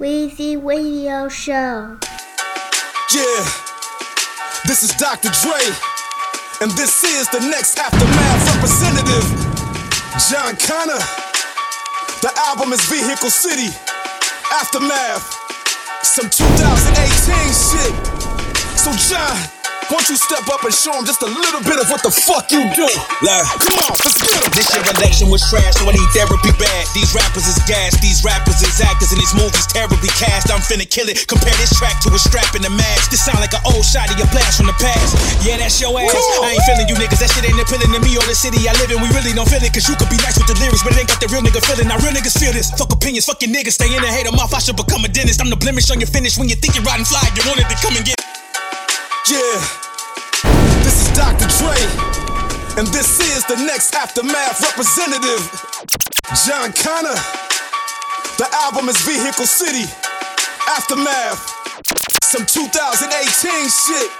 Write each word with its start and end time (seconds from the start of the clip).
Weezy 0.00 0.58
Radio 0.58 1.28
Show. 1.28 1.96
Yeah, 3.14 3.44
this 4.66 4.82
is 4.82 4.90
Dr. 4.98 5.30
Dre, 5.30 5.62
and 6.60 6.72
this 6.72 7.04
is 7.04 7.28
the 7.28 7.38
next 7.38 7.78
Aftermath 7.78 8.42
representative, 8.56 9.22
Jon 10.18 10.58
Connor. 10.58 10.98
The 12.26 12.32
album 12.50 12.72
is 12.72 12.82
Vehicle 12.90 13.30
City, 13.30 13.70
Aftermath, 14.50 15.30
some 16.02 16.28
2018 16.28 17.54
shit. 17.54 17.94
So, 18.76 18.90
Jon, 18.98 19.38
won't 19.90 20.06
you 20.08 20.16
step 20.16 20.46
up 20.48 20.62
and 20.64 20.72
show 20.72 20.94
him 20.94 21.04
just 21.04 21.20
a 21.24 21.30
little 21.30 21.62
bit 21.64 21.80
of 21.80 21.90
what 21.90 22.00
the 22.04 22.12
fuck 22.12 22.48
you 22.52 22.62
do? 22.72 22.88
Like, 23.24 23.44
Come 23.60 23.76
on, 23.84 23.94
let's 24.04 24.20
get 24.20 24.32
him. 24.32 24.52
This 24.54 24.68
year 24.72 24.84
election 24.96 25.28
was 25.28 25.42
trash, 25.50 25.76
so 25.76 25.88
I 25.88 25.92
need 25.92 26.10
therapy 26.14 26.52
bad. 26.56 26.84
These 26.94 27.12
rappers 27.16 27.48
is 27.48 27.58
gas, 27.66 27.96
these 28.00 28.22
rappers 28.22 28.60
is 28.62 28.76
actors, 28.80 29.10
and 29.12 29.20
these 29.20 29.34
movies 29.34 29.66
terribly 29.68 30.10
cast. 30.14 30.48
I'm 30.52 30.62
finna 30.62 30.86
kill 30.86 31.08
it. 31.10 31.26
Compare 31.26 31.54
this 31.58 31.74
track 31.76 31.98
to 32.06 32.12
a 32.12 32.20
strap 32.20 32.54
in 32.54 32.62
the 32.62 32.72
mask. 32.72 33.10
This 33.10 33.24
sound 33.24 33.40
like 33.42 33.52
an 33.52 33.64
old 33.66 33.84
shot 33.84 34.08
of 34.12 34.16
your 34.16 34.28
blast 34.30 34.62
from 34.62 34.70
the 34.70 34.76
past. 34.78 35.16
Yeah, 35.42 35.58
that's 35.58 35.76
your 35.80 35.92
ass. 35.96 36.12
I 36.12 36.54
ain't 36.54 36.64
feeling 36.68 36.88
you 36.88 36.96
niggas. 36.96 37.20
That 37.20 37.32
shit 37.34 37.44
ain't 37.44 37.58
appealing 37.58 37.92
to 37.92 38.00
me 38.00 38.14
or 38.16 38.24
the 38.24 38.36
city 38.36 38.62
I 38.68 38.72
live 38.78 38.92
in. 38.92 39.00
We 39.02 39.10
really 39.12 39.34
don't 39.34 39.48
feel 39.48 39.62
it, 39.62 39.72
cause 39.74 39.88
you 39.88 39.96
could 39.98 40.12
be 40.12 40.20
nice 40.22 40.38
with 40.38 40.48
the 40.48 40.56
lyrics, 40.62 40.84
but 40.84 40.94
it 40.94 41.04
ain't 41.04 41.10
got 41.10 41.20
the 41.20 41.28
real 41.32 41.42
nigga 41.42 41.60
feeling. 41.64 41.90
Now 41.90 41.98
real 42.00 42.14
niggas 42.14 42.36
feel 42.38 42.54
this. 42.54 42.70
Fuck 42.72 42.94
opinions, 42.94 43.26
fucking 43.26 43.50
niggas. 43.50 43.76
Stay 43.80 43.90
in 43.90 44.00
and 44.00 44.12
hate 44.12 44.28
them 44.28 44.38
off. 44.38 44.54
I 44.54 44.60
should 44.62 44.78
become 44.78 45.02
a 45.04 45.10
dentist. 45.10 45.42
I'm 45.42 45.50
the 45.50 45.58
blemish 45.58 45.90
on 45.90 45.98
your 45.98 46.10
finish 46.10 46.38
when 46.38 46.48
you 46.48 46.56
think 46.56 46.76
you're 46.76 46.86
riding 46.86 47.08
fly. 47.08 47.24
You 47.34 47.42
wanted 47.48 47.66
to 47.68 47.76
come 47.82 47.96
and 47.96 48.04
get. 48.04 48.43
Yeah, 49.26 49.40
this 50.84 51.00
is 51.00 51.16
Dr. 51.16 51.48
Dre, 51.56 51.72
and 52.76 52.86
this 52.88 53.20
is 53.20 53.42
the 53.46 53.56
next 53.64 53.94
Aftermath 53.94 54.60
representative, 54.60 55.40
Jon 56.44 56.70
Connor. 56.76 57.16
The 58.36 58.46
album 58.52 58.90
is 58.90 59.00
Vehicle 59.00 59.46
City, 59.46 59.88
Aftermath, 60.68 61.40
some 62.22 62.44
2018 62.44 63.70
shit. 63.70 64.10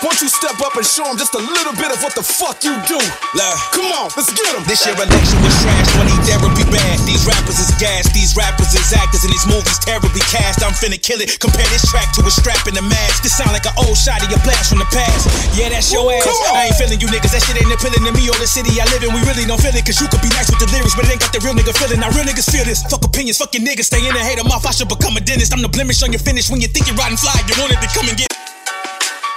Won't 0.00 0.16
you 0.24 0.32
step 0.32 0.56
up 0.64 0.72
and 0.80 0.86
show 0.88 1.04
him 1.04 1.20
just 1.20 1.36
a 1.36 1.42
little 1.44 1.76
bit 1.76 1.92
of 1.92 2.00
what 2.00 2.16
the 2.16 2.24
fuck 2.24 2.64
you 2.64 2.72
do? 2.88 2.96
Like, 3.36 3.52
Come 3.76 3.92
on, 3.92 4.08
let's 4.16 4.32
get 4.32 4.48
him. 4.56 4.64
This 4.64 4.80
year 4.88 4.96
election 4.96 5.36
was 5.44 5.52
trash, 5.60 5.92
need 6.08 6.24
therapy 6.24 6.64
bad. 6.72 6.96
These 7.04 7.28
rappers 7.28 7.60
is 7.60 7.68
gas, 7.76 8.08
these 8.16 8.32
rappers 8.32 8.72
is 8.72 8.88
actors, 8.96 9.28
and 9.28 9.32
these 9.32 9.44
movies 9.44 9.76
terribly 9.84 10.24
cast. 10.32 10.64
I'm 10.64 10.72
finna 10.72 10.96
kill 10.96 11.20
it. 11.20 11.36
Compare 11.36 11.68
this 11.68 11.84
track 11.92 12.08
to 12.16 12.24
a 12.24 12.32
strap 12.32 12.64
in 12.64 12.72
the 12.72 12.80
mask. 12.80 13.20
This 13.20 13.36
sound 13.36 13.52
like 13.52 13.68
an 13.68 13.76
old 13.76 13.92
shot 13.92 14.24
of 14.24 14.32
your 14.32 14.40
blast 14.40 14.72
from 14.72 14.80
the 14.80 14.88
past. 14.88 15.28
Yeah, 15.52 15.68
that's 15.68 15.92
your 15.92 16.08
ass. 16.08 16.24
I 16.48 16.72
ain't 16.72 16.80
feeling 16.80 16.96
you 16.96 17.08
niggas. 17.12 17.36
That 17.36 17.44
shit 17.44 17.60
ain't 17.60 17.68
appealing 17.68 18.00
to 18.08 18.12
me 18.16 18.24
or 18.32 18.40
the 18.40 18.48
city 18.48 18.80
I 18.80 18.88
live 18.88 19.04
in. 19.04 19.12
We 19.12 19.20
really 19.28 19.44
don't 19.44 19.60
feel 19.60 19.76
it, 19.76 19.84
cause 19.84 20.00
you 20.00 20.08
could 20.08 20.24
be 20.24 20.32
nice 20.32 20.48
with 20.48 20.64
the 20.64 20.68
lyrics, 20.72 20.96
but 20.96 21.04
it 21.04 21.12
ain't 21.12 21.20
got 21.20 21.36
the 21.36 21.44
real 21.44 21.52
nigga 21.52 21.76
feeling. 21.76 22.00
Now 22.00 22.08
real 22.16 22.24
niggas 22.24 22.48
feel 22.48 22.64
this. 22.64 22.80
Fuck 22.88 23.04
opinions, 23.04 23.36
fucking 23.36 23.60
niggas. 23.60 23.92
Stay 23.92 24.00
in 24.00 24.16
and 24.16 24.24
hate 24.24 24.40
them 24.40 24.48
off. 24.48 24.64
I 24.64 24.72
should 24.72 24.88
become 24.88 25.12
a 25.14 25.20
dentist. 25.20 25.52
I'm 25.52 25.60
the 25.60 25.68
blemish 25.68 26.00
on 26.00 26.08
your 26.08 26.24
finish 26.24 26.48
when 26.48 26.64
you 26.64 26.72
think 26.72 26.88
you're 26.88 26.96
riding 26.96 27.20
fly. 27.20 27.36
You 27.44 27.52
wanted 27.60 27.84
to 27.84 27.90
come 27.92 28.08
and 28.08 28.16
get. 28.16 28.30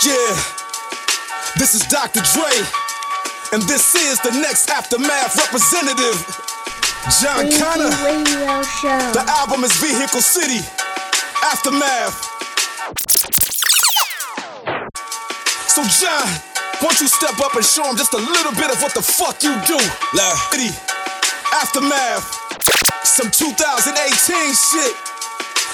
Yeah, 0.03 0.35
this 1.55 1.75
is 1.75 1.87
Dr. 1.87 2.19
Dre, 2.35 2.51
and 3.53 3.63
this 3.71 3.95
is 3.95 4.19
the 4.19 4.35
next 4.43 4.69
Aftermath 4.69 5.31
representative, 5.39 6.19
Jon 7.23 7.47
Connor. 7.47 7.87
Radio 8.03 8.59
Show. 8.67 8.99
The 9.15 9.23
album 9.39 9.63
is 9.63 9.71
Vehicle 9.79 10.19
City, 10.19 10.59
Aftermath. 11.47 12.19
So, 15.71 15.87
Jon, 15.87 16.27
won't 16.83 16.99
you 16.99 17.07
step 17.07 17.39
up 17.39 17.55
and 17.55 17.63
show 17.63 17.87
him 17.87 17.95
just 17.95 18.13
a 18.13 18.19
little 18.19 18.51
bit 18.59 18.75
of 18.75 18.81
what 18.81 18.93
the 18.93 19.01
fuck 19.01 19.41
you 19.41 19.55
do? 19.63 19.79
Like, 20.11 20.35
City, 20.51 20.67
Aftermath, 21.63 22.27
some 23.07 23.31
2018 23.31 24.51
shit. 24.51 24.95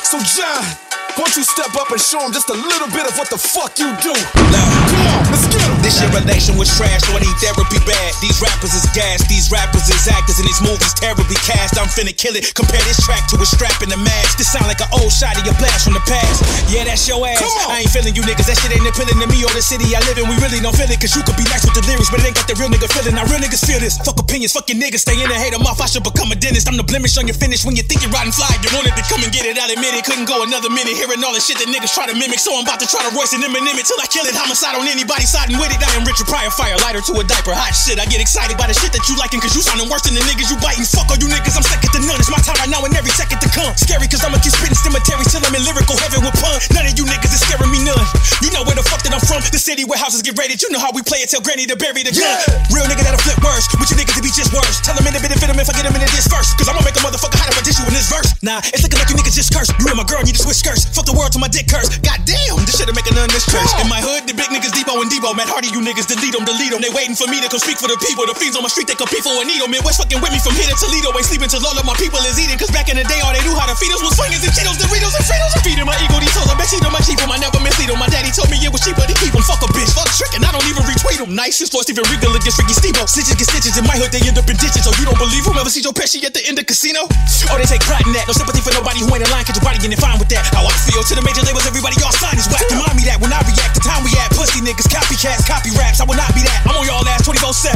So, 0.06 0.22
Jon, 0.22 0.89
won't 1.18 1.34
you 1.36 1.44
step 1.44 1.72
up 1.80 1.90
and 1.90 2.02
show 2.02 2.20
him 2.22 2.34
just 2.36 2.50
a 2.50 2.58
little 2.58 2.90
bit 2.92 3.08
of 3.08 3.16
what 3.18 3.30
the 3.30 3.40
fuck 3.40 3.78
you 3.80 3.90
do? 4.04 4.14
like. 4.14 4.70
Come 4.92 5.06
on, 5.10 5.24
let's 5.32 5.48
get 5.50 5.62
him. 5.64 5.74
This 5.82 5.98
year 6.02 6.12
election 6.12 6.60
was 6.60 6.70
trash, 6.76 7.02
so 7.08 7.16
I 7.16 7.24
need 7.24 7.38
therapy 7.40 7.80
bad. 7.88 8.12
These 8.20 8.44
rappers 8.44 8.76
is 8.76 8.86
gas, 8.92 9.24
these 9.26 9.48
rappers 9.50 9.88
is 9.88 10.06
actors, 10.12 10.38
and 10.38 10.46
these 10.46 10.62
movies 10.62 10.94
terribly 10.98 11.40
cast. 11.48 11.80
I'm 11.80 11.90
finna 11.90 12.14
kill 12.14 12.36
it. 12.36 12.54
Compare 12.54 12.84
this 12.86 13.00
track 13.02 13.26
to 13.32 13.40
a 13.40 13.48
strap 13.48 13.80
in 13.82 13.90
the 13.90 13.98
mask. 13.98 14.38
This 14.38 14.52
sound 14.52 14.68
like 14.68 14.84
an 14.84 14.92
old 15.00 15.10
shot 15.10 15.40
of 15.40 15.46
your 15.48 15.56
blast 15.58 15.88
from 15.88 15.96
the 15.96 16.04
past. 16.06 16.44
Yeah, 16.70 16.86
that's 16.86 17.08
your 17.08 17.24
ass. 17.26 17.40
I 17.72 17.86
ain't 17.86 17.94
feeling 17.94 18.14
you 18.14 18.22
niggas. 18.28 18.46
That 18.46 18.60
shit 18.60 18.76
ain't 18.76 18.86
appealing 18.86 19.18
to 19.18 19.28
me 19.32 19.42
or 19.48 19.54
the 19.56 19.64
city 19.64 19.96
I 19.96 20.04
live 20.06 20.20
in. 20.20 20.28
We 20.28 20.36
really 20.44 20.60
don't 20.60 20.76
feel 20.76 20.92
it, 20.92 21.00
cause 21.00 21.16
you 21.16 21.24
could 21.24 21.40
be 21.40 21.48
nice 21.48 21.64
with 21.64 21.74
the 21.74 21.86
lyrics, 21.88 22.12
but 22.12 22.22
it 22.22 22.28
ain't 22.28 22.38
got 22.38 22.46
the 22.52 22.58
real 22.60 22.70
nigga 22.70 22.92
feeling. 22.92 23.16
Now 23.16 23.26
real 23.32 23.42
niggas 23.42 23.64
feel 23.64 23.80
this. 23.80 23.98
Fuck 24.04 24.20
opinions, 24.20 24.52
fucking 24.54 24.78
niggas. 24.78 25.08
Stay 25.08 25.18
in 25.18 25.32
and 25.32 25.40
hate 25.40 25.56
them 25.56 25.66
off. 25.66 25.80
I 25.80 25.88
should 25.88 26.04
become 26.04 26.30
a 26.30 26.38
dentist. 26.38 26.68
I'm 26.68 26.78
the 26.78 26.86
blemish 26.86 27.16
on 27.18 27.26
your 27.26 27.40
finish 27.40 27.64
when 27.64 27.80
you 27.80 27.84
think 27.88 28.04
you're 28.04 28.14
riding 28.14 28.36
fly. 28.36 28.52
You 28.60 28.70
wanted 28.76 28.94
to 29.00 29.04
come 29.08 29.24
and 29.24 29.32
get 29.32 29.48
it. 29.48 29.56
I'll 29.56 29.72
admit 29.72 29.96
it. 29.96 30.04
Couldn't 30.04 30.28
go 30.28 30.44
another 30.44 30.70
minute 30.70 30.99
hearing 31.00 31.24
all 31.24 31.32
the 31.32 31.40
shit 31.40 31.56
that 31.64 31.72
niggas 31.72 31.96
try 31.96 32.04
to 32.12 32.16
mimic. 32.16 32.44
So 32.44 32.52
I'm 32.52 32.68
about 32.68 32.84
to 32.84 32.88
try 32.88 33.00
to 33.08 33.12
Royce 33.16 33.32
and 33.32 33.40
Eminem 33.40 33.80
it 33.80 33.88
till 33.88 33.96
I 34.04 34.08
kill 34.12 34.28
it. 34.28 34.36
Homicide 34.36 34.76
on 34.76 34.84
anybody 34.84 35.24
siding 35.24 35.56
with 35.56 35.72
it. 35.72 35.80
I 35.80 35.96
am 35.96 36.04
Richard 36.04 36.28
Pryor, 36.28 36.52
fire 36.52 36.76
lighter 36.84 37.00
to 37.08 37.14
a 37.16 37.24
diaper. 37.24 37.56
Hot 37.56 37.72
shit. 37.72 37.96
I 37.96 38.06
get 38.12 38.20
excited 38.20 38.60
by 38.60 38.68
the 38.68 38.76
shit 38.76 38.92
that 38.92 39.08
you 39.08 39.16
liking, 39.16 39.40
cause 39.40 39.56
you 39.56 39.64
sounding 39.64 39.88
worse 39.88 40.04
than 40.04 40.20
the 40.20 40.24
niggas 40.28 40.52
you 40.52 40.60
biting. 40.60 40.84
Fuck 40.84 41.08
all 41.08 41.16
you 41.16 41.32
niggas, 41.32 41.56
I'm 41.56 41.64
second 41.64 41.96
to 41.96 42.00
none. 42.04 42.20
It's 42.20 42.28
my 42.28 42.42
time 42.44 42.60
right 42.60 42.68
now 42.68 42.84
and 42.84 42.92
every 43.00 43.16
second 43.16 43.40
to 43.40 43.50
come. 43.56 43.72
Scary 43.80 44.12
cause 44.12 44.20
I'ma 44.28 44.44
keep 44.44 44.52
spitting 44.52 44.76
cemeteries 44.76 45.32
till 45.32 45.40
I'm 45.40 45.56
in 45.56 45.64
lyrical 45.64 45.96
heaven 46.04 46.20
with 46.28 46.36
pun. 46.36 46.60
None 46.76 46.84
of 46.84 46.94
you 47.00 47.08
niggas 47.08 47.32
is 47.32 47.42
scaring 47.48 47.72
me 47.72 47.80
none. 47.88 48.04
You 48.44 48.52
know 48.52 48.68
where 48.68 48.76
the 48.76 48.84
fuck 48.84 49.00
that 49.08 49.16
I'm 49.16 49.24
from. 49.24 49.40
The 49.48 49.62
city 49.62 49.88
where 49.88 49.96
houses 49.96 50.20
get 50.20 50.36
raided. 50.36 50.60
You 50.60 50.68
know 50.74 50.84
how 50.84 50.92
we 50.92 51.00
play 51.00 51.24
it. 51.24 51.32
Tell 51.32 51.40
granny 51.40 51.64
to 51.72 51.80
bury 51.80 52.04
the 52.04 52.12
gun. 52.12 52.28
Yeah. 52.28 52.76
Real 52.76 52.86
nigga 52.92 53.08
that'll 53.08 53.24
flip 53.24 53.40
worse. 53.40 53.72
With 53.80 53.88
you 53.88 53.96
niggas 53.96 54.20
to 54.20 54.24
be 54.26 54.34
just 54.36 54.52
worse. 54.52 54.84
Tell 54.84 54.98
them 55.00 55.08
in 55.08 55.16
a 55.16 55.22
bit 55.24 55.32
of 55.32 55.40
fit 55.40 55.48
if 55.48 55.70
I 55.70 55.74
get 55.80 55.88
them 55.88 55.96
into 55.96 56.12
this 56.12 56.28
first. 56.28 56.60
Cause 56.60 56.68
I'ma 56.68 56.84
make 56.84 56.98
a 56.98 57.04
motherfucker 57.06 57.40
hide 57.40 57.54
I 57.56 57.62
dish 57.62 57.78
you 57.78 57.86
in 57.88 57.94
this 57.94 58.10
verse. 58.10 58.34
Nah, 58.42 58.64
it's 58.72 58.82
looking 58.82 59.00
like 59.00 59.10
you 59.12 59.18
niggas 59.20 59.36
just 59.36 59.54
cursed. 59.54 59.76
You 59.78 59.88
and 59.92 60.00
my 60.00 60.08
girl 60.08 60.24
need 60.24 60.36
to 60.36 60.44
switch 60.44 60.64
skirts. 60.64 60.89
Fuck 60.94 61.06
the 61.06 61.16
world 61.16 61.32
till 61.32 61.42
my 61.42 61.52
dick 61.52 61.68
curse. 61.70 61.90
God 62.02 62.20
damn, 62.26 62.60
this 62.66 62.78
shit'll 62.78 62.94
make 62.94 63.08
a 63.10 63.14
none 63.14 63.30
this 63.30 63.46
church. 63.46 63.70
In 63.82 63.88
my 63.88 64.02
hood, 64.02 64.28
the 64.28 64.34
big 64.34 64.50
niggas 64.54 64.74
Debo 64.74 65.00
and 65.02 65.10
Debo. 65.10 65.34
Matt 65.34 65.50
Hardy, 65.50 65.70
you 65.74 65.82
niggas 65.82 66.10
delete 66.10 66.34
them, 66.34 66.46
delete 66.46 66.72
them. 66.72 66.82
They 66.82 66.92
waiting 66.94 67.16
for 67.16 67.28
me 67.30 67.42
to 67.42 67.48
come 67.50 67.62
speak 67.62 67.78
for 67.78 67.88
the 67.90 67.98
people. 68.04 68.26
The 68.26 68.36
fiends 68.36 68.58
on 68.58 68.64
my 68.64 68.72
street, 68.72 68.90
they 68.90 68.98
compete 68.98 69.24
for 69.24 69.34
a 69.34 69.44
needle. 69.46 69.70
Man, 69.70 69.82
what's 69.82 69.98
fucking 69.98 70.20
with 70.22 70.34
me 70.34 70.40
from 70.42 70.54
here 70.54 70.70
to 70.70 70.76
Toledo? 70.78 71.14
Ain't 71.16 71.26
sleeping 71.26 71.50
till 71.50 71.64
all 71.66 71.78
of 71.78 71.86
my 71.86 71.96
people 71.98 72.20
is 72.26 72.38
eating. 72.38 72.58
Cause 72.58 72.72
back 72.72 72.90
in 72.90 72.98
the 72.98 73.06
day, 73.06 73.22
all 73.22 73.34
they 73.34 73.42
knew 73.46 73.56
how 73.56 73.66
to 73.70 73.76
feed 73.78 73.94
us 73.94 74.02
was 74.02 74.14
swingers 74.18 74.44
and 74.44 74.54
Cheetos, 74.54 74.78
Doritos, 74.78 75.14
and 75.18 75.26
Fritos. 75.26 75.54
I'm 75.56 75.64
feeding 75.66 75.88
my 75.88 75.98
ego 76.02 76.18
these 76.20 76.34
hoes. 76.34 76.50
I 76.50 76.56
bet 76.58 76.70
on 76.86 76.94
my 76.94 77.02
cheap 77.02 77.22
'em. 77.22 77.32
I 77.32 77.38
never 77.38 77.60
miss 77.62 77.80
mislead 77.80 77.94
'em. 77.94 78.00
My 78.00 78.10
daddy 78.10 78.32
told 78.32 78.50
me 78.50 78.58
it 78.60 78.72
was 78.72 78.82
cheaper 78.82 79.06
to 79.06 79.16
keep 79.22 79.34
'em. 79.34 79.44
Fuck 79.44 79.64
a 79.64 79.68
bitch, 79.72 79.92
fuck 79.94 80.10
trick, 80.14 80.34
and 80.36 80.44
I 80.46 80.52
don't 80.52 80.66
even 80.68 80.84
retweet 80.84 81.22
'em. 81.22 81.34
Nice, 81.34 81.60
his 81.60 81.70
voice 81.70 81.88
even 81.90 82.04
regal 82.12 82.36
against 82.36 82.58
Ricky 82.58 82.74
Stevo. 82.74 83.08
Stitches 83.08 83.36
get 83.36 83.48
stitches 83.48 83.78
in 83.78 83.86
my 83.86 83.98
hood, 83.98 84.12
they 84.12 84.22
end 84.28 84.38
up 84.38 84.50
in 84.50 84.58
ditches. 84.58 84.86
Oh, 84.88 84.94
you 85.00 85.06
don't 85.06 85.18
believe 85.18 85.46
whoever 85.46 85.70
sees 85.70 85.84
your 85.84 85.94
Pesci 85.94 86.24
at 86.26 86.34
the 86.34 86.44
end 86.48 86.60
of 86.60 86.66
casino? 86.66 87.08
Oh, 87.52 87.58
they 87.58 87.66
take 87.66 87.82
pride 87.86 88.06
in 88.06 88.14
that. 88.14 88.28
No 88.28 88.34
sympathy 88.34 88.62
for 88.62 88.74
nobody 88.74 89.00
who 89.00 89.10
ain't 89.16 89.24
in 89.26 89.32
line, 89.32 89.46
cause 89.46 89.56
your 89.56 89.64
body 89.64 89.80
getting 89.80 89.98
fine 89.98 90.18
with 90.20 90.30
that. 90.30 90.46
How 90.54 90.66
I 90.66 90.76
feel 90.88 91.04
to 91.04 91.14
the 91.16 91.24
major 91.26 91.44
labels, 91.44 91.66
everybody 91.68 91.96
y'all 92.00 92.14
sign 92.16 92.38
is 92.40 92.48
whack. 92.48 92.64
Remind 92.72 92.96
me 92.96 93.04
that 93.10 93.20
when 93.20 93.34
I 93.34 93.42
react, 93.44 93.76
the 93.76 93.84
time 93.84 94.04
we 94.06 94.14
at. 94.20 94.32
Pussy 94.32 94.64
niggas, 94.64 94.88
copycats, 94.88 95.44
copy 95.44 95.72
raps. 95.76 96.00
I 96.00 96.06
will 96.06 96.20
not 96.20 96.32
be 96.32 96.44
that. 96.46 96.64
I'm 96.68 96.78
on 96.80 96.86
y'all 96.88 97.04
ass 97.10 97.26
24 97.26 97.52
7. 97.52 97.76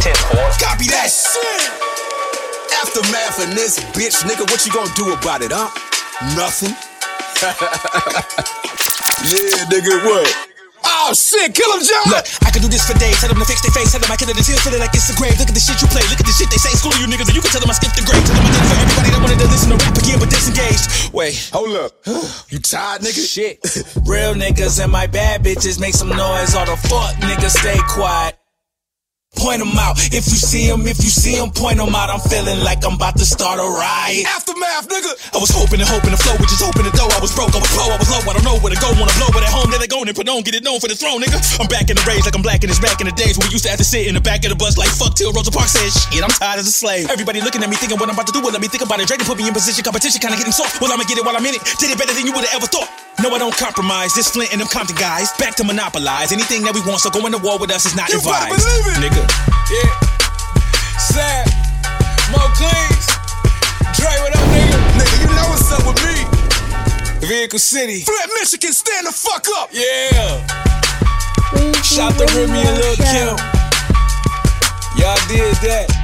Copy 0.61 0.87
that. 0.93 1.09
That's 1.09 1.35
it. 1.35 1.71
Aftermath 2.79 3.43
in 3.43 3.55
this 3.55 3.79
bitch, 3.95 4.23
nigga. 4.23 4.47
What 4.47 4.63
you 4.65 4.71
gonna 4.71 4.91
do 4.95 5.11
about 5.13 5.41
it, 5.41 5.51
huh? 5.51 5.67
Nothing. 6.37 6.75
yeah, 9.27 9.67
nigga, 9.67 10.05
what? 10.05 10.52
Oh 11.03 11.11
shit, 11.11 11.51
kill 11.51 11.67
him, 11.75 11.83
Jon. 11.83 12.15
Look, 12.15 12.23
I 12.47 12.49
could 12.49 12.63
do 12.63 12.71
this 12.71 12.87
for 12.87 12.95
days. 12.95 13.19
Tell 13.19 13.27
them 13.27 13.35
to 13.35 13.43
fix 13.43 13.59
their 13.59 13.75
face. 13.75 13.91
Tell 13.91 13.99
them 13.99 14.07
I 14.07 14.15
kill 14.15 14.31
it 14.31 14.39
until 14.39 14.55
feeling 14.63 14.79
like 14.79 14.95
it's 14.95 15.11
a 15.11 15.15
grave. 15.19 15.35
Look 15.35 15.51
at 15.51 15.55
the 15.55 15.59
shit 15.59 15.75
you 15.83 15.89
play. 15.91 15.99
Look 16.07 16.23
at 16.23 16.23
the 16.23 16.31
shit 16.31 16.47
they 16.47 16.55
say. 16.55 16.71
School 16.79 16.95
you 16.95 17.11
niggas, 17.11 17.27
and 17.27 17.35
you 17.35 17.43
can 17.43 17.51
tell 17.51 17.59
them 17.59 17.67
I 17.67 17.75
skipped 17.75 17.99
the 17.99 18.07
grade. 18.07 18.23
Tell 18.23 18.39
them 18.39 18.47
I 18.47 18.55
did 18.55 18.55
it 18.55 18.71
for 18.71 18.77
everybody 18.79 19.09
that 19.11 19.19
wanted 19.19 19.39
to 19.43 19.47
listen 19.51 19.67
to 19.75 19.77
rap 19.83 19.95
again, 19.99 20.17
but 20.23 20.31
disengaged. 20.31 21.11
Wait. 21.11 21.35
Hold 21.51 21.75
up. 21.75 21.91
you 22.55 22.63
tired, 22.63 23.03
nigga? 23.03 23.19
Shit. 23.19 23.59
Real 24.07 24.31
niggas 24.31 24.79
and 24.79 24.91
my 24.95 25.03
bad 25.11 25.43
bitches 25.43 25.75
make 25.75 25.91
some 25.91 26.07
noise. 26.07 26.55
All 26.55 26.63
the 26.63 26.79
fuck 26.87 27.19
niggas 27.19 27.59
stay 27.59 27.83
quiet. 27.91 28.39
Point 29.35 29.61
'em 29.61 29.75
out. 29.77 29.97
If 30.13 30.29
you 30.29 30.37
see 30.37 30.69
'em, 30.69 30.87
if 30.87 31.03
you 31.03 31.09
see 31.09 31.35
'em, 31.35 31.51
point 31.51 31.79
'em 31.79 31.93
out. 31.95 32.09
I'm 32.09 32.21
feeling 32.29 32.63
like 32.63 32.85
I'm 32.85 32.93
about 32.93 33.17
to 33.17 33.25
start 33.25 33.59
a 33.59 33.65
riot. 33.65 34.25
Aftermath, 34.29 34.87
nigga. 34.87 35.11
I 35.33 35.37
was 35.37 35.49
hoping 35.49 35.81
and 35.81 35.89
hoping 35.89 36.11
to 36.11 36.17
flow, 36.17 36.35
with 36.39 36.49
just 36.49 36.61
hoping 36.61 36.85
to 36.85 36.93
go. 36.95 37.09
I 37.09 37.19
was 37.19 37.31
broke, 37.33 37.53
I 37.55 37.59
was 37.59 37.73
low, 37.75 37.89
I 37.91 37.97
was 37.97 38.09
low. 38.09 38.21
I 38.23 38.33
don't 38.33 38.45
know 38.45 38.57
where 38.61 38.73
to 38.73 38.79
go. 38.79 38.93
Wanna 38.93 39.11
blow, 39.17 39.27
but 39.33 39.43
at 39.43 39.49
home, 39.49 39.69
there 39.71 39.79
they 39.79 39.87
go 39.87 40.01
and 40.01 40.13
put 40.15 40.29
on, 40.29 40.43
get 40.43 40.55
it 40.55 40.63
known 40.63 40.79
for 40.79 40.87
the 40.87 40.95
throne, 40.95 41.21
nigga. 41.21 41.41
I'm 41.59 41.67
back 41.67 41.89
in 41.89 41.95
the 41.97 42.03
rage 42.05 42.23
like 42.25 42.35
I'm 42.35 42.41
black 42.45 42.63
in 42.63 42.69
this 42.69 42.79
back 42.79 43.01
in 43.01 43.07
the 43.07 43.15
days 43.17 43.37
when 43.37 43.47
we 43.47 43.53
used 43.53 43.65
to 43.65 43.71
have 43.73 43.79
to 43.79 43.83
sit 43.83 44.07
in 44.07 44.13
the 44.13 44.21
back 44.21 44.45
of 44.45 44.49
the 44.49 44.55
bus 44.55 44.77
like 44.77 44.89
fuck 44.89 45.15
till 45.15 45.33
Rosa 45.33 45.51
Parks 45.51 45.73
said 45.73 45.89
shit. 45.91 46.23
I'm 46.23 46.29
tired 46.29 46.59
as 46.59 46.67
a 46.67 46.71
slave. 46.71 47.09
Everybody 47.09 47.41
looking 47.41 47.63
at 47.63 47.69
me 47.69 47.75
thinking 47.75 47.97
what 47.97 48.07
I'm 48.07 48.15
about 48.15 48.27
to 48.27 48.33
do. 48.33 48.39
Well, 48.39 48.53
let 48.53 48.61
me 48.61 48.67
think 48.67 48.83
about 48.83 48.99
it. 49.01 49.07
Drake 49.07 49.25
put 49.25 49.37
me 49.37 49.47
in 49.47 49.53
position, 49.53 49.83
competition 49.83 50.21
kinda 50.21 50.37
getting 50.37 50.53
soft. 50.53 50.79
Well, 50.79 50.91
I'ma 50.93 51.03
get 51.03 51.17
it 51.17 51.25
while 51.25 51.35
I'm 51.35 51.45
in 51.45 51.55
it. 51.55 51.61
Did 51.79 51.89
it 51.91 51.97
better 51.97 52.13
than 52.13 52.25
you 52.25 52.31
would've 52.31 52.53
ever 52.53 52.67
thought. 52.67 52.87
No, 53.21 53.33
I 53.33 53.37
don't 53.37 53.55
compromise. 53.55 54.13
This 54.13 54.29
Flint 54.29 54.51
and 54.51 54.61
them 54.61 54.67
Compton 54.67 54.95
guys 54.95 55.31
back 55.37 55.55
to 55.57 55.63
monopolize 55.63 56.31
anything 56.31 56.63
that 56.63 56.73
we 56.73 56.81
want. 56.81 57.01
So 57.01 57.09
going 57.09 57.31
to 57.31 57.37
war 57.37 57.57
with 57.59 57.71
us 57.71 57.85
is 57.85 57.95
not 57.95 58.09
You 58.09 58.17
advised, 58.17 58.65
believe 58.65 59.17
it. 59.17 59.22
Nigga. 59.23 59.71
Yeah. 59.71 60.99
Sad. 60.99 61.47
Mo 62.31 62.39
Cleans. 62.55 63.07
Dre, 63.95 64.11
what 64.21 64.35
up, 64.35 64.45
nigga? 64.51 64.77
Nigga, 64.97 65.15
you 65.21 65.27
know 65.35 65.47
what's 65.49 65.71
up 65.71 65.85
with 65.85 65.99
me. 66.05 67.27
Vehicle 67.27 67.59
City. 67.59 68.01
Flint, 68.01 68.31
Michigan, 68.39 68.73
stand 68.73 69.07
the 69.07 69.11
fuck 69.11 69.45
up. 69.57 69.69
Yeah. 69.71 70.45
Weezy 71.53 71.83
Shout 71.83 72.13
to 72.17 72.25
Remy 72.35 72.59
and 72.59 72.77
Radio 72.77 72.79
Lil 72.79 72.95
Kim. 72.95 73.37
Y'all 74.97 75.17
did 75.27 75.55
that. 75.67 76.03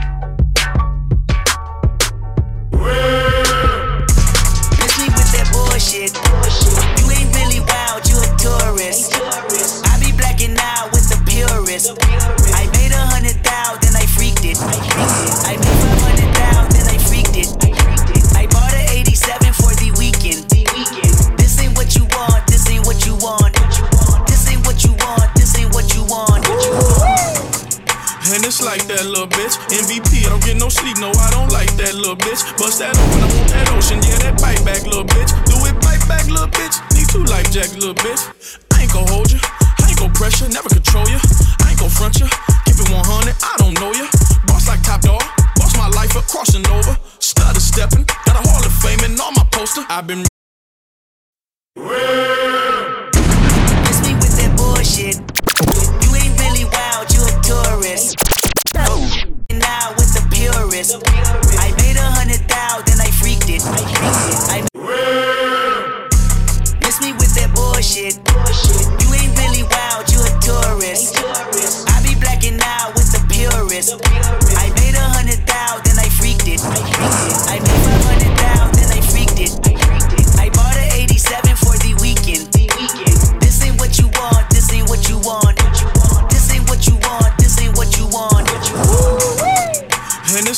dislike 28.49 28.81
that 28.89 29.05
little 29.05 29.29
bitch. 29.29 29.53
MVP, 29.69 30.25
I 30.25 30.33
don't 30.33 30.41
get 30.41 30.57
no 30.57 30.73
sleep, 30.73 30.97
no, 30.97 31.13
I 31.21 31.29
don't 31.29 31.53
like 31.53 31.69
that 31.77 31.93
little 31.93 32.17
bitch. 32.17 32.41
Bust 32.57 32.81
that 32.81 32.97
open, 32.97 33.21
I 33.21 33.29
want 33.29 33.49
that 33.53 33.69
ocean, 33.77 34.01
yeah, 34.01 34.17
that 34.25 34.41
bite 34.41 34.57
back, 34.65 34.81
little 34.89 35.05
bitch. 35.05 35.29
Do 35.45 35.53
it, 35.69 35.77
bite 35.85 36.01
back, 36.09 36.25
little 36.25 36.49
bitch. 36.49 36.81
Need 36.97 37.05
two 37.13 37.21
life 37.29 37.45
jacks, 37.53 37.77
little 37.77 37.93
bitch. 37.93 38.25
I 38.73 38.81
ain't 38.81 38.91
gon' 38.91 39.05
hold 39.05 39.29
you, 39.29 39.37
I 39.37 39.93
ain't 39.93 40.01
gon' 40.01 40.09
pressure, 40.17 40.49
never 40.49 40.65
control 40.65 41.05
you. 41.05 41.21
I 41.61 41.77
ain't 41.77 41.77
gon' 41.77 41.93
front 41.93 42.17
you, 42.17 42.25
keep 42.65 42.73
it 42.81 42.89
100, 42.89 43.37
I 43.37 43.53
don't 43.61 43.77
know 43.77 43.93
you. 43.93 44.09
Boss 44.49 44.65
like 44.65 44.81
top 44.81 45.05
dog, 45.05 45.21
boss 45.53 45.77
my 45.77 45.85
life 45.93 46.17
up, 46.17 46.25
crossing 46.25 46.65
over. 46.73 46.97
Stutter 47.21 47.61
stepping, 47.61 48.09
got 48.25 48.33
a 48.33 48.41
Hall 48.49 48.65
of 48.65 48.73
Fame 48.81 49.05
in 49.05 49.13
all 49.21 49.29
my 49.37 49.45
poster. 49.53 49.85
I've 49.93 50.09
been 50.09 50.25
purist. 60.97 61.59
I 61.59 61.71
made 61.77 61.97
a 61.97 62.09
hundred 62.17 62.41
thou, 62.49 62.81
then 62.81 62.99
I 62.99 63.11
freaked 63.11 63.49
it. 63.49 63.61
I 63.63 64.65
Miss 66.81 67.01
me 67.01 67.13
with 67.13 67.35
that 67.35 67.53
bullshit. 67.53 68.17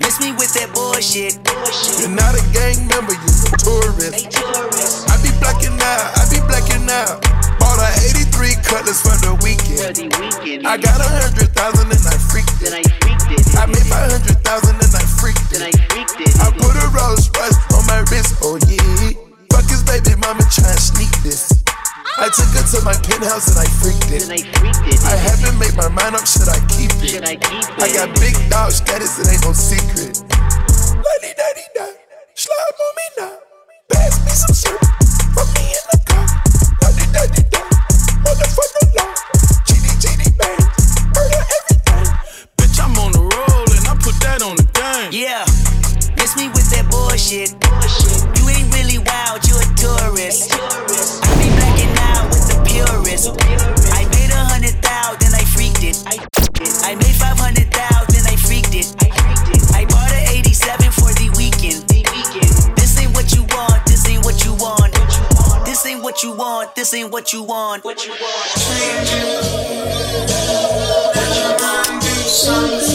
Miss 0.00 0.20
me 0.20 0.32
with 0.38 0.52
that 0.54 0.70
bullshit. 0.74 1.38
You're 1.98 2.12
not 2.12 2.34
a 2.34 2.42
gang 2.54 2.86
member, 2.86 3.14
you're 3.14 3.48
a 3.48 3.58
tourist. 3.58 4.30
I 5.10 5.14
be 5.22 5.30
blacking 5.42 5.74
out, 5.78 6.04
I 6.14 6.22
be 6.30 6.38
blacking 6.46 6.86
out. 6.86 7.22
Bought 7.58 7.82
a 7.82 7.88
83 8.14 8.54
cutlass 8.62 9.02
for 9.02 9.16
the 9.20 9.34
weekend. 9.42 10.14
I 10.66 10.78
got 10.78 10.98
a 11.00 11.08
hundred 11.08 11.50
thousand 11.52 11.90
and 11.90 12.04
I 12.06 12.16
freaked 12.30 12.62
it. 12.62 12.72
I 13.58 13.66
made 13.66 13.86
five 13.90 14.10
hundred 14.10 14.38
thousand 14.46 14.76
and 14.78 14.94
I 14.94 15.04
freaked 15.18 15.52
it. 15.52 15.74
I 16.40 16.50
put 16.54 16.74
a 16.78 16.86
Rolls 16.94 17.30
Royce 17.34 17.58
on 17.74 17.84
my 17.86 18.00
wrist, 18.10 18.38
oh 18.42 18.58
yeah. 18.70 19.18
Fuck 19.50 19.68
his 19.68 19.82
baby 19.84 20.16
mama 20.20 20.42
try 20.50 20.70
and 20.70 20.80
sneak 20.80 21.12
this. 21.22 21.64
I 22.16 22.30
took 22.30 22.46
her 22.54 22.62
to 22.62 22.78
my 22.86 22.94
penthouse 22.94 23.50
and 23.50 23.58
I 23.58 23.68
freaked 23.82 24.08
it. 24.14 24.30
I 25.04 25.16
haven't 25.18 25.58
made 25.58 25.74
my 25.74 25.88
mind 25.88 26.14
up, 26.14 26.26
should 26.26 26.48
I 26.48 26.63
it? 27.06 27.24
I 27.24 27.92
got 27.92 28.14
big 28.20 28.34
dog 28.48 28.72
status, 28.72 29.18
it 29.18 29.28
ain't 29.32 29.44
no 29.44 29.52
secret. 29.52 30.22
Lady 30.96 31.34
daddy 31.36 31.66
da, 31.74 31.86
slide 32.34 32.74
on 32.80 32.94
me 32.96 33.06
now. 33.18 33.38
Pass 33.92 34.24
me 34.24 34.30
some 34.30 34.54
syrup, 34.54 34.80
put 35.34 35.46
me 35.54 35.64
in 35.68 35.84
the 35.92 35.98
car. 36.06 36.26
Lady 36.82 37.12
daddy 37.12 37.53
ain't 66.94 67.10
what 67.12 67.32
you 67.32 67.42
want. 67.42 67.84
What 67.84 68.06
you 68.06 68.12
want? 68.12 69.54
Weezy 72.24 72.40
Radio 72.40 72.93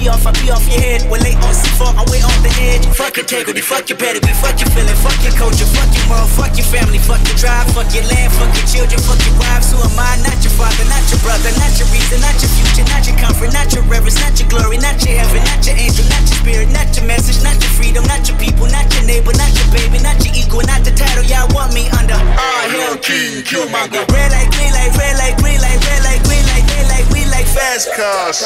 be 0.00 0.08
off, 0.08 0.24
I 0.24 0.32
be 0.40 0.48
off 0.48 0.64
your 0.64 0.80
head. 0.80 1.04
When 1.12 1.20
late 1.20 1.36
on 1.44 1.52
C4, 1.52 1.92
I 1.92 2.02
way 2.08 2.24
off 2.24 2.40
the 2.40 2.48
edge. 2.64 2.88
Fuck 2.96 3.20
integrity, 3.20 3.60
fuck 3.60 3.84
your 3.92 4.00
pedigree, 4.00 4.32
fuck 4.40 4.56
your 4.56 4.72
feeling, 4.72 4.96
fuck 4.96 5.20
your 5.20 5.36
culture, 5.36 5.68
fuck 5.68 5.92
your 5.92 6.06
mom, 6.08 6.24
fuck 6.32 6.56
your 6.56 6.64
family, 6.64 6.96
fuck 6.96 7.20
your 7.28 7.36
drive, 7.36 7.68
fuck 7.76 7.92
your 7.92 8.08
land, 8.08 8.32
fuck 8.32 8.48
your 8.56 8.64
children, 8.64 8.96
fuck 9.04 9.20
your 9.20 9.36
wives. 9.36 9.68
Who 9.68 9.76
am 9.76 9.92
I? 10.00 10.16
Not 10.24 10.40
your 10.40 10.56
father, 10.56 10.88
not 10.88 11.04
your 11.12 11.20
brother, 11.20 11.52
not 11.60 11.76
your 11.76 11.88
reason, 11.92 12.24
not 12.24 12.32
your 12.40 12.48
future, 12.56 12.86
not 12.88 13.04
your 13.04 13.16
comfort, 13.20 13.52
not 13.52 13.68
your 13.76 13.84
reverence, 13.84 14.16
not 14.24 14.32
your 14.40 14.48
glory, 14.48 14.80
not 14.80 14.96
your 15.04 15.20
heaven, 15.20 15.44
not 15.44 15.60
your 15.68 15.76
angel, 15.76 16.08
not 16.08 16.24
your 16.24 16.38
spirit, 16.40 16.68
not 16.72 16.88
your 16.96 17.04
message, 17.04 17.44
not 17.44 17.60
your 17.60 17.72
freedom, 17.76 18.02
not 18.08 18.24
your 18.24 18.40
people, 18.40 18.64
not 18.72 18.88
your 18.96 19.04
neighbor, 19.04 19.36
not 19.36 19.52
your 19.52 19.68
baby, 19.68 20.00
not 20.00 20.16
your 20.24 20.32
equal, 20.32 20.64
not 20.64 20.80
the 20.80 20.96
title 20.96 21.24
y'all 21.28 21.44
want 21.52 21.76
me 21.76 21.92
under. 22.00 22.16
All 22.16 22.64
hell 22.72 22.96
king, 23.04 23.44
Killmonger. 23.44 24.08
Red 24.08 24.32
light, 24.32 24.48
green 24.56 24.72
light, 24.72 24.92
red 24.96 25.14
light, 25.20 25.36
green 25.36 25.60
light, 25.60 25.80
red 25.84 26.02
light, 26.08 26.22
green 26.24 26.44
light, 26.48 26.64
they 26.72 26.88
like 26.88 27.06
we 27.12 27.28
like 27.28 27.44
fast 27.44 27.92
Cars. 27.92 28.40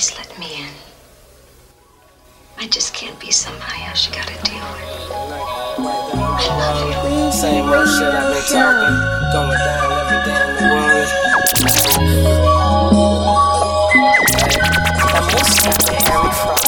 Please 0.00 0.16
let 0.16 0.32
me 0.38 0.46
in. 0.56 0.72
I 2.56 2.66
just 2.68 2.94
can't 2.94 3.20
be 3.20 3.30
somebody 3.30 3.82
else 3.86 4.08
you 4.08 4.14
gotta 4.14 4.32
deal 4.44 4.64
with. 4.72 5.10
I 5.76 6.48
love 6.56 6.88
you. 6.88 6.96
Weezy 7.04 7.32
Same 7.32 7.68
old 7.68 7.86
shit 7.86 8.08
I've 8.08 8.24
Radio 8.24 8.32
been 8.32 8.42
Show. 8.48 8.64
talking, 8.64 8.96
going 9.34 9.60
down 9.60 9.92
every 10.00 10.20
day 10.24 10.40
in 10.40 10.56
the 10.56 10.64
world. 10.72 11.08
That 15.12 15.24
música 15.34 15.72
de 15.84 15.92
Harry 16.08 16.32
Fraud. 16.32 16.64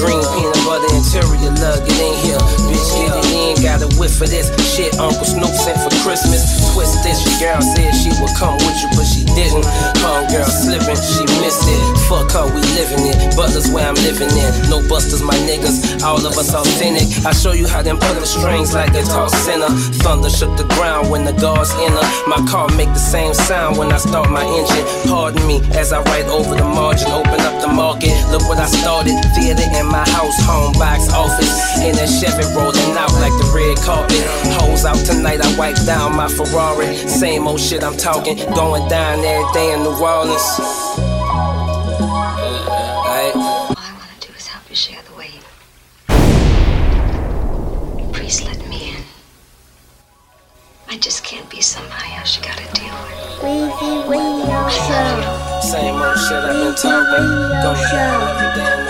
green 0.00 0.24
peanut 0.32 0.56
butter 0.64 0.88
interior 0.96 1.52
lug, 1.60 1.84
it 1.84 2.00
ain't 2.00 2.16
here. 2.24 2.40
Bitch, 2.64 2.88
get 2.96 3.12
it 3.12 3.28
in, 3.36 3.52
got 3.60 3.84
a 3.84 3.88
whiff 4.00 4.20
of 4.24 4.32
this 4.32 4.48
shit. 4.64 4.96
Uncle 4.96 5.28
Snoop 5.28 5.52
sent 5.52 5.76
for 5.84 5.92
Christmas. 6.00 6.72
Twist 6.72 7.04
this, 7.04 7.20
your 7.20 7.36
girl 7.52 7.60
said 7.60 7.92
she 7.92 8.08
would 8.16 8.32
come 8.40 8.56
with 8.64 8.76
you, 8.80 8.88
but 8.96 9.04
she 9.04 9.28
didn't. 9.36 9.64
Home 10.00 10.24
girl 10.32 10.48
slipping, 10.48 10.96
she 10.96 11.22
missed 11.44 11.68
it. 11.68 11.99
Fuck 12.10 12.34
her, 12.34 12.50
we 12.50 12.58
living 12.74 13.06
it. 13.06 13.14
Butler's 13.38 13.70
where 13.70 13.86
I'm 13.86 13.94
living 14.02 14.34
in. 14.34 14.50
No 14.66 14.82
busters, 14.90 15.22
my 15.22 15.38
niggas. 15.46 16.02
All 16.02 16.18
of 16.18 16.34
us 16.34 16.50
authentic. 16.52 17.06
I 17.24 17.30
show 17.30 17.52
you 17.52 17.68
how 17.68 17.82
them 17.82 18.02
pull 18.02 18.18
the 18.18 18.26
strings 18.26 18.74
like 18.74 18.92
guitar 18.92 19.28
center. 19.30 19.70
Thunder 20.02 20.28
shook 20.28 20.56
the 20.58 20.66
ground 20.74 21.08
when 21.08 21.24
the 21.24 21.30
guards 21.38 21.70
enter. 21.78 22.02
My 22.26 22.42
car 22.50 22.66
make 22.74 22.90
the 22.90 22.98
same 22.98 23.32
sound 23.32 23.78
when 23.78 23.92
I 23.92 23.98
start 23.98 24.28
my 24.28 24.42
engine. 24.42 24.82
Pardon 25.06 25.46
me 25.46 25.62
as 25.78 25.92
I 25.92 26.02
write 26.10 26.26
over 26.26 26.56
the 26.56 26.66
margin. 26.66 27.14
Open 27.14 27.38
up 27.46 27.62
the 27.62 27.68
market. 27.68 28.10
Look 28.34 28.42
what 28.50 28.58
I 28.58 28.66
started. 28.66 29.14
Theater 29.38 29.70
in 29.78 29.86
my 29.86 30.02
house, 30.10 30.34
home 30.42 30.74
box 30.82 31.14
office. 31.14 31.78
In 31.78 31.94
that 31.94 32.10
Chevy 32.10 32.42
rolling 32.58 32.90
out 32.98 33.14
like 33.22 33.38
the 33.38 33.46
red 33.54 33.78
carpet. 33.86 34.26
Hoes 34.58 34.84
out 34.84 34.98
tonight, 35.06 35.46
I 35.46 35.50
wipe 35.56 35.78
down 35.86 36.16
my 36.16 36.26
Ferrari. 36.26 36.90
Same 37.06 37.46
old 37.46 37.60
shit 37.60 37.84
I'm 37.84 37.96
talking. 37.96 38.34
Going 38.58 38.88
down 38.88 39.22
every 39.22 39.46
day 39.54 39.74
in 39.74 39.86
New 39.86 39.94
Orleans. 39.94 41.19
Shit 56.82 56.92
I've 56.92 58.40
been 58.40 58.64
talking. 58.64 58.89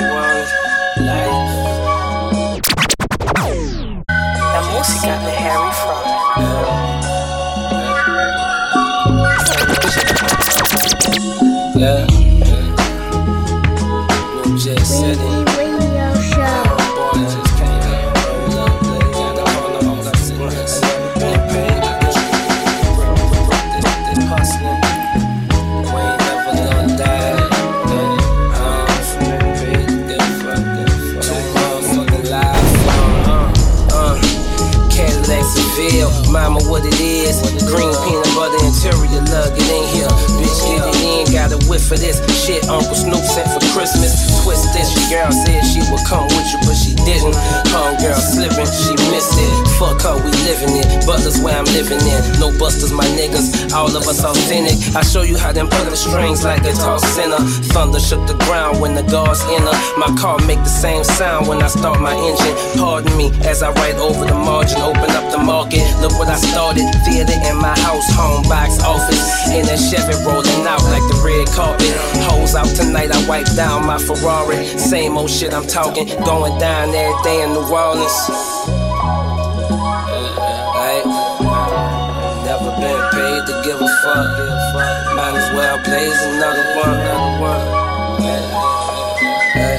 For 41.91 41.99
this. 41.99 42.23
Shit, 42.47 42.71
Uncle 42.71 42.95
Snoop 42.95 43.19
sent 43.27 43.51
for 43.51 43.59
Christmas. 43.75 44.15
Twist 44.47 44.71
this, 44.73 44.95
your 44.95 45.11
girl 45.11 45.33
said 45.35 45.67
she 45.67 45.83
would 45.91 46.07
come 46.07 46.31
with 46.31 46.47
you, 46.55 46.63
but 46.63 46.79
didn't. 47.05 47.35
Homegirl 47.71 48.19
slipping, 48.19 48.67
she 48.67 48.93
missed 49.11 49.37
it. 49.39 49.53
Fuck 49.79 50.03
her, 50.03 50.17
we 50.23 50.31
living 50.47 50.77
it. 50.77 50.87
Butler's 51.07 51.41
where 51.41 51.57
I'm 51.57 51.69
living 51.77 52.01
in. 52.01 52.21
No 52.39 52.51
busters, 52.59 52.93
my 52.93 53.07
niggas. 53.17 53.73
All 53.73 53.91
of 53.91 54.05
us 54.07 54.25
authentic. 54.25 54.77
I 54.95 55.03
show 55.03 55.23
you 55.23 55.37
how 55.39 55.53
them 55.53 55.69
pull 55.69 55.85
the 55.85 55.97
strings 55.97 56.45
like 56.45 56.63
guitar 56.63 56.99
center. 56.99 57.41
Thunder 57.73 58.01
shook 58.01 58.27
the 58.27 58.37
ground 58.45 58.81
when 58.81 58.95
the 58.95 59.03
guards 59.03 59.41
enter. 59.49 59.75
My 59.97 60.11
car 60.19 60.39
make 60.47 60.61
the 60.61 60.73
same 60.73 61.05
sound 61.05 61.49
when 61.49 61.63
I 61.63 61.69
start 61.69 62.01
my 62.01 62.15
engine. 62.15 62.55
Pardon 62.79 63.17
me 63.17 63.31
as 63.47 63.63
I 63.63 63.73
write 63.73 63.97
over 63.97 64.25
the 64.27 64.35
margin. 64.35 64.81
Open 64.81 65.11
up 65.17 65.31
the 65.31 65.39
market. 65.39 65.83
Look 66.01 66.13
what 66.19 66.29
I 66.29 66.37
started. 66.37 66.87
Theater 67.07 67.39
in 67.49 67.57
my 67.57 67.77
house, 67.81 68.07
home 68.15 68.43
box 68.49 68.83
office. 68.83 69.23
In 69.51 69.67
that 69.67 69.79
Chevy 69.79 70.15
rolling 70.27 70.67
out 70.67 70.83
like 70.91 71.05
the 71.09 71.19
red 71.25 71.47
carpet. 71.55 71.95
Hoes 72.29 72.55
out 72.55 72.69
tonight, 72.77 73.11
I 73.11 73.21
wipe 73.29 73.49
down 73.57 73.87
my 73.87 73.99
Ferrari. 73.99 74.67
Same 74.79 75.17
old 75.17 75.31
shit 75.31 75.53
I'm 75.53 75.67
talking. 75.67 76.07
Going 76.25 76.59
down 76.59 76.90
every 76.95 77.23
day 77.23 77.43
in 77.43 77.53
New 77.53 77.63
Orleans. 77.63 78.19
Uh, 78.29 78.75
right? 80.75 81.05
Never 82.45 82.71
been 82.81 83.01
paid 83.13 83.47
to 83.47 83.55
give 83.65 83.81
a 83.81 83.89
fuck. 84.03 84.27
Might 85.15 85.35
as 85.37 85.51
well 85.55 85.79
blaze 85.85 86.23
another 86.35 86.65
one. 86.77 86.95
Another 87.01 87.41
one. 87.41 87.63
Hey. 89.55 89.79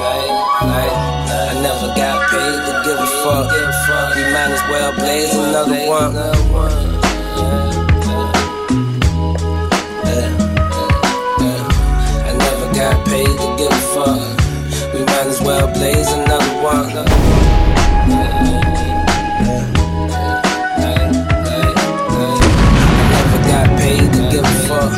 Right, 0.00 0.30
right. 0.62 0.94
I 1.28 1.60
never 1.60 1.88
got 1.94 2.16
paid 2.30 2.58
to 2.66 2.72
give 2.84 2.98
a 2.98 3.06
fuck. 3.22 3.48
We 4.16 4.22
might 4.32 4.50
as 4.52 4.62
well 4.70 4.92
blaze 4.96 5.34
another 5.34 5.80
one. 5.88 6.16
I 12.24 12.32
never 12.32 12.66
got 12.74 12.96
paid 13.06 13.26
to 13.26 13.46
give 13.58 13.72
a 13.72 13.74
fuck. 13.94 14.37
We 14.98 15.04
might 15.04 15.26
as 15.28 15.40
well 15.40 15.72
blaze 15.74 16.10
another 16.10 16.44
one. 16.60 16.88
Never 23.12 23.38
got 23.48 23.78
paid 23.78 24.12
to 24.12 24.28
give 24.28 24.44
a 24.44 24.46
fuck. 24.66 24.90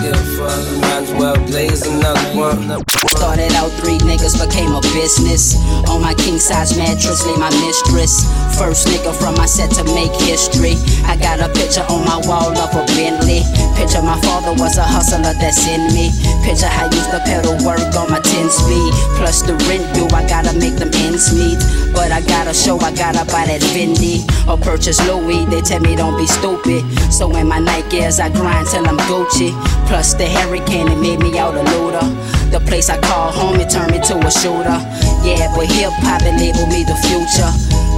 Might 0.80 1.02
as 1.02 1.12
well 1.12 1.36
blaze 1.46 1.86
another 1.86 2.34
one. 2.34 2.89
Started 3.30 3.54
out 3.54 3.70
three 3.78 3.96
niggas, 4.02 4.34
became 4.34 4.74
a 4.74 4.82
business. 4.90 5.54
On 5.86 6.02
my 6.02 6.14
king 6.14 6.40
size 6.40 6.76
mattress, 6.76 7.24
lay 7.24 7.36
my 7.38 7.48
mistress. 7.62 8.26
First 8.58 8.88
nigga 8.88 9.14
from 9.14 9.36
my 9.36 9.46
set 9.46 9.70
to 9.78 9.84
make 9.94 10.10
history. 10.26 10.74
I 11.06 11.14
got 11.14 11.38
a 11.38 11.46
picture 11.54 11.86
on 11.94 12.02
my 12.02 12.18
wall 12.26 12.50
of 12.50 12.74
a 12.74 12.82
Bentley. 12.98 13.46
Picture 13.78 14.02
my 14.02 14.18
father 14.26 14.50
was 14.58 14.78
a 14.78 14.82
hustler 14.82 15.30
that's 15.38 15.62
in 15.62 15.94
me. 15.94 16.10
Picture 16.42 16.66
how 16.66 16.90
I 16.90 16.90
used 16.90 17.06
to 17.14 17.22
pedal 17.22 17.54
work 17.62 17.78
on 17.94 18.10
my 18.10 18.18
10 18.18 18.50
speed. 18.50 18.90
Plus 19.14 19.46
the 19.46 19.54
rent 19.70 19.86
due, 19.94 20.10
I 20.10 20.26
gotta 20.26 20.50
make 20.58 20.74
them 20.74 20.90
ends 21.06 21.30
meet. 21.30 21.62
But 21.94 22.10
I 22.10 22.26
gotta 22.26 22.52
show, 22.52 22.82
I 22.82 22.90
gotta 22.90 23.22
buy 23.30 23.46
that 23.46 23.62
Fendi. 23.62 24.26
Or 24.50 24.58
purchase 24.58 24.98
Louis, 25.06 25.46
they 25.46 25.60
tell 25.62 25.78
me 25.78 25.94
don't 25.94 26.18
be 26.18 26.26
stupid. 26.26 26.82
So 27.14 27.30
in 27.36 27.46
my 27.46 27.60
night 27.60 27.88
gears, 27.90 28.18
I 28.18 28.28
grind 28.28 28.66
till 28.66 28.82
I'm 28.88 28.98
Gucci. 29.06 29.54
Plus 29.86 30.14
the 30.14 30.26
hurricane, 30.26 30.88
it 30.90 30.98
made 30.98 31.20
me 31.20 31.38
out 31.38 31.54
a 31.54 31.62
looter. 31.62 32.39
The 32.50 32.58
place 32.66 32.90
I 32.90 32.98
call 32.98 33.30
home, 33.30 33.60
it 33.60 33.70
turned 33.70 33.92
me 33.92 34.00
to 34.10 34.18
a 34.18 34.30
shooter. 34.30 34.78
Yeah, 35.22 35.46
but 35.54 35.70
hip 35.70 35.94
hop, 36.02 36.22
it 36.26 36.34
labeled 36.34 36.66
me 36.66 36.82
the 36.82 36.98
future. 37.06 37.46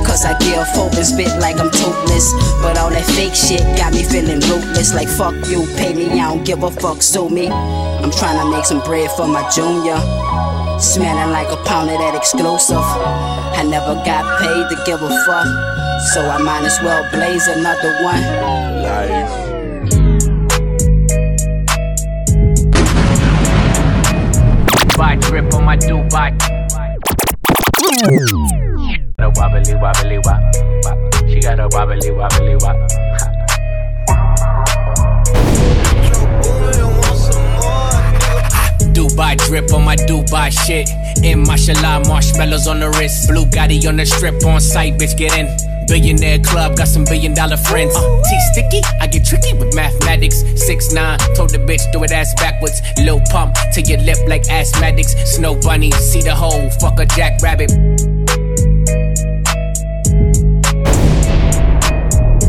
Cause 0.04 0.28
I 0.28 0.36
give 0.44 0.68
hope 0.76 0.92
and 0.92 1.06
spit 1.06 1.32
like 1.40 1.56
I'm 1.56 1.70
toothless. 1.70 2.28
But 2.60 2.76
all 2.76 2.90
that 2.90 3.06
fake 3.16 3.32
shit 3.34 3.64
got 3.80 3.94
me 3.96 4.04
feeling 4.04 4.44
ruthless. 4.44 4.92
Like 4.92 5.08
fuck 5.08 5.32
you, 5.48 5.64
pay 5.80 5.94
me, 5.94 6.20
I 6.20 6.28
don't 6.28 6.44
give 6.44 6.62
a 6.62 6.70
fuck, 6.70 7.00
sue 7.00 7.30
me. 7.30 7.48
I'm 7.48 8.10
trying 8.10 8.36
to 8.44 8.50
make 8.50 8.66
some 8.66 8.80
bread 8.84 9.10
for 9.16 9.26
my 9.26 9.40
junior. 9.48 9.96
Smelling 10.76 11.32
like 11.32 11.48
a 11.48 11.56
pound 11.64 11.88
of 11.88 11.96
that 12.04 12.14
exclusive. 12.14 12.76
I 12.76 13.64
never 13.64 13.94
got 14.04 14.26
paid 14.36 14.68
to 14.68 14.76
give 14.84 15.00
a 15.00 15.08
fuck. 15.24 15.48
So 16.12 16.28
I 16.28 16.36
might 16.42 16.66
as 16.68 16.76
well 16.84 17.08
blaze 17.08 17.46
another 17.48 18.04
one. 18.04 19.51
Dubai 25.02 25.20
drip 25.20 25.54
on 25.54 25.64
my 25.64 25.76
Dubai. 25.76 26.30
A 29.18 29.30
wobbly 29.34 29.74
wobbly 29.74 30.18
wop. 30.22 31.28
She 31.28 31.40
got 31.40 31.58
a 31.58 31.66
wobbly 31.72 32.12
wobbly 32.12 32.54
wop. 32.60 32.76
Dubai 38.94 39.36
drip 39.38 39.72
on 39.72 39.84
my 39.84 39.96
Dubai 39.96 40.52
shit. 40.52 40.88
In 41.24 41.42
mashallah, 41.42 42.04
marshmallows 42.06 42.68
on 42.68 42.78
the 42.78 42.90
wrist. 42.90 43.28
Blue 43.28 43.46
Gotti 43.46 43.84
on 43.88 43.96
the 43.96 44.06
strip 44.06 44.44
on 44.46 44.60
site, 44.60 45.00
bitch, 45.00 45.18
get 45.18 45.36
in. 45.36 45.71
Billionaire 45.86 46.38
club, 46.40 46.76
got 46.76 46.88
some 46.88 47.04
billion 47.04 47.34
dollar 47.34 47.56
friends. 47.56 47.94
Uh, 47.94 48.22
T 48.22 48.40
sticky, 48.52 48.80
I 49.00 49.06
get 49.06 49.24
tricky 49.24 49.52
with 49.58 49.74
mathematics. 49.74 50.44
Six 50.56 50.92
nine, 50.92 51.18
told 51.34 51.50
the 51.50 51.58
bitch 51.58 51.90
do 51.92 52.02
it 52.04 52.12
ass 52.12 52.34
backwards. 52.34 52.80
Lil 52.98 53.20
pump 53.30 53.56
to 53.74 53.80
your 53.82 53.98
lip 53.98 54.18
like 54.26 54.44
asthmatics. 54.44 55.16
Snow 55.26 55.54
bunny, 55.60 55.90
see 55.92 56.22
the 56.22 56.34
hole, 56.34 56.70
fuck 56.80 56.98
a 57.00 57.06
jackrabbit. 57.06 57.70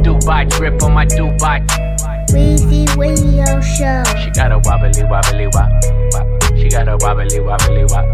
Dubai 0.03 0.49
drip 0.49 0.81
on 0.83 0.93
my 0.93 1.05
Dubai. 1.05 1.65
Weezy 2.31 2.87
Radio 2.97 3.61
Show. 3.61 4.03
She 4.23 4.31
got 4.31 4.51
a 4.51 4.59
wobbly 4.59 5.03
wobbly 5.03 5.47
wop. 5.47 5.71
wop. 6.13 6.57
She 6.57 6.67
got 6.69 6.87
a 6.87 6.97
wobbly 7.01 7.39
wobbly 7.39 7.85
wop. 7.85 8.05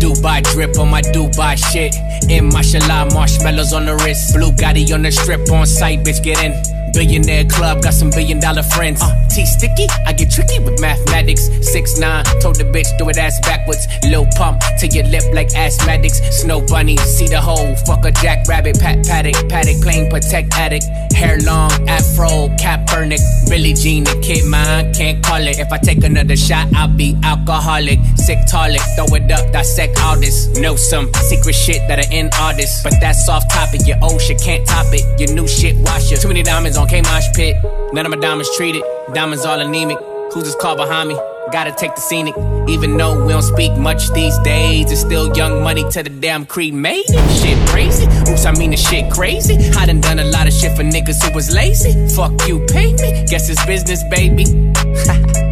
Dubai 0.00 0.42
drip 0.42 0.78
on 0.78 0.88
my 0.90 1.02
Dubai 1.02 1.56
shit. 1.56 1.94
In 2.30 2.48
mashallah, 2.48 3.12
marshmallows 3.12 3.72
on 3.72 3.84
the 3.86 3.94
wrist. 3.96 4.34
Blue 4.34 4.50
Gotti 4.52 4.92
on 4.94 5.02
the 5.02 5.12
strip 5.12 5.50
on 5.50 5.66
site, 5.66 6.00
bitch, 6.00 6.22
get 6.22 6.42
in. 6.42 6.52
Billionaire 6.92 7.44
club, 7.44 7.82
got 7.82 7.94
some 7.94 8.10
billion 8.10 8.40
dollar 8.40 8.62
friends. 8.62 9.00
Uh, 9.02 9.14
T 9.30 9.46
sticky, 9.46 9.86
I 10.06 10.12
get 10.12 10.30
tricky 10.30 10.58
with 10.58 10.80
mathematics. 10.80 11.48
Six 11.62 11.98
nine, 11.98 12.24
told 12.40 12.56
the 12.56 12.64
bitch 12.64 12.90
do 12.98 13.08
it 13.08 13.16
ass 13.16 13.38
backwards. 13.40 13.86
Lil 14.04 14.26
pump 14.36 14.60
to 14.80 14.86
your 14.88 15.04
lip 15.04 15.22
like 15.32 15.48
asthmatics. 15.50 16.18
Snow 16.32 16.60
bunny, 16.66 16.96
see 16.98 17.28
the 17.28 17.40
hole. 17.40 17.74
Fuck 17.86 18.04
a 18.04 18.10
jackrabbit, 18.10 18.80
pat 18.80 19.06
paddock, 19.06 19.48
paddock, 19.48 19.80
plain 19.82 20.10
protect 20.10 20.52
addict. 20.54 20.84
Hair 21.14 21.38
long, 21.40 21.70
afro, 21.88 22.48
cap 22.58 22.86
burnick. 22.86 23.20
Billie 23.48 23.74
Jean, 23.74 24.04
the 24.04 24.18
kid 24.22 24.44
mine, 24.46 24.92
can't 24.94 25.22
call 25.24 25.46
it. 25.46 25.58
If 25.58 25.70
I 25.72 25.78
take 25.78 26.02
another 26.02 26.36
shot, 26.36 26.66
I'll 26.74 26.88
be 26.88 27.16
alcoholic. 27.22 27.98
Sick 28.16 28.38
toilet, 28.50 28.82
throw 28.96 29.06
it 29.14 29.30
up, 29.30 29.52
dissect 29.52 30.00
all 30.02 30.18
this. 30.18 30.48
Know 30.58 30.76
some 30.76 31.12
secret 31.14 31.54
shit 31.54 31.86
that 31.88 31.98
are 31.98 32.12
in 32.12 32.30
artists. 32.40 32.82
But 32.82 32.94
that's 33.00 33.28
off 33.28 33.48
topic, 33.48 33.86
your 33.86 33.98
old 34.02 34.20
shit 34.20 34.40
can't 34.40 34.66
top 34.66 34.86
it. 34.92 35.04
Your 35.20 35.34
new 35.34 35.46
shit, 35.46 35.76
wash 35.78 36.10
it. 36.10 36.20
Too 36.20 36.28
many 36.28 36.42
diamonds 36.42 36.76
on 36.76 36.88
K 36.88 37.02
Mosh 37.02 37.28
Pit. 37.34 37.56
None 37.92 38.06
of 38.06 38.10
my 38.10 38.18
diamonds 38.18 38.48
treated. 38.56 38.82
Diamonds 39.12 39.44
all 39.44 39.58
anemic. 39.58 39.98
Who's 40.32 40.44
this 40.44 40.54
car 40.54 40.76
behind 40.76 41.08
me? 41.08 41.18
Gotta 41.50 41.72
take 41.72 41.92
the 41.96 42.00
scenic. 42.00 42.36
Even 42.68 42.96
though 42.96 43.24
we 43.26 43.32
don't 43.32 43.42
speak 43.42 43.76
much 43.76 44.12
these 44.12 44.38
days, 44.40 44.92
it's 44.92 45.00
still 45.00 45.36
young 45.36 45.64
money 45.64 45.82
to 45.90 46.02
the 46.04 46.10
damn 46.10 46.46
cremated. 46.46 47.18
Shit 47.30 47.58
crazy. 47.68 48.06
Oops, 48.30 48.44
I 48.44 48.52
mean 48.52 48.70
the 48.70 48.76
shit 48.76 49.10
crazy. 49.12 49.56
I 49.76 49.86
done 49.86 50.00
done 50.00 50.20
a 50.20 50.24
lot 50.24 50.46
of 50.46 50.52
shit 50.52 50.76
for 50.76 50.84
niggas 50.84 51.20
who 51.24 51.34
was 51.34 51.52
lazy. 51.52 51.92
Fuck 52.14 52.46
you, 52.46 52.64
pay 52.68 52.92
me. 52.92 53.26
Guess 53.26 53.50
it's 53.50 53.64
business, 53.66 54.04
baby. 54.10 54.44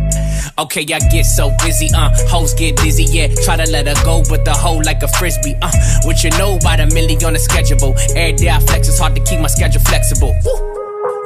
Okay, 0.59 0.80
I 0.92 0.99
get 0.99 1.23
so 1.23 1.54
busy, 1.62 1.88
uh, 1.95 2.11
hoes 2.26 2.52
get 2.54 2.76
dizzy, 2.78 3.04
yeah. 3.04 3.28
Try 3.45 3.64
to 3.64 3.71
let 3.71 3.87
her 3.87 3.95
go, 4.04 4.25
but 4.28 4.45
the 4.45 4.52
hoe 4.52 4.78
like 4.78 5.00
a 5.04 5.07
frisbee, 5.07 5.54
uh. 5.62 5.71
What 6.02 6.25
you 6.25 6.30
know 6.30 6.57
about 6.57 6.80
a 6.80 6.87
million 6.87 7.25
on 7.25 7.35
the 7.35 7.38
schedule? 7.38 7.95
Every 8.16 8.33
day 8.33 8.50
I 8.50 8.59
flex, 8.59 8.88
it's 8.88 8.99
hard 8.99 9.14
to 9.14 9.23
keep 9.23 9.38
my 9.38 9.47
schedule 9.47 9.80
flexible. 9.83 10.35
Woo. 10.45 10.68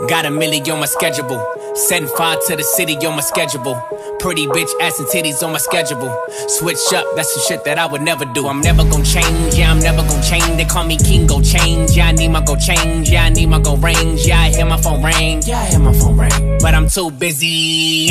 Got 0.09 0.27
a 0.27 0.31
million 0.31 0.69
on 0.71 0.81
my 0.81 0.87
schedule. 0.87 1.41
Setting 1.75 2.09
fire 2.09 2.37
to 2.49 2.57
the 2.57 2.65
city 2.65 2.97
on 3.07 3.15
my 3.15 3.21
schedule. 3.21 3.81
Pretty 4.19 4.47
bitch 4.47 4.71
ass 4.81 4.99
and 4.99 5.09
titties 5.09 5.43
on 5.43 5.53
my 5.53 5.59
schedule. 5.59 6.13
Switch 6.49 6.93
up, 6.93 7.07
that's 7.15 7.33
the 7.35 7.41
shit 7.41 7.65
that 7.65 7.79
I 7.79 7.87
would 7.87 8.03
never 8.03 8.25
do. 8.25 8.49
I'm 8.49 8.61
never 8.61 8.83
gonna 8.83 9.05
change, 9.05 9.55
yeah, 9.55 9.71
I'm 9.71 9.79
never 9.79 10.03
gonna 10.03 10.23
change. 10.23 10.57
They 10.57 10.65
call 10.65 10.85
me 10.85 10.97
King, 10.97 11.27
go 11.27 11.41
change. 11.41 11.97
Yeah, 11.97 12.09
I 12.09 12.13
need 12.13 12.29
my 12.29 12.41
go 12.45 12.57
change. 12.57 13.11
Yeah, 13.11 13.25
I 13.25 13.29
need 13.29 13.47
my 13.47 13.61
go 13.61 13.77
range. 13.77 14.27
Yeah, 14.27 14.41
I 14.41 14.51
hear 14.51 14.67
my 14.67 14.81
phone 14.81 15.03
ring. 15.03 15.43
Yeah, 15.45 15.61
I 15.61 15.67
hear 15.67 15.79
my 15.79 15.93
phone 15.93 16.19
ring. 16.19 16.59
But 16.61 16.75
I'm 16.75 16.89
too 16.89 17.11
busy. 17.11 18.11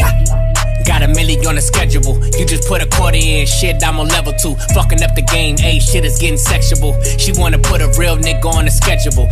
Got 0.85 1.03
a 1.03 1.07
million 1.07 1.45
on 1.45 1.55
the 1.55 1.61
schedule. 1.61 2.17
You 2.37 2.45
just 2.45 2.67
put 2.67 2.81
a 2.81 2.87
quarter 2.87 3.17
in, 3.17 3.45
shit, 3.45 3.83
I'm 3.83 3.99
on 3.99 4.07
level 4.07 4.33
two. 4.33 4.55
Fucking 4.73 5.01
up 5.03 5.15
the 5.15 5.21
game, 5.21 5.55
A 5.63 5.79
shit 5.79 6.05
is 6.05 6.19
getting 6.19 6.37
sexual. 6.37 6.99
She 7.17 7.31
wanna 7.33 7.59
put 7.59 7.81
a 7.81 7.87
real 7.97 8.17
nigga 8.17 8.45
on 8.45 8.65
the 8.65 8.71
schedule. 8.71 9.27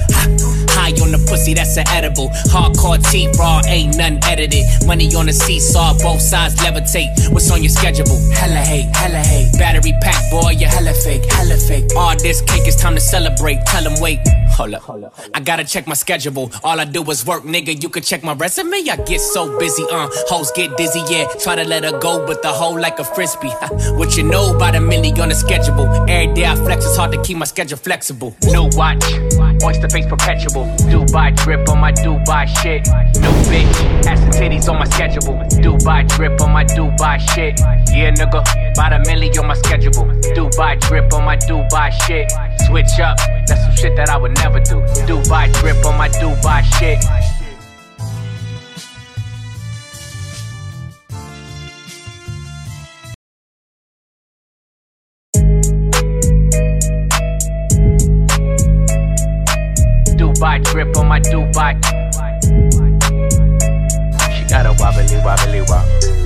High 0.76 0.94
on 1.02 1.12
the 1.12 1.22
pussy, 1.28 1.54
that's 1.54 1.78
an 1.78 1.88
edible. 1.90 2.30
Hardcore 2.52 3.00
T 3.12 3.28
raw, 3.38 3.62
ain't 3.68 3.98
nothing 3.98 4.20
edited. 4.24 4.66
Money 4.86 5.14
on 5.16 5.26
the 5.26 5.34
seesaw, 5.34 5.94
both 6.00 6.22
sides 6.22 6.56
levitate. 6.56 7.10
What's 7.32 7.50
on 7.52 7.62
your 7.62 7.70
schedule? 7.72 8.20
Hella 8.34 8.62
hate, 8.64 8.90
hella 8.96 9.20
hate. 9.20 9.52
Battery 9.58 9.94
pack, 10.02 10.30
boy, 10.32 10.52
you 10.52 10.68
hella 10.68 10.94
fake, 10.94 11.26
hella 11.32 11.58
fake. 11.58 11.86
All 11.96 12.16
this 12.16 12.42
cake, 12.42 12.68
it's 12.68 12.76
time 12.76 12.96
to 12.96 13.02
celebrate. 13.02 13.60
Tell 13.66 13.84
them 13.84 14.00
wait. 14.00 14.20
Hold 14.58 14.74
up. 14.74 15.14
I 15.34 15.40
gotta 15.40 15.64
check 15.64 15.88
my 15.88 15.94
schedule. 15.94 16.52
All 16.64 16.80
I 16.80 16.86
do 16.86 17.04
is 17.10 17.26
work, 17.26 17.44
nigga. 17.44 17.82
You 17.82 17.90
can 17.90 18.04
check 18.04 18.24
my 18.24 18.34
resume. 18.34 18.90
I 18.90 18.98
get 19.06 19.22
so 19.22 19.58
busy, 19.58 19.84
uh. 19.92 20.10
Hoes 20.28 20.52
get 20.52 20.76
dizzy, 20.78 21.02
yeah. 21.10 21.28
Try 21.42 21.56
to 21.56 21.66
let 21.66 21.84
her 21.84 21.98
go, 22.00 22.26
but 22.26 22.42
the 22.42 22.50
hoe 22.50 22.72
like 22.72 23.00
a 23.00 23.04
frisbee. 23.04 23.50
what 23.98 24.18
you 24.18 24.24
know 24.24 24.56
about 24.56 24.76
a 24.76 24.80
milli 24.80 25.18
on 25.20 25.30
the 25.30 25.36
schedule? 25.36 25.88
Every 26.10 26.34
day 26.34 26.46
I 26.46 26.56
flex, 26.56 26.86
it's 26.86 26.98
hard 26.98 27.12
to 27.14 27.22
keep 27.22 27.38
my 27.38 27.46
schedule 27.46 27.78
flexible. 27.78 28.36
New 28.44 28.70
watch, 28.74 29.04
oyster 29.64 29.90
face 29.90 30.06
perpetual. 30.08 30.66
Dubai 30.92 31.36
drip 31.36 31.70
on 31.70 31.80
my 31.80 31.92
Dubai 31.92 32.48
shit. 32.62 32.88
New 33.22 33.36
bitch, 33.50 34.06
ass 34.06 34.20
and 34.22 34.34
titties 34.34 34.68
on 34.70 34.80
my 34.80 34.86
schedule. 34.86 35.36
Dubai 35.64 36.08
drip 36.08 36.42
on 36.42 36.52
my 36.52 36.66
Dubai 36.66 37.20
shit. 37.20 37.60
Yeah, 37.96 38.12
nigga, 38.12 38.44
about 38.80 38.94
a 38.94 39.00
milli 39.10 39.38
on 39.38 39.48
my 39.48 39.54
schedule. 39.56 39.92
Dubai 40.36 40.80
drip 40.80 41.12
on 41.14 41.26
my 41.26 41.36
Dubai 41.36 41.92
shit. 42.04 42.32
Switch 42.66 42.98
up, 43.02 43.18
that's 43.46 43.62
some 43.62 43.76
shit 43.76 43.96
that 43.98 44.10
I 44.10 44.18
would 44.18 44.36
never 44.38 44.62
do. 44.62 44.80
Dubai 45.06 45.52
drip 45.60 45.86
on 45.86 45.98
my 45.98 46.08
Dubai 46.08 46.64
shit. 46.64 47.00
Dubai 60.18 60.64
drip 60.64 60.96
on 60.96 61.08
my 61.08 61.20
Dubai. 61.20 61.76
She 64.34 64.46
got 64.46 64.66
a 64.66 64.74
wobbly 64.80 65.18
wobbly 65.26 65.62
wop. 65.68 66.19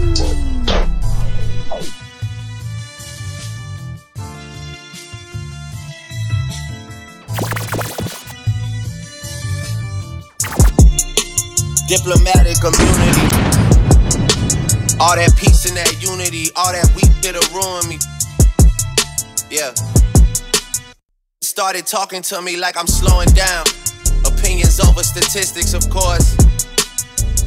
Diplomatic 11.88 12.64
immunity. 12.64 13.28
All 15.04 15.20
that 15.20 15.36
peace 15.36 15.68
and 15.68 15.76
that 15.76 16.00
unity, 16.00 16.48
all 16.56 16.72
that 16.72 16.88
weak 16.96 17.12
it'll 17.28 17.44
ruin 17.52 17.84
me. 17.92 18.00
Yeah. 19.52 19.76
Started 21.44 21.86
talking 21.86 22.22
to 22.32 22.42
me 22.42 22.56
like 22.56 22.78
I'm 22.78 22.88
slowing 22.88 23.28
down. 23.36 23.68
Opinions 24.24 24.80
over 24.80 25.04
statistics, 25.04 25.74
of 25.76 25.84
course. 25.92 26.40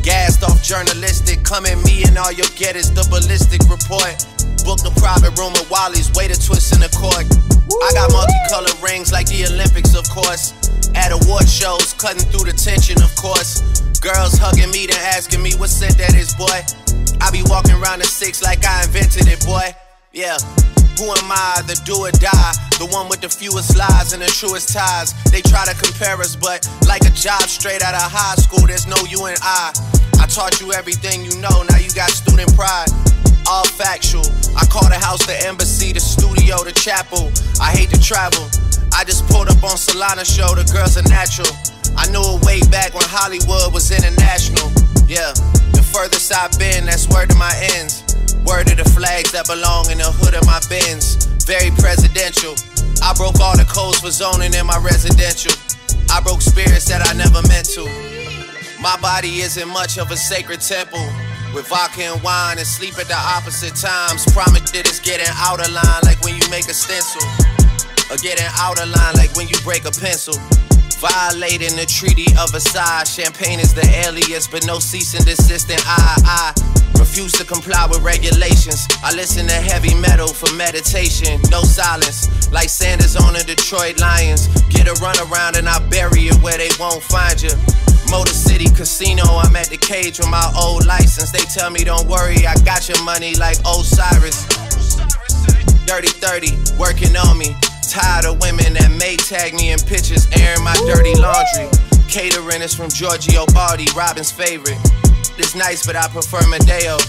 Gassed 0.04 0.44
off 0.44 0.62
journalistic. 0.62 1.42
Come 1.42 1.64
at 1.64 1.82
me 1.84 2.04
and 2.04 2.18
all 2.18 2.30
you'll 2.30 2.52
get 2.60 2.76
is 2.76 2.92
the 2.92 3.08
ballistic 3.08 3.64
report. 3.72 4.20
Booked 4.68 4.84
a 4.84 4.92
private 5.00 5.32
room 5.40 5.56
at 5.56 5.64
Wally's, 5.70 6.12
way 6.12 6.28
to 6.28 6.36
twist 6.36 6.76
in 6.76 6.84
the 6.84 6.92
court. 6.92 7.24
I 7.24 7.88
got 7.96 8.12
multicolored 8.12 8.76
rings 8.84 9.12
like 9.12 9.26
the 9.32 9.48
Olympics, 9.48 9.96
of 9.96 10.04
course. 10.12 10.52
At 10.94 11.10
award 11.10 11.48
shows, 11.48 11.94
cutting 11.94 12.28
through 12.28 12.52
the 12.52 12.56
tension, 12.56 13.00
of 13.00 13.10
course. 13.16 13.85
Girls 14.06 14.38
hugging 14.38 14.70
me, 14.70 14.86
then 14.86 15.02
asking 15.18 15.42
me 15.42 15.50
what 15.58 15.66
scent 15.66 15.98
that 15.98 16.14
is, 16.14 16.30
boy. 16.38 16.62
I 17.18 17.26
be 17.34 17.42
walking 17.50 17.74
around 17.74 17.98
the 17.98 18.06
six 18.06 18.38
like 18.38 18.62
I 18.62 18.86
invented 18.86 19.26
it, 19.26 19.42
boy. 19.42 19.74
Yeah. 20.14 20.38
Who 20.94 21.10
am 21.10 21.26
I, 21.26 21.58
the 21.66 21.74
do 21.82 22.06
or 22.06 22.14
die? 22.14 22.54
The 22.78 22.86
one 22.94 23.10
with 23.10 23.18
the 23.18 23.26
fewest 23.26 23.74
lies 23.74 24.14
and 24.14 24.22
the 24.22 24.30
truest 24.30 24.70
ties. 24.70 25.10
They 25.34 25.42
try 25.42 25.66
to 25.66 25.74
compare 25.74 26.14
us, 26.22 26.38
but 26.38 26.62
like 26.86 27.02
a 27.02 27.10
job 27.18 27.50
straight 27.50 27.82
out 27.82 27.98
of 27.98 28.06
high 28.06 28.38
school, 28.38 28.62
there's 28.70 28.86
no 28.86 28.94
you 29.10 29.26
and 29.26 29.42
I. 29.42 29.74
I 30.22 30.30
taught 30.30 30.62
you 30.62 30.70
everything 30.70 31.26
you 31.26 31.34
know, 31.42 31.66
now 31.66 31.82
you 31.82 31.90
got 31.90 32.14
student 32.14 32.54
pride. 32.54 32.86
All 33.50 33.66
factual. 33.66 34.22
I 34.54 34.70
call 34.70 34.86
the 34.86 35.02
house 35.02 35.26
the 35.26 35.34
embassy, 35.50 35.90
the 35.90 35.98
studio, 35.98 36.62
the 36.62 36.70
chapel. 36.78 37.34
I 37.58 37.74
hate 37.74 37.90
to 37.90 37.98
travel. 37.98 38.46
I 38.94 39.02
just 39.02 39.26
pulled 39.26 39.50
up 39.50 39.66
on 39.66 39.74
Solana 39.74 40.22
show, 40.22 40.54
the 40.54 40.62
girls 40.70 40.94
are 40.94 41.08
natural. 41.10 41.50
I 41.96 42.08
knew 42.12 42.22
it 42.22 42.44
way 42.44 42.60
back 42.70 42.94
when 42.94 43.04
Hollywood 43.08 43.72
was 43.72 43.90
international. 43.90 44.68
Yeah, 45.08 45.32
the 45.72 45.82
furthest 45.82 46.32
I've 46.32 46.52
been, 46.58 46.84
that's 46.86 47.08
word 47.08 47.30
to 47.30 47.36
my 47.36 47.52
ends. 47.76 48.04
Word 48.44 48.70
of 48.70 48.78
the 48.78 48.88
flags 48.94 49.32
that 49.32 49.46
belong 49.48 49.90
in 49.90 49.98
the 49.98 50.06
hood 50.06 50.34
of 50.34 50.46
my 50.46 50.60
bins. 50.68 51.26
Very 51.46 51.70
presidential. 51.78 52.54
I 53.02 53.14
broke 53.14 53.40
all 53.40 53.56
the 53.56 53.66
codes 53.66 54.00
for 54.00 54.10
zoning 54.10 54.54
in 54.54 54.66
my 54.66 54.78
residential. 54.78 55.54
I 56.10 56.20
broke 56.20 56.42
spirits 56.42 56.86
that 56.88 57.02
I 57.02 57.12
never 57.14 57.42
meant 57.48 57.66
to. 57.74 57.86
My 58.80 58.96
body 59.02 59.42
isn't 59.42 59.68
much 59.68 59.98
of 59.98 60.10
a 60.10 60.16
sacred 60.16 60.60
temple. 60.60 61.02
With 61.54 61.66
vodka 61.68 62.02
and 62.02 62.22
wine 62.22 62.58
and 62.58 62.66
sleep 62.66 62.98
at 62.98 63.08
the 63.08 63.16
opposite 63.16 63.74
times. 63.74 64.26
Promise 64.30 64.70
that 64.72 64.86
it's 64.86 65.00
getting 65.00 65.30
out 65.42 65.58
of 65.58 65.72
line 65.72 66.02
like 66.04 66.20
when 66.22 66.34
you 66.36 66.46
make 66.50 66.68
a 66.68 66.76
stencil. 66.76 67.22
Or 68.10 68.18
getting 68.18 68.46
out 68.58 68.78
of 68.78 68.86
line 68.90 69.14
like 69.14 69.34
when 69.34 69.48
you 69.48 69.56
break 69.64 69.86
a 69.86 69.94
pencil. 69.94 70.36
Violating 70.98 71.76
the 71.76 71.84
Treaty 71.84 72.26
of 72.40 72.50
Versailles. 72.52 73.04
Champagne 73.04 73.60
is 73.60 73.74
the 73.74 73.84
alias, 74.06 74.48
but 74.48 74.66
no 74.66 74.78
cease 74.78 75.12
and 75.12 75.24
desist. 75.26 75.70
And 75.70 75.82
I, 75.84 76.16
I 76.24 76.98
refuse 76.98 77.32
to 77.32 77.44
comply 77.44 77.86
with 77.86 78.00
regulations. 78.00 78.88
I 79.04 79.12
listen 79.14 79.46
to 79.46 79.54
heavy 79.54 79.94
metal 79.94 80.28
for 80.28 80.52
meditation. 80.54 81.38
No 81.50 81.62
silence, 81.62 82.50
like 82.50 82.70
Sanders 82.70 83.14
on 83.14 83.34
the 83.34 83.44
Detroit 83.44 84.00
Lions. 84.00 84.48
Get 84.72 84.88
a 84.88 84.94
run 85.04 85.16
around 85.28 85.56
and 85.56 85.68
I 85.68 85.78
bury 85.88 86.32
it 86.32 86.36
where 86.40 86.56
they 86.56 86.70
won't 86.80 87.02
find 87.02 87.40
you. 87.40 87.52
Motor 88.10 88.32
City 88.32 88.72
Casino, 88.72 89.24
I'm 89.24 89.54
at 89.54 89.68
the 89.68 89.76
cage 89.76 90.18
with 90.18 90.30
my 90.30 90.50
old 90.56 90.86
license. 90.86 91.30
They 91.30 91.44
tell 91.52 91.70
me, 91.70 91.84
don't 91.84 92.08
worry, 92.08 92.46
I 92.46 92.54
got 92.64 92.88
your 92.88 93.02
money 93.04 93.34
like 93.34 93.58
Osiris. 93.66 94.48
Dirty 95.84 96.08
30, 96.08 96.78
working 96.78 97.14
on 97.16 97.36
me. 97.36 97.54
Tired 97.96 98.28
of 98.28 98.44
women 98.44 98.76
that 98.76 98.92
may 99.00 99.16
tag 99.16 99.56
me 99.56 99.72
in 99.72 99.80
pictures, 99.80 100.28
airing 100.36 100.60
my 100.60 100.76
dirty 100.84 101.16
laundry. 101.16 101.64
Catering 102.12 102.60
is 102.60 102.76
from 102.76 102.92
Giorgio 102.92 103.48
Baldi, 103.56 103.88
Robyn's 103.96 104.28
favorite. 104.28 104.76
It's 105.40 105.56
nice, 105.56 105.80
but 105.80 105.96
I 105.96 106.04
prefer 106.12 106.44
Madeo. 106.44 107.00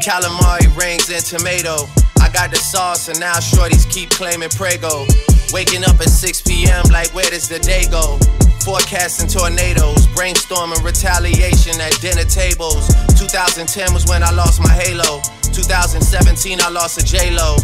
Calamari 0.00 0.64
rings 0.72 1.12
and 1.12 1.20
tomato. 1.20 1.84
I 2.24 2.32
got 2.32 2.48
the 2.48 2.56
sauce, 2.56 3.12
and 3.12 3.20
now 3.20 3.36
shorties 3.36 3.84
keep 3.92 4.08
claiming 4.16 4.48
Prego. 4.48 5.04
Waking 5.52 5.84
up 5.84 6.00
at 6.00 6.08
6 6.08 6.40
p.m., 6.48 6.88
like 6.88 7.12
where 7.12 7.28
does 7.28 7.44
the 7.44 7.60
day 7.60 7.84
go? 7.92 8.16
Forecasting 8.64 9.28
tornadoes, 9.28 10.08
brainstorming 10.16 10.80
retaliation 10.80 11.76
at 11.84 11.92
dinner 12.00 12.24
tables. 12.24 12.88
2010 13.20 13.92
was 13.92 14.08
when 14.08 14.24
I 14.24 14.32
lost 14.32 14.56
my 14.56 14.72
halo. 14.72 15.20
2017 15.52 16.64
I 16.64 16.72
lost 16.72 16.96
a 16.96 17.04
J-Lo. 17.04 17.60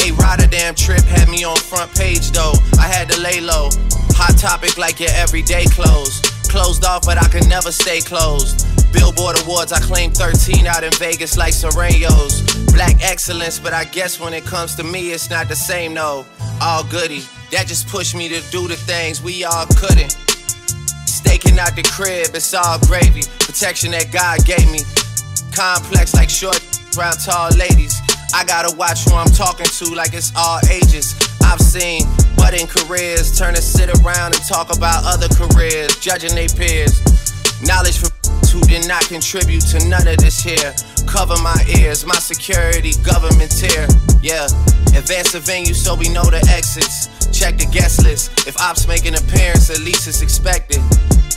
A 0.00 0.10
Rotterdam 0.64 0.96
trip 0.96 1.04
had 1.04 1.28
me 1.28 1.44
on 1.44 1.56
front 1.56 1.94
page 1.94 2.30
though. 2.30 2.54
I 2.78 2.88
had 2.88 3.10
to 3.10 3.20
lay 3.20 3.40
low. 3.40 3.68
Hot 4.16 4.38
topic 4.38 4.78
like 4.78 4.98
your 4.98 5.10
everyday 5.12 5.66
clothes. 5.66 6.22
Closed 6.48 6.86
off, 6.86 7.04
but 7.04 7.18
I 7.18 7.28
could 7.28 7.46
never 7.48 7.70
stay 7.70 8.00
closed. 8.00 8.64
Billboard 8.90 9.38
Awards, 9.42 9.72
I 9.72 9.80
claim 9.80 10.10
13 10.12 10.66
out 10.66 10.82
in 10.82 10.90
Vegas 10.92 11.36
like 11.36 11.52
Serenos. 11.52 12.72
Black 12.72 12.96
excellence, 13.02 13.58
but 13.58 13.74
I 13.74 13.84
guess 13.84 14.18
when 14.18 14.32
it 14.32 14.44
comes 14.44 14.74
to 14.76 14.84
me, 14.84 15.12
it's 15.12 15.28
not 15.28 15.48
the 15.48 15.56
same, 15.56 15.92
though. 15.92 16.24
All 16.62 16.84
goody. 16.84 17.20
That 17.50 17.66
just 17.66 17.86
pushed 17.88 18.14
me 18.14 18.28
to 18.30 18.40
do 18.50 18.66
the 18.66 18.76
things 18.76 19.20
we 19.20 19.44
all 19.44 19.66
couldn't. 19.76 20.16
Staking 21.04 21.58
out 21.58 21.76
the 21.76 21.82
crib, 21.82 22.34
it's 22.34 22.54
all 22.54 22.78
gravy. 22.86 23.22
Protection 23.40 23.90
that 23.90 24.10
God 24.10 24.46
gave 24.46 24.70
me. 24.70 24.80
Complex 25.52 26.14
like 26.14 26.30
short 26.30 26.58
round 26.96 27.18
tall 27.20 27.50
ladies. 27.50 28.03
I 28.34 28.42
gotta 28.42 28.74
watch 28.74 29.04
who 29.04 29.14
I'm 29.14 29.30
talking 29.30 29.66
to 29.66 29.94
like 29.94 30.12
it's 30.12 30.32
all 30.34 30.58
ages. 30.68 31.14
I've 31.46 31.60
seen 31.60 32.02
budding 32.36 32.66
careers 32.66 33.38
turn 33.38 33.54
to 33.54 33.62
sit 33.62 33.88
around 34.02 34.34
and 34.34 34.42
talk 34.44 34.74
about 34.74 35.04
other 35.06 35.28
careers, 35.30 35.94
judging 36.00 36.34
their 36.34 36.48
peers. 36.48 36.98
Knowledge 37.62 37.98
for 38.02 38.10
who 38.50 38.60
did 38.66 38.88
not 38.88 39.06
contribute 39.06 39.62
to 39.70 39.78
none 39.88 40.06
of 40.08 40.18
this 40.18 40.42
here. 40.42 40.74
Cover 41.06 41.34
my 41.42 41.54
ears, 41.78 42.04
my 42.04 42.18
security, 42.18 42.92
government 43.06 43.54
tier. 43.54 43.86
Yeah, 44.20 44.46
advance 44.98 45.30
the 45.30 45.38
venue 45.40 45.72
so 45.72 45.94
we 45.94 46.08
know 46.08 46.24
the 46.24 46.42
exits. 46.50 47.06
Check 47.30 47.58
the 47.58 47.66
guest 47.66 48.02
list. 48.02 48.48
If 48.48 48.58
ops 48.60 48.88
make 48.88 49.06
an 49.06 49.14
appearance, 49.14 49.70
at 49.70 49.78
least 49.78 50.08
it's 50.08 50.22
expected. 50.22 50.82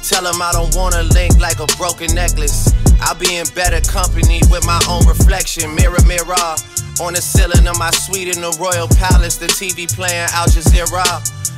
Tell 0.08 0.24
them 0.24 0.42
I 0.42 0.54
don't 0.54 0.74
wanna 0.74 1.04
link 1.04 1.38
like 1.38 1.60
a 1.60 1.68
broken 1.76 2.16
necklace. 2.16 2.72
I'll 3.02 3.20
be 3.20 3.36
in 3.36 3.46
better 3.54 3.82
company 3.82 4.40
with 4.50 4.66
my 4.66 4.80
own 4.88 5.06
reflection. 5.06 5.76
Mirror, 5.76 6.00
mirror. 6.08 6.56
On 7.04 7.12
the 7.12 7.22
ceiling 7.22 7.68
of 7.68 7.78
my 7.78 7.92
suite 7.92 8.34
in 8.34 8.42
the 8.42 8.56
Royal 8.56 8.88
Palace, 8.88 9.36
the 9.36 9.48
TV 9.48 9.86
playing 9.86 10.32
Al 10.32 10.48
Jazeera. 10.48 11.04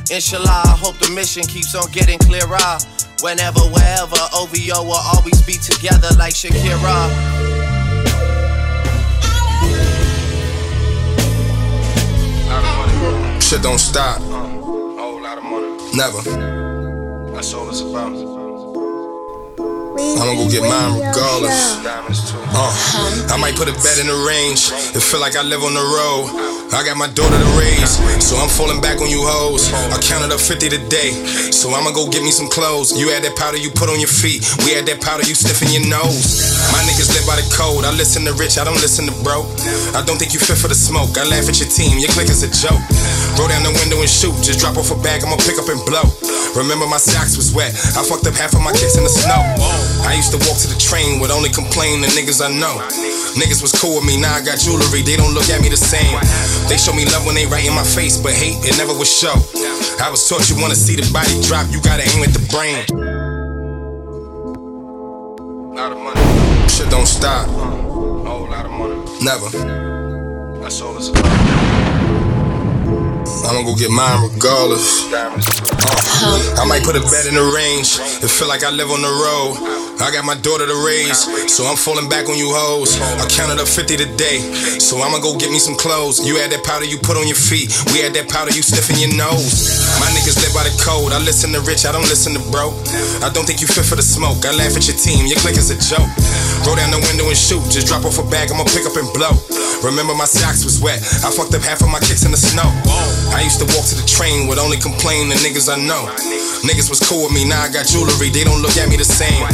Inshallah, 0.09 0.63
I 0.65 0.75
hope 0.75 0.97
the 0.97 1.11
mission 1.11 1.43
keeps 1.43 1.75
on 1.75 1.91
getting 1.91 2.17
clearer. 2.17 2.57
Whenever, 3.21 3.61
wherever, 3.69 4.17
OVO 4.33 4.81
will 4.81 5.03
always 5.13 5.41
be 5.43 5.53
together 5.53 6.09
like 6.17 6.33
Shakira. 6.33 7.69
Shit 13.39 13.61
don't 13.61 13.77
stop. 13.77 14.21
Uh, 14.21 14.47
whole 14.97 15.21
lot 15.21 15.37
of 15.37 15.43
money. 15.43 15.95
Never. 15.95 16.21
That's 17.31 17.53
all 17.53 17.69
it's 17.69 17.81
about. 17.81 18.38
I'ma 19.99 20.33
go 20.35 20.47
get 20.47 20.63
mine 20.63 20.99
regardless. 20.99 21.79
Uh, 22.55 22.71
I 23.31 23.37
might 23.39 23.55
put 23.55 23.67
a 23.67 23.75
bet 23.83 23.99
in 23.99 24.07
the 24.07 24.15
range. 24.27 24.71
It 24.95 25.03
feel 25.03 25.19
like 25.19 25.35
I 25.35 25.43
live 25.43 25.63
on 25.63 25.73
the 25.75 25.83
road. 25.83 26.59
I 26.69 26.85
got 26.85 27.01
my 27.01 27.09
daughter 27.09 27.33
to 27.33 27.49
raise, 27.57 27.97
so 28.21 28.37
I'm 28.37 28.47
falling 28.47 28.77
back 28.77 29.01
on 29.01 29.09
you 29.09 29.25
hoes. 29.25 29.73
I 29.89 29.97
counted 30.05 30.29
up 30.29 30.37
50 30.37 30.69
today, 30.69 31.17
so 31.49 31.73
I'ma 31.73 31.89
go 31.89 32.05
get 32.05 32.21
me 32.21 32.29
some 32.29 32.45
clothes. 32.45 32.93
You 32.93 33.09
had 33.09 33.25
that 33.25 33.33
powder 33.33 33.57
you 33.57 33.73
put 33.73 33.89
on 33.89 33.97
your 33.97 34.11
feet, 34.11 34.45
we 34.61 34.77
had 34.77 34.85
that 34.85 35.01
powder 35.01 35.25
you 35.25 35.33
sniff 35.33 35.65
in 35.65 35.73
your 35.73 35.85
nose. 35.89 36.45
My 36.69 36.77
niggas 36.85 37.09
live 37.17 37.25
by 37.25 37.41
the 37.41 37.47
code. 37.57 37.89
I 37.89 37.91
listen 37.97 38.21
to 38.29 38.37
rich, 38.37 38.61
I 38.61 38.63
don't 38.69 38.77
listen 38.85 39.09
to 39.09 39.15
bro. 39.25 39.49
I 39.97 40.05
don't 40.05 40.21
think 40.21 40.37
you 40.37 40.39
fit 40.39 40.61
for 40.61 40.69
the 40.69 40.77
smoke. 40.77 41.17
I 41.17 41.25
laugh 41.25 41.49
at 41.49 41.57
your 41.57 41.69
team, 41.73 41.97
your 41.97 42.13
clique 42.13 42.29
is 42.29 42.45
a 42.45 42.51
joke. 42.53 42.81
Roll 43.41 43.49
down 43.49 43.65
the 43.65 43.73
window 43.81 43.97
and 44.05 44.09
shoot, 44.09 44.37
just 44.45 44.61
drop 44.61 44.77
off 44.77 44.93
a 44.93 44.97
bag, 45.01 45.25
I'ma 45.25 45.41
pick 45.41 45.57
up 45.57 45.67
and 45.73 45.81
blow. 45.89 46.05
Remember 46.53 46.85
my 46.85 47.01
socks 47.01 47.33
was 47.33 47.49
wet, 47.49 47.73
I 47.97 48.05
fucked 48.05 48.29
up 48.29 48.37
half 48.37 48.53
of 48.53 48.61
my 48.61 48.77
kicks 48.77 48.93
in 48.93 49.01
the 49.01 49.09
snow. 49.09 49.41
I 50.09 50.17
used 50.17 50.33
to 50.33 50.41
walk 50.49 50.57
to 50.65 50.67
the 50.67 50.79
train, 50.81 51.19
would 51.21 51.29
only 51.29 51.49
complain 51.53 52.01
to 52.01 52.09
niggas 52.09 52.41
I 52.41 52.49
know. 52.49 52.81
Niggas 53.37 53.61
was 53.61 53.71
cool 53.71 54.01
with 54.01 54.05
me, 54.09 54.19
now 54.19 54.33
I 54.33 54.41
got 54.41 54.57
jewelry, 54.57 55.05
they 55.05 55.15
don't 55.15 55.37
look 55.37 55.47
at 55.53 55.61
me 55.61 55.69
the 55.69 55.77
same. 55.77 56.17
They 56.65 56.77
show 56.81 56.93
me 56.97 57.05
love 57.05 57.29
when 57.29 57.35
they 57.35 57.45
right 57.45 57.61
in 57.61 57.75
my 57.75 57.85
face, 57.85 58.17
but 58.17 58.33
hate, 58.33 58.57
it 58.65 58.75
never 58.81 58.97
was 58.97 59.05
show. 59.05 59.37
I 60.01 60.09
was 60.09 60.27
taught 60.27 60.49
you 60.49 60.57
wanna 60.57 60.73
see 60.73 60.95
the 60.95 61.05
body 61.13 61.37
drop, 61.45 61.69
you 61.69 61.79
gotta 61.85 62.01
aim 62.09 62.25
at 62.25 62.33
the 62.33 62.41
brain. 62.49 62.89
Lot 65.77 65.91
of 65.93 65.99
money. 66.01 66.67
Shit 66.67 66.89
don't 66.89 67.05
stop, 67.05 67.47
uh, 67.47 67.69
Whole 68.25 68.49
lot 68.49 68.65
of 68.65 68.71
money. 68.71 68.97
never. 69.21 69.49
That's 70.59 70.81
all 70.81 70.97
it's 70.97 71.09
about. 71.09 71.88
I'ma 73.47 73.63
go 73.63 73.75
get 73.75 73.91
mine 73.91 74.29
regardless. 74.29 75.05
Uh, 76.21 76.59
I 76.59 76.65
might 76.67 76.83
put 76.83 76.95
a 76.95 77.01
bed 77.01 77.25
in 77.27 77.35
the 77.35 77.45
range. 77.55 77.95
It 78.19 78.27
feel 78.27 78.47
like 78.47 78.63
I 78.63 78.71
live 78.71 78.91
on 78.91 79.01
the 79.01 79.09
road. 79.09 79.79
I 79.99 80.15
got 80.15 80.23
my 80.23 80.35
daughter 80.39 80.63
to 80.63 80.77
raise, 80.87 81.27
so 81.51 81.67
I'm 81.67 81.75
falling 81.75 82.07
back 82.07 82.31
on 82.31 82.39
you 82.39 82.47
hoes. 82.55 82.95
I 83.19 83.27
counted 83.27 83.59
up 83.59 83.67
50 83.67 83.99
today, 83.99 84.39
so 84.79 84.95
I'ma 85.03 85.19
go 85.19 85.35
get 85.35 85.51
me 85.51 85.59
some 85.59 85.75
clothes. 85.75 86.23
You 86.23 86.39
had 86.39 86.55
that 86.55 86.63
powder 86.63 86.87
you 86.87 86.95
put 87.03 87.19
on 87.19 87.27
your 87.27 87.35
feet, 87.35 87.67
we 87.91 87.99
had 87.99 88.15
that 88.15 88.31
powder 88.31 88.55
you 88.55 88.63
sniff 88.63 88.87
in 88.87 88.95
your 88.95 89.11
nose. 89.19 89.83
My 89.99 90.07
niggas 90.15 90.39
live 90.39 90.55
by 90.55 90.63
the 90.63 90.71
code. 90.79 91.11
I 91.11 91.19
listen 91.19 91.51
to 91.51 91.59
rich, 91.67 91.83
I 91.83 91.91
don't 91.91 92.07
listen 92.07 92.31
to 92.31 92.43
bro. 92.47 92.71
I 93.19 93.27
don't 93.35 93.43
think 93.43 93.59
you 93.59 93.67
fit 93.67 93.83
for 93.83 93.99
the 93.99 94.05
smoke. 94.05 94.47
I 94.47 94.55
laugh 94.55 94.71
at 94.79 94.87
your 94.87 94.95
team, 94.95 95.27
your 95.27 95.39
clique 95.43 95.59
is 95.59 95.67
a 95.67 95.75
joke. 95.75 96.07
Roll 96.63 96.79
down 96.79 96.95
the 96.95 97.03
window 97.11 97.27
and 97.27 97.35
shoot, 97.35 97.63
just 97.67 97.91
drop 97.91 98.07
off 98.07 98.23
a 98.23 98.25
bag, 98.31 98.55
I'ma 98.55 98.63
pick 98.71 98.87
up 98.87 98.95
and 98.95 99.07
blow. 99.11 99.35
Remember 99.83 100.15
my 100.15 100.27
socks 100.27 100.63
was 100.63 100.79
wet, 100.79 101.03
I 101.27 101.31
fucked 101.31 101.51
up 101.59 101.63
half 101.67 101.83
of 101.83 101.91
my 101.91 101.99
kicks 101.99 102.23
in 102.23 102.31
the 102.31 102.39
snow. 102.39 102.71
I 103.35 103.43
used 103.43 103.59
to 103.59 103.67
walk 103.75 103.85
to 103.91 103.95
the 103.95 104.07
train, 104.07 104.47
would 104.47 104.59
only 104.59 104.77
complain 104.77 105.29
to 105.29 105.37
niggas 105.39 105.71
I 105.71 105.77
know. 105.79 106.09
Niggas 106.65 106.89
was 106.89 106.99
cool 106.99 107.27
with 107.27 107.33
me, 107.33 107.47
now 107.47 107.61
I 107.61 107.69
got 107.71 107.87
jewelry, 107.87 108.29
they 108.29 108.43
don't 108.43 108.61
look 108.61 108.75
at 108.75 108.89
me 108.89 108.97
the 108.97 109.07
same. 109.07 109.45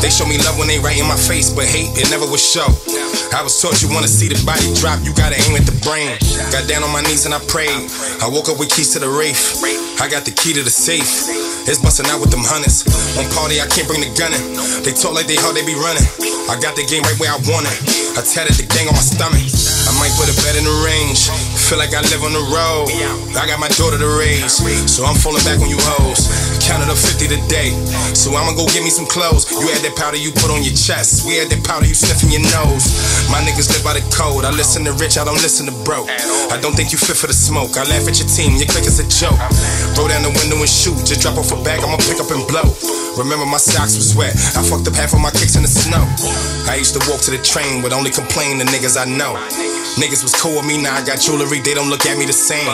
They 0.00 0.08
show 0.08 0.24
me 0.24 0.38
love 0.44 0.56
when 0.56 0.68
they 0.68 0.78
right 0.78 0.96
in 0.96 1.08
my 1.08 1.16
face, 1.16 1.50
but 1.50 1.66
hate, 1.66 1.92
it 1.96 2.08
never 2.10 2.24
was 2.24 2.40
show. 2.40 2.68
I 3.34 3.42
was 3.42 3.58
taught 3.60 3.82
you 3.82 3.90
wanna 3.90 4.08
see 4.08 4.28
the 4.30 4.38
body 4.46 4.68
drop, 4.78 5.02
you 5.02 5.12
gotta 5.12 5.36
aim 5.48 5.56
at 5.56 5.66
the 5.66 5.76
brain. 5.84 6.14
Got 6.54 6.68
down 6.70 6.86
on 6.86 6.92
my 6.92 7.02
knees 7.02 7.26
and 7.26 7.34
I 7.34 7.40
prayed. 7.50 7.90
I 8.22 8.30
woke 8.30 8.48
up 8.48 8.58
with 8.58 8.70
keys 8.70 8.94
to 8.94 8.98
the 9.02 9.10
Wraith. 9.10 9.60
I 10.00 10.08
got 10.08 10.24
the 10.24 10.30
key 10.30 10.52
to 10.54 10.62
the 10.62 10.70
safe. 10.70 11.28
It's 11.66 11.80
busting 11.80 12.06
out 12.12 12.20
with 12.20 12.30
them 12.30 12.44
hunters. 12.44 12.84
On 13.16 13.24
party, 13.32 13.60
I 13.60 13.66
can't 13.66 13.88
bring 13.88 14.04
the 14.04 14.12
gun 14.14 14.32
in. 14.36 14.42
They 14.84 14.92
talk 14.92 15.16
like 15.16 15.26
they 15.26 15.36
hard, 15.40 15.56
they 15.56 15.64
be 15.64 15.74
running. 15.74 16.04
I 16.48 16.60
got 16.60 16.76
the 16.76 16.84
game 16.84 17.02
right 17.08 17.16
where 17.16 17.32
I 17.32 17.40
want 17.48 17.64
it. 17.64 17.78
I 18.14 18.22
tatted 18.22 18.60
the 18.60 18.68
gang 18.68 18.86
on 18.86 18.94
my 18.94 19.04
stomach. 19.04 19.40
I 19.40 19.92
might 19.96 20.12
put 20.14 20.28
a 20.28 20.36
bet 20.44 20.54
in 20.54 20.64
the 20.64 20.76
range. 20.84 21.32
Feel 21.74 21.82
like 21.82 21.98
I 21.98 22.06
live 22.06 22.22
on 22.22 22.30
the 22.30 22.46
road. 22.54 22.86
I 23.34 23.50
got 23.50 23.58
my 23.58 23.66
daughter 23.74 23.98
to 23.98 24.10
raise, 24.14 24.62
so 24.86 25.02
I'm 25.02 25.18
falling 25.18 25.42
back 25.42 25.58
on 25.58 25.66
you 25.66 25.74
hoes. 25.82 26.30
Counted 26.62 26.86
up 26.86 26.94
50 26.94 27.26
today, 27.26 27.74
so 28.14 28.30
I'ma 28.30 28.54
go 28.54 28.62
get 28.70 28.86
me 28.86 28.94
some 28.94 29.10
clothes. 29.10 29.42
You 29.50 29.66
had 29.74 29.82
that 29.82 29.98
powder 29.98 30.14
you 30.14 30.30
put 30.30 30.54
on 30.54 30.62
your 30.62 30.78
chest. 30.78 31.26
We 31.26 31.34
had 31.34 31.50
that 31.50 31.66
powder 31.66 31.82
you 31.82 31.98
sniffing 31.98 32.30
your 32.30 32.46
nose. 32.54 32.94
My 33.26 33.42
niggas 33.42 33.74
live 33.74 33.82
by 33.82 33.98
the 33.98 34.06
code. 34.14 34.46
I 34.46 34.54
listen 34.54 34.86
to 34.86 34.94
rich, 35.02 35.18
I 35.18 35.26
don't 35.26 35.42
listen 35.42 35.66
to 35.66 35.74
broke. 35.82 36.06
I 36.54 36.62
don't 36.62 36.78
think 36.78 36.94
you 36.94 36.98
fit 37.02 37.18
for 37.18 37.26
the 37.26 37.34
smoke. 37.34 37.74
I 37.74 37.82
laugh 37.90 38.06
at 38.06 38.22
your 38.22 38.30
team, 38.30 38.54
your 38.54 38.70
clique 38.70 38.86
is 38.86 39.02
a 39.02 39.06
joke. 39.10 39.42
Roll 39.98 40.06
down 40.06 40.22
the 40.22 40.30
window 40.30 40.62
and 40.62 40.70
shoot, 40.70 40.94
just 41.02 41.26
drop 41.26 41.42
off 41.42 41.50
a 41.50 41.58
bag, 41.66 41.82
I'ma 41.82 41.98
pick 42.06 42.22
up 42.22 42.30
and 42.30 42.46
blow. 42.46 42.70
Remember 43.18 43.50
my 43.50 43.58
socks 43.58 43.98
was 43.98 44.14
wet. 44.14 44.38
I 44.54 44.62
fucked 44.62 44.86
up 44.86 44.94
half 44.94 45.10
of 45.10 45.18
my 45.18 45.34
kicks 45.34 45.58
in 45.58 45.66
the 45.66 45.72
snow. 45.74 46.06
I 46.70 46.78
used 46.78 46.94
to 46.94 47.02
walk 47.10 47.18
to 47.26 47.34
the 47.34 47.42
train, 47.42 47.82
would 47.82 47.90
only 47.90 48.14
complain 48.14 48.62
to 48.62 48.64
niggas 48.70 48.94
I 48.94 49.10
know. 49.10 49.34
Niggas 49.94 50.26
was 50.26 50.34
cool 50.34 50.58
with 50.58 50.66
me, 50.66 50.82
now 50.82 50.98
I 50.98 51.06
got 51.06 51.22
jewelry, 51.22 51.62
they 51.64 51.72
don't 51.72 51.88
look 51.88 52.04
at 52.04 52.20
me 52.20 52.28
the 52.28 52.36
same. 52.36 52.68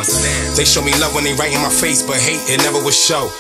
They 0.59 0.67
show 0.67 0.83
me 0.83 0.91
love 0.99 1.15
when 1.15 1.23
they 1.23 1.33
right 1.39 1.55
in 1.55 1.63
my 1.63 1.71
face, 1.71 2.03
but 2.03 2.19
hate, 2.19 2.43
it 2.51 2.59
never 2.67 2.83
was 2.83 2.99
show. 2.99 3.31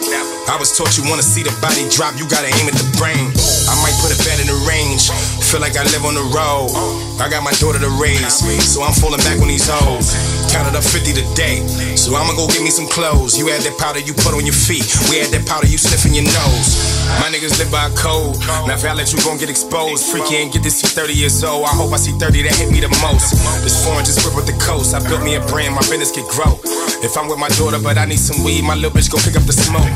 I 0.47 0.55
was 0.57 0.71
taught 0.71 0.95
you 0.95 1.03
wanna 1.11 1.27
see 1.27 1.43
the 1.43 1.51
body 1.59 1.91
drop, 1.91 2.15
you 2.15 2.25
gotta 2.31 2.47
aim 2.47 2.71
at 2.71 2.79
the 2.79 2.87
brain. 2.95 3.35
I 3.67 3.75
might 3.83 3.95
put 3.99 4.15
a 4.15 4.19
bet 4.23 4.39
in 4.39 4.47
the 4.47 4.59
range, 4.63 5.11
feel 5.43 5.59
like 5.59 5.75
I 5.75 5.83
live 5.91 6.07
on 6.07 6.15
the 6.15 6.27
road. 6.31 6.71
I 7.19 7.27
got 7.29 7.43
my 7.43 7.53
daughter 7.59 7.83
to 7.83 7.91
raise, 7.99 8.39
so 8.63 8.87
I'm 8.87 8.95
falling 8.95 9.21
back 9.27 9.43
on 9.43 9.51
these 9.51 9.67
hoes. 9.67 10.15
Counted 10.55 10.79
up 10.79 10.87
50 10.87 11.13
today, 11.19 11.67
so 11.99 12.15
I'ma 12.15 12.33
go 12.39 12.47
get 12.47 12.63
me 12.63 12.71
some 12.71 12.87
clothes. 12.87 13.35
You 13.35 13.51
had 13.51 13.63
that 13.67 13.75
powder 13.77 13.99
you 13.99 14.15
put 14.15 14.33
on 14.39 14.47
your 14.47 14.57
feet, 14.57 14.87
we 15.11 15.19
had 15.19 15.35
that 15.35 15.47
powder 15.51 15.67
you 15.67 15.79
sniff 15.79 16.07
in 16.07 16.15
your 16.15 16.31
nose. 16.31 17.00
My 17.18 17.27
niggas 17.33 17.59
live 17.59 17.73
by 17.73 17.90
code. 17.99 18.38
Now 18.68 18.79
if 18.79 18.85
I 18.85 18.92
let 18.94 19.11
you 19.12 19.18
gon' 19.25 19.38
get 19.38 19.51
exposed, 19.51 20.07
freaky 20.07 20.37
ain't 20.37 20.53
get 20.53 20.62
to 20.62 20.70
see 20.70 20.87
30 20.87 21.14
years 21.14 21.42
old. 21.42 21.66
I 21.66 21.75
hope 21.75 21.92
I 21.92 21.96
see 21.96 22.12
30 22.12 22.42
that 22.46 22.55
hit 22.55 22.70
me 22.70 22.79
the 22.81 22.92
most. 23.03 23.35
This 23.66 23.83
foreign 23.85 24.05
just 24.05 24.23
whip 24.23 24.37
with 24.37 24.46
the 24.46 24.57
coast. 24.62 24.94
I 24.94 25.03
built 25.03 25.23
me 25.23 25.35
a 25.35 25.42
brand, 25.51 25.75
my 25.75 25.83
business 25.90 26.12
can 26.12 26.27
grow. 26.31 26.61
If 27.03 27.16
I'm 27.16 27.27
with 27.33 27.40
my 27.40 27.49
daughter, 27.57 27.81
but 27.81 27.96
I 27.96 28.05
need 28.05 28.20
some 28.20 28.44
weed, 28.44 28.62
my 28.62 28.77
little 28.77 28.92
bitch 28.92 29.11
go 29.11 29.16
pick 29.18 29.35
up 29.35 29.49
the 29.49 29.57
smoke. 29.57 29.88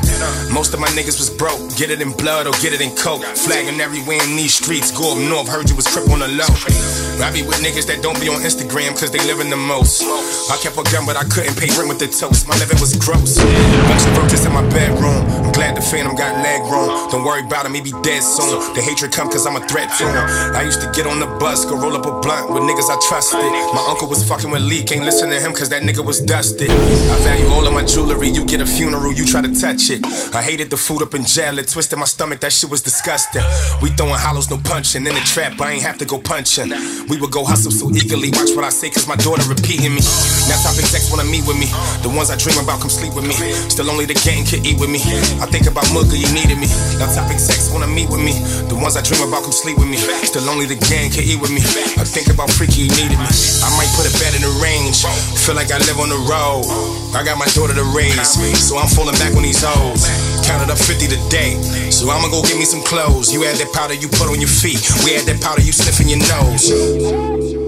Most 0.50 0.72
of 0.72 0.80
my 0.80 0.88
niggas 0.96 1.20
was 1.20 1.28
broke, 1.28 1.60
get 1.76 1.92
it 1.92 2.00
in 2.00 2.10
blood 2.16 2.48
or 2.48 2.56
get 2.64 2.72
it 2.72 2.80
in 2.80 2.96
coke. 2.96 3.22
Flagging 3.22 3.78
everywhere 3.78 4.18
in 4.24 4.34
these 4.34 4.56
streets, 4.56 4.90
go 4.90 5.12
up 5.12 5.20
north, 5.20 5.46
heard 5.46 5.68
you 5.68 5.76
was 5.76 5.86
crip 5.86 6.08
on 6.08 6.24
the 6.24 6.28
low. 6.32 6.48
I 7.20 7.30
be 7.30 7.44
with 7.44 7.60
niggas 7.60 7.86
that 7.92 8.02
don't 8.02 8.18
be 8.18 8.32
on 8.32 8.42
Instagram 8.42 8.96
cause 8.98 9.12
they 9.12 9.22
living 9.28 9.52
the 9.52 9.60
most. 9.60 10.02
I 10.50 10.56
kept 10.58 10.80
a 10.80 10.84
gun, 10.90 11.06
but 11.06 11.14
I 11.14 11.24
couldn't 11.28 11.54
pay 11.60 11.70
rent 11.76 11.92
with 11.92 12.00
the 12.00 12.08
toast. 12.08 12.48
My 12.48 12.56
living 12.58 12.80
was 12.80 12.96
gross. 12.96 13.38
Bunch 13.38 14.02
of 14.02 14.18
roaches 14.18 14.44
in 14.44 14.52
my 14.52 14.64
bedroom. 14.72 15.22
I'm 15.74 15.82
the 15.82 15.90
phantom 15.90 16.14
got 16.14 16.38
leg 16.38 16.62
room. 16.70 16.86
Don't 17.10 17.24
worry 17.24 17.42
about 17.42 17.66
him, 17.66 17.74
he 17.74 17.82
be 17.82 17.90
dead 18.06 18.22
soon. 18.22 18.62
The 18.78 18.80
hatred 18.80 19.10
come 19.10 19.26
cause 19.26 19.44
I'm 19.44 19.56
a 19.56 19.66
threat 19.66 19.90
to 19.98 20.06
him. 20.06 20.24
I 20.54 20.62
used 20.62 20.80
to 20.82 20.90
get 20.94 21.04
on 21.04 21.18
the 21.18 21.26
bus, 21.26 21.64
go 21.64 21.74
roll 21.74 21.96
up 21.98 22.06
a 22.06 22.14
blunt 22.22 22.54
with 22.54 22.62
niggas 22.62 22.86
I 22.86 22.94
trusted. 23.02 23.42
My 23.74 23.82
uncle 23.90 24.06
was 24.06 24.22
fucking 24.22 24.52
with 24.52 24.62
Lee, 24.62 24.84
can't 24.84 25.02
listen 25.02 25.30
to 25.30 25.40
him 25.40 25.52
cause 25.52 25.68
that 25.70 25.82
nigga 25.82 26.06
was 26.06 26.20
dusted. 26.20 26.70
I 26.70 27.16
value 27.26 27.50
all 27.50 27.66
of 27.66 27.74
my 27.74 27.84
jewelry, 27.84 28.28
you 28.28 28.46
get 28.46 28.60
a 28.60 28.66
funeral, 28.66 29.12
you 29.12 29.26
try 29.26 29.42
to 29.42 29.50
touch 29.50 29.90
it. 29.90 30.06
I 30.32 30.42
hated 30.42 30.70
the 30.70 30.76
food 30.76 31.02
up 31.02 31.12
in 31.14 31.24
jail, 31.24 31.58
it 31.58 31.66
twisted 31.66 31.98
my 31.98 32.06
stomach, 32.06 32.38
that 32.46 32.52
shit 32.52 32.70
was 32.70 32.80
disgusting. 32.80 33.42
We 33.82 33.90
throwing 33.98 34.14
hollows, 34.14 34.50
no 34.50 34.58
punching. 34.62 35.04
In 35.04 35.14
the 35.14 35.26
trap, 35.26 35.60
I 35.60 35.72
ain't 35.72 35.82
have 35.82 35.98
to 35.98 36.04
go 36.04 36.20
punching. 36.20 36.70
We 37.10 37.18
would 37.18 37.32
go 37.32 37.42
hustle 37.44 37.72
so 37.72 37.90
eagerly, 37.90 38.30
watch 38.30 38.54
what 38.54 38.62
I 38.62 38.70
say 38.70 38.90
cause 38.90 39.08
my 39.08 39.16
daughter 39.16 39.42
repeating 39.50 39.90
me. 39.90 40.06
Now 40.46 40.54
top 40.62 40.78
execs 40.78 41.10
wanna 41.10 41.26
meet 41.26 41.42
with 41.50 41.58
me. 41.58 41.66
The 42.06 42.14
ones 42.14 42.30
I 42.30 42.38
dream 42.38 42.62
about 42.62 42.78
come 42.78 42.94
sleep 42.94 43.14
with 43.18 43.26
me. 43.26 43.34
Still 43.66 43.90
only 43.90 44.06
the 44.06 44.14
gang 44.22 44.46
can 44.46 44.62
eat 44.62 44.78
with 44.78 44.88
me. 44.88 45.02
I 45.42 45.50
think 45.50 45.63
about 45.66 45.84
Mugga, 45.92 46.16
you 46.16 46.28
needed 46.34 46.58
me. 46.58 46.68
Now 46.98 47.08
top 47.10 47.30
sex 47.38 47.70
wanna 47.72 47.86
meet 47.86 48.08
with 48.10 48.22
me. 48.22 48.32
The 48.70 48.76
ones 48.76 48.96
I 48.96 49.02
dream 49.02 49.22
about 49.26 49.42
come 49.44 49.52
sleep 49.52 49.78
with 49.78 49.88
me. 49.88 49.96
Still 49.98 50.48
only 50.48 50.66
the 50.66 50.78
gang 50.90 51.10
can 51.10 51.24
eat 51.24 51.40
with 51.40 51.50
me. 51.50 51.60
I 51.98 52.04
think 52.04 52.28
about 52.28 52.50
Freaky, 52.50 52.86
you 52.86 52.92
needed 52.94 53.18
me. 53.18 53.30
I 53.62 53.68
might 53.76 53.90
put 53.98 54.06
a 54.06 54.12
bed 54.22 54.34
in 54.34 54.42
the 54.42 54.52
range. 54.62 55.02
Feel 55.42 55.54
like 55.54 55.70
I 55.70 55.78
live 55.84 55.98
on 55.98 56.08
the 56.08 56.20
road. 56.26 56.66
I 57.14 57.22
got 57.22 57.38
my 57.38 57.46
daughter 57.54 57.74
to 57.74 57.86
raise, 57.94 58.34
so 58.58 58.78
I'm 58.78 58.88
falling 58.88 59.16
back 59.18 59.34
on 59.34 59.42
these 59.42 59.62
hoes. 59.62 60.06
Counted 60.46 60.70
up 60.70 60.78
50 60.78 61.08
today, 61.08 61.58
so 61.90 62.10
I'ma 62.10 62.28
go 62.28 62.42
get 62.42 62.58
me 62.58 62.64
some 62.64 62.82
clothes. 62.82 63.32
You 63.32 63.42
had 63.42 63.56
that 63.56 63.72
powder 63.72 63.94
you 63.94 64.08
put 64.08 64.28
on 64.28 64.40
your 64.40 64.50
feet. 64.50 64.82
We 65.04 65.12
had 65.14 65.24
that 65.26 65.40
powder 65.40 65.62
you 65.62 65.72
sniff 65.72 66.00
in 66.00 66.08
your 66.08 66.22
nose. 66.28 67.63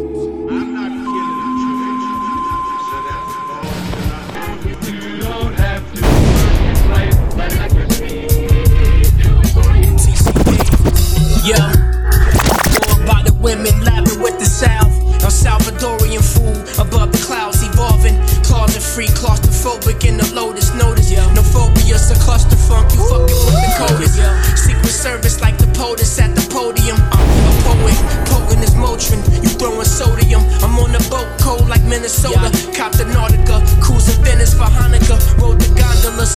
Minnesota. 32.22 32.72
Cop 32.72 32.92
the 32.92 33.04
Nautica, 33.04 33.60
cruising 33.82 34.22
Venice 34.24 34.54
for 34.54 34.64
Hanukkah. 34.64 35.18
Rode 35.38 35.60
the 35.60 35.68
gondolas. 35.78 36.34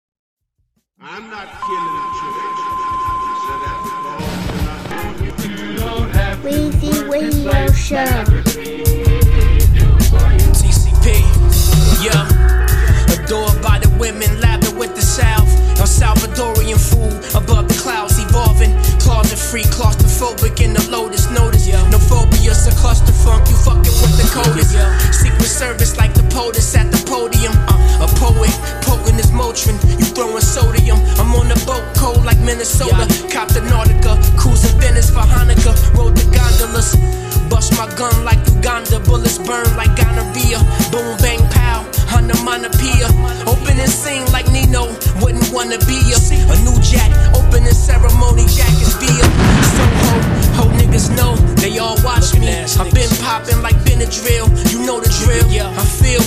I'm 1.00 1.30
not 1.30 1.48
killing 1.62 1.96
the. 1.96 2.18
Weezy 6.44 7.10
Radio 7.10 7.68
Show. 7.74 8.06
TCP, 10.56 11.06
yeah. 12.04 12.24
Adored 13.12 13.62
by 13.62 13.80
the 13.80 13.94
women, 14.00 14.40
laughing 14.40 14.78
with 14.78 14.96
the 14.96 15.02
south. 15.02 15.48
A 15.80 15.84
Salvadorian 15.84 16.80
fool 16.80 17.12
above 17.36 17.68
the 17.68 17.78
clouds, 17.82 18.18
evolving. 18.18 18.72
Closet 19.00 19.38
free, 19.38 19.63
claustrophobic 19.63 20.62
in 20.62 20.74
the 20.74 20.77
service 25.58 25.98
like 25.98 26.13
the 26.13 26.22
POTUS 26.30 26.78
at 26.78 26.91
the 26.91 27.02
podium. 27.10 27.54
Uh, 27.65 28.06
a 28.06 28.08
poet, 28.22 28.54
potent 28.86 29.17
as 29.17 29.32
Motrin. 29.32 29.74
You 29.98 30.06
throwing 30.06 30.39
sodium. 30.41 31.00
I'm 31.17 31.34
on 31.34 31.50
the 31.50 31.58
boat 31.65 31.84
cold 31.98 32.24
like 32.24 32.38
Minnesota. 32.39 33.10
Cop 33.34 33.50
the 33.50 33.62
Nautica, 33.65 34.22
cruising 34.38 34.80
Venice 34.80 35.10
for 35.10 35.26
Hanukkah. 35.26 35.74
Rode 35.98 36.15
the 36.15 36.26
gondolas. 36.30 36.93
Bust 37.50 37.74
my 37.74 37.89
gun 37.98 38.24
like 38.24 38.38
Uganda. 38.54 39.00
Bullets 39.00 39.39
burn 39.39 39.65
like 39.76 39.96
gonorrhea. 39.98 40.62
Boom, 40.91 41.17
bang, 41.17 41.41
pow. 41.50 41.97
Onomatopoeia. 42.28 43.08
Opening 43.48 43.88
scene 43.88 44.26
like 44.36 44.52
Nino. 44.52 44.92
Wouldn't 45.24 45.48
wanna 45.54 45.80
be 45.88 45.96
a, 46.12 46.20
a 46.52 46.56
new 46.68 46.76
jack. 46.84 47.08
Opening 47.34 47.72
ceremony, 47.72 48.44
Jack 48.52 48.76
is 48.84 48.96
via. 49.00 49.24
So 49.72 49.84
ho, 50.04 50.16
ho 50.60 50.63
niggas 50.76 51.08
know. 51.16 51.36
They 51.56 51.80
all 51.80 51.96
watch 52.04 52.36
me. 52.36 52.52
I've 52.52 52.94
been 52.94 53.10
popping 53.24 53.62
like 53.62 53.76
Benadryl. 53.88 54.52
You 54.72 54.86
know 54.86 55.00
the 55.00 55.10
drill. 55.24 55.48
I 55.48 55.86
feel 55.86 56.20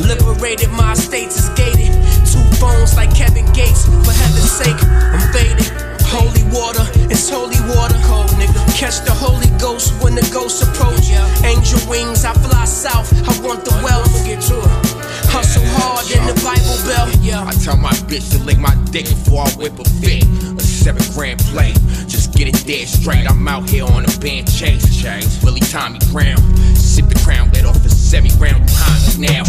liberated. 0.00 0.70
My 0.70 0.92
estates 0.92 1.36
is 1.36 1.48
gated. 1.50 1.92
Two 2.24 2.44
phones 2.56 2.96
like 2.96 3.14
Kevin 3.14 3.44
Gates. 3.52 3.84
For 3.84 4.12
heaven's 4.12 4.50
sake, 4.50 4.80
I'm 5.12 5.32
faded. 5.32 5.91
Holy 6.12 6.44
water, 6.52 6.84
it's 7.08 7.28
holy 7.30 7.56
water. 7.72 7.96
Cold 8.04 8.28
nigga. 8.36 8.60
Catch 8.76 9.00
the 9.04 9.12
Holy 9.12 9.48
Ghost 9.58 9.96
when 10.02 10.14
the 10.14 10.28
ghost 10.32 10.62
approach. 10.62 11.08
Angel 11.44 11.80
wings, 11.88 12.24
I 12.24 12.34
fly 12.34 12.64
south. 12.66 13.08
I 13.24 13.32
want 13.40 13.64
the 13.64 13.72
wealth. 13.82 14.12
Get 14.26 14.40
to 14.52 14.58
it. 14.60 15.02
Hustle 15.32 15.64
hard 15.80 16.04
in 16.12 16.20
the 16.28 16.36
Bible 16.44 16.76
belt. 16.84 17.08
I 17.48 17.52
tell 17.64 17.76
my 17.76 17.92
bitch 18.10 18.30
to 18.32 18.38
lick 18.44 18.58
my 18.58 18.74
dick 18.90 19.06
before 19.08 19.46
I 19.46 19.50
whip 19.56 19.78
a 19.78 19.84
fit. 20.04 20.24
A 20.58 20.60
seven 20.60 21.02
grand 21.14 21.40
play, 21.48 21.72
just 22.06 22.34
get 22.34 22.48
it 22.48 22.66
dead 22.66 22.86
straight. 22.88 23.26
I'm 23.26 23.48
out 23.48 23.68
here 23.70 23.84
on 23.84 24.04
a 24.04 24.18
band 24.18 24.52
chase. 24.52 24.84
Chase. 25.00 25.42
Willie 25.42 25.60
Tommy 25.60 25.98
Brown, 26.12 26.36
sip 26.76 27.08
the 27.08 27.18
crown, 27.24 27.50
let 27.52 27.64
off 27.64 27.84
a 27.84 27.88
semi 27.88 28.28
round 28.36 28.66
behind 28.66 29.18
me 29.18 29.26
now. 29.28 29.44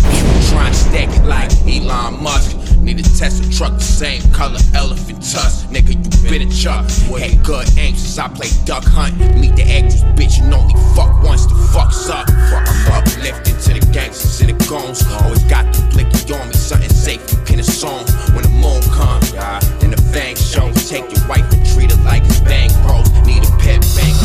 Trying 0.50 0.72
to 0.72 0.80
stack 0.80 1.10
it 1.10 1.26
like 1.26 1.52
Elon 1.68 2.24
Musk. 2.24 2.73
Need 2.84 3.00
a 3.00 3.04
Tesla 3.04 3.50
truck, 3.50 3.74
the 3.74 3.84
same 3.84 4.22
color, 4.34 4.60
elephant 4.76 5.24
tusk. 5.24 5.70
Nigga, 5.70 5.96
you 5.96 6.30
been 6.30 6.48
a 6.48 6.52
chuck. 6.52 6.84
Had 7.18 7.42
good 7.44 7.66
aim 7.78 7.96
since 7.96 8.18
I 8.20 8.28
played 8.28 8.54
duck 8.66 8.84
hunt. 8.84 9.18
Meet 9.40 9.56
the 9.56 9.64
actors, 9.64 10.04
bitch, 10.20 10.44
and 10.44 10.54
only 10.54 10.76
fuck 10.94 11.24
once 11.24 11.46
the 11.46 11.56
fuck's 11.72 12.10
up. 12.10 12.28
I'm 12.30 12.92
uplifting 12.92 13.56
to 13.56 13.80
the 13.80 13.92
gangsters 13.94 14.42
and 14.42 14.50
the 14.50 14.66
goons. 14.68 15.00
Always 15.24 15.44
got 15.44 15.64
the 15.74 15.82
blicky 15.96 16.34
on 16.34 16.50
me, 16.50 16.56
something 16.56 16.90
safe 16.90 17.24
you 17.32 17.40
can 17.46 17.60
assume. 17.60 18.04
When 18.36 18.44
the 18.44 18.52
moon 18.52 18.82
comes, 18.92 19.32
then 19.80 19.92
the 19.92 20.02
fang 20.12 20.36
shows. 20.36 20.76
Take 20.90 21.08
your 21.16 21.26
wife 21.28 21.48
and 21.54 21.66
treat 21.72 21.90
her 21.90 22.04
like 22.04 22.24
it's 22.26 22.42
bang 22.42 22.70
bros. 22.84 23.08
Need 23.26 23.48
a 23.48 23.52
pet 23.64 23.80
bang 23.96 24.12
a. 24.12 24.23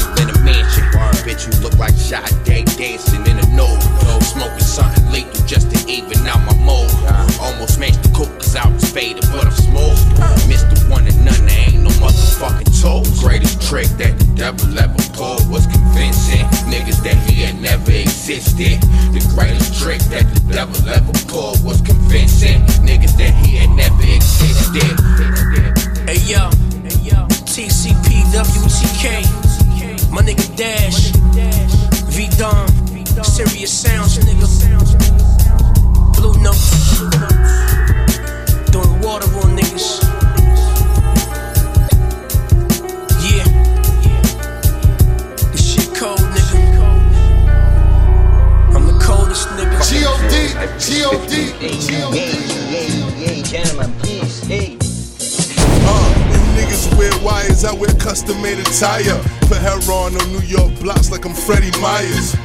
Bitch, 1.28 1.44
you 1.44 1.60
look 1.60 1.76
like 1.76 1.92
Day 2.48 2.64
dancing 2.64 3.20
in 3.28 3.36
a 3.36 3.46
nude. 3.52 3.82
Smoking 4.24 4.64
something 4.64 5.12
lethal 5.12 5.44
just 5.44 5.68
to 5.70 5.78
even 5.84 6.26
out 6.26 6.40
my 6.48 6.56
mood. 6.56 6.88
Almost 7.36 7.78
matched 7.78 8.02
the 8.02 8.08
cause 8.16 8.56
I 8.56 8.66
was 8.72 8.82
faded, 8.90 9.28
but 9.28 9.44
I'm 9.44 9.52
smooth. 9.52 10.00
Missed 10.48 10.72
the 10.72 10.80
one 10.88 11.06
and 11.06 11.22
none, 11.22 11.44
there 11.44 11.68
ain't 11.68 11.84
no 11.84 11.90
motherfucking 12.00 12.72
tool. 12.80 13.04
Greatest 13.20 13.60
trick 13.60 13.88
that 14.00 14.18
the 14.18 14.24
devil 14.40 14.72
ever 14.78 14.96
pulled 15.12 15.44
was 15.52 15.66
convincing 15.66 16.48
niggas 16.64 17.04
that 17.04 17.20
he 17.28 17.44
had 17.44 17.60
never 17.60 17.92
existed. 17.92 18.80
The 19.12 19.20
greatest 19.36 19.76
trick 19.76 20.00
that 20.08 20.24
the 20.32 20.40
devil 20.48 20.80
ever 20.88 21.12
pulled 21.28 21.62
was 21.62 21.82
convincing 21.82 22.64
niggas 22.80 23.20
that 23.20 23.36
he 23.44 23.60
had 23.60 23.68
never 23.76 24.00
existed. 24.00 24.96
Hey 26.08 26.24
yo, 26.24 26.48
TCP, 27.44 28.24
WTK, 28.32 29.28
my 30.10 30.22
nigga 30.22 30.56
Dash, 30.56 31.12
V 32.14 32.28
Dom, 32.36 32.68
Serious 33.24 33.72
Sounds, 33.72 34.18
nigga. 34.18 34.46
Blue 36.16 36.34
Note, 36.42 36.56
doing 38.72 39.00
water 39.00 39.28
on 39.36 39.56
niggas. 39.56 40.02
Yeah, 43.24 43.46
this 45.52 45.64
shit 45.72 45.94
cold, 45.94 46.18
nigga. 46.18 46.58
I'm 48.74 48.84
the 48.86 48.98
coldest 49.00 49.48
nigga. 49.50 49.78
G.O.D. 49.88 50.34
G.O.D. 50.78 51.36
Hey, 53.18 53.42
gentlemen, 53.42 53.92
please, 54.00 54.46
hey. 54.46 54.77
Niggas 56.68 56.98
wear 56.98 57.24
wires, 57.24 57.64
I 57.64 57.72
wear 57.72 57.88
custom 57.94 58.42
made 58.42 58.58
attire. 58.58 59.18
Put 59.48 59.56
Heron 59.56 60.14
on 60.20 60.32
New 60.32 60.40
York 60.40 60.70
blocks 60.80 61.10
like 61.10 61.24
I'm 61.24 61.32
Freddie 61.32 61.70
Myers. 61.80 62.36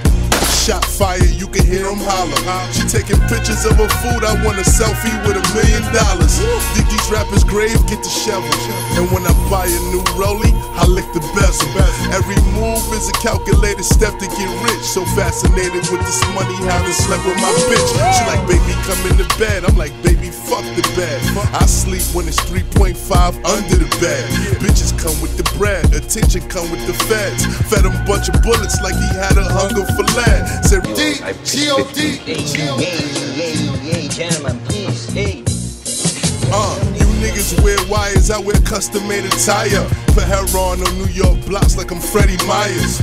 Shot 0.63 0.85
fire, 0.85 1.19
you 1.19 1.51
can 1.51 1.67
hear 1.67 1.91
holler. 1.91 2.39
She 2.71 2.87
taking 2.87 3.19
pictures 3.27 3.67
of 3.67 3.75
her 3.75 3.91
food, 3.99 4.23
I 4.23 4.31
want 4.47 4.55
a 4.55 4.63
selfie 4.63 5.11
with 5.27 5.35
a 5.35 5.43
million 5.51 5.83
dollars. 5.91 6.39
Dig 6.71 6.87
these 6.87 7.03
rappers' 7.11 7.43
grave, 7.43 7.75
get 7.91 7.99
the 7.99 8.07
shovel. 8.07 8.47
And 8.95 9.11
when 9.11 9.27
I 9.27 9.35
buy 9.51 9.67
a 9.67 9.81
new 9.91 9.99
rollie, 10.15 10.55
I 10.79 10.87
lick 10.87 11.03
the 11.11 11.19
bezel. 11.35 11.67
Every 12.15 12.39
move 12.55 12.79
is 12.95 13.11
a 13.11 13.15
calculated 13.19 13.83
step 13.83 14.15
to 14.23 14.27
get 14.39 14.49
rich. 14.63 14.87
So 14.87 15.03
fascinated 15.19 15.83
with 15.91 15.99
this 16.07 16.23
money, 16.31 16.55
haven't 16.63 16.95
slept 16.95 17.27
with 17.27 17.35
my 17.43 17.51
bitch. 17.67 17.89
She 18.15 18.23
like, 18.23 18.47
baby, 18.47 18.71
come 18.87 19.03
in 19.11 19.19
the 19.19 19.27
bed. 19.35 19.67
I'm 19.67 19.75
like, 19.75 19.91
baby, 19.99 20.31
fuck 20.31 20.63
the 20.79 20.85
bed. 20.95 21.19
I 21.59 21.67
sleep 21.67 22.07
when 22.15 22.23
it's 22.31 22.39
3.5 22.47 22.95
under 23.43 23.75
the 23.83 23.91
bed. 23.99 24.31
Bitches 24.63 24.97
come 24.97 25.19
with 25.21 25.35
the 25.35 25.43
bread, 25.57 25.83
attention 25.93 26.39
come 26.47 26.71
with 26.71 26.87
the 26.87 26.93
feds. 27.03 27.43
Fed 27.67 27.83
him 27.83 27.91
bunch 28.07 28.29
of 28.29 28.41
bullets 28.41 28.79
like 28.79 28.95
he 28.95 29.09
had 29.11 29.35
a 29.35 29.43
hunger 29.43 29.83
for 29.91 30.07
lead. 30.15 30.63
Said 30.63 30.83
D, 30.95 31.19
G-O-D, 31.43 32.23
G-O-D. 32.23 32.85
Hey, 32.87 34.07
gentlemen, 34.07 34.57
please, 34.63 35.11
hey. 35.11 35.43
Uh, 36.47 36.79
you 36.95 37.03
niggas 37.19 37.61
wear 37.61 37.75
wires, 37.89 38.31
I 38.31 38.39
wear 38.39 38.55
custom 38.61 39.05
made 39.05 39.25
attire. 39.25 39.83
Put 40.15 40.23
Heron 40.23 40.79
on 40.79 40.97
New 40.97 41.11
York 41.11 41.43
blocks 41.45 41.75
like 41.75 41.91
I'm 41.91 41.99
Freddie 41.99 42.39
Myers. 42.47 43.01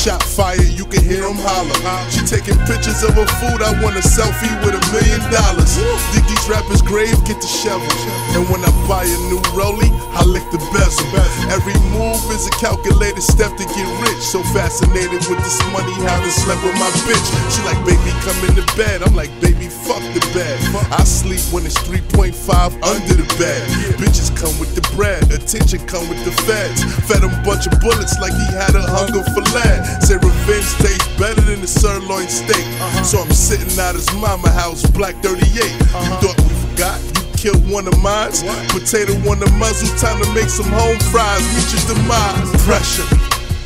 Shot 0.00 0.22
fired, 0.24 0.72
you 0.80 0.88
can 0.88 1.04
hear 1.04 1.28
them 1.28 1.36
holler. 1.36 1.76
She 2.08 2.24
taking 2.24 2.56
pictures 2.64 3.04
of 3.04 3.20
her 3.20 3.28
food, 3.36 3.60
I 3.60 3.76
want 3.84 4.00
a 4.00 4.04
selfie 4.04 4.48
with 4.64 4.72
a 4.72 4.82
million 4.88 5.20
dollars. 5.28 5.76
Dig 6.16 6.24
these 6.24 6.46
rappers' 6.48 6.80
grave, 6.80 7.12
get 7.28 7.36
the 7.36 7.50
shovel. 7.50 7.84
And 8.32 8.48
when 8.48 8.64
I 8.64 8.72
buy 8.88 9.04
a 9.04 9.18
new 9.28 9.44
rollie, 9.52 9.92
I 10.16 10.24
lick 10.24 10.44
the 10.56 10.62
bezel. 10.72 11.04
Every 11.52 11.76
move 11.92 12.16
is 12.32 12.48
a 12.48 12.54
calculated 12.56 13.20
step 13.20 13.52
to 13.60 13.64
get 13.76 13.88
rich. 14.00 14.24
So 14.24 14.40
fascinated 14.56 15.20
with 15.28 15.40
this 15.44 15.60
money, 15.68 15.92
haven't 16.08 16.32
slept 16.32 16.64
with 16.64 16.80
my 16.80 16.88
bitch. 17.04 17.26
She 17.52 17.60
like, 17.68 17.80
baby, 17.84 18.08
come 18.24 18.40
in 18.48 18.56
the 18.56 18.64
bed. 18.80 19.04
I'm 19.04 19.12
like, 19.12 19.28
baby, 19.44 19.68
fuck 19.90 20.06
the 20.14 20.22
bed. 20.30 20.54
I 20.94 21.02
sleep 21.02 21.42
when 21.50 21.66
it's 21.66 21.78
3.5 21.82 22.30
under 22.78 23.14
the 23.18 23.26
bed. 23.34 23.58
Bitches 23.98 24.30
come 24.30 24.54
with 24.62 24.78
the 24.78 24.86
bread, 24.94 25.26
attention 25.34 25.82
come 25.90 26.06
with 26.06 26.22
the 26.22 26.30
feds. 26.46 26.86
Fed 27.10 27.26
him 27.26 27.34
bunch 27.42 27.66
of 27.66 27.74
bullets 27.82 28.14
like 28.22 28.30
he 28.30 28.46
had 28.54 28.78
a 28.78 28.86
hunger 28.86 29.26
for 29.34 29.42
lead. 29.50 29.82
Say 30.06 30.14
revenge 30.22 30.70
tastes 30.78 31.10
better 31.18 31.42
than 31.42 31.60
the 31.60 31.66
sirloin 31.66 32.28
steak. 32.30 32.62
Uh-huh. 32.78 33.02
So 33.02 33.18
I'm 33.18 33.34
sitting 33.34 33.74
at 33.82 33.98
his 33.98 34.06
mama 34.14 34.50
house, 34.50 34.86
black 34.94 35.18
38. 35.26 35.42
You 35.42 36.14
thought 36.22 36.38
we 36.38 36.54
forgot? 36.70 36.98
You 37.02 37.26
killed 37.34 37.64
one 37.66 37.90
of 37.90 37.98
mine. 37.98 38.30
Potato 38.70 39.18
on 39.26 39.42
the 39.42 39.50
muzzle, 39.58 39.90
time 39.98 40.22
to 40.22 40.28
make 40.38 40.50
some 40.50 40.70
home 40.70 40.98
fries. 41.10 41.42
Reach 41.58 41.74
your 41.74 41.98
demise. 41.98 42.46
Pressure. 42.62 43.08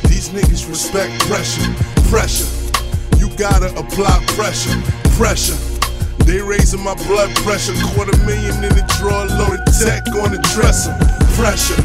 These 0.09 0.33
niggas 0.33 0.65
respect 0.65 1.13
pressure. 1.29 1.69
Pressure. 2.09 2.49
You 3.21 3.29
gotta 3.37 3.69
apply 3.77 4.25
pressure. 4.33 4.73
Pressure. 5.21 5.74
They 6.25 6.41
raising 6.41 6.83
my 6.83 6.95
blood 7.05 7.33
pressure. 7.45 7.73
Quarter 7.93 8.17
million 8.25 8.55
in 8.63 8.73
the 8.73 8.83
drawer, 8.97 9.25
loaded 9.25 9.63
tech 9.77 10.07
on 10.17 10.31
the 10.33 10.41
dresser. 10.53 10.91
Pressure. 11.37 11.77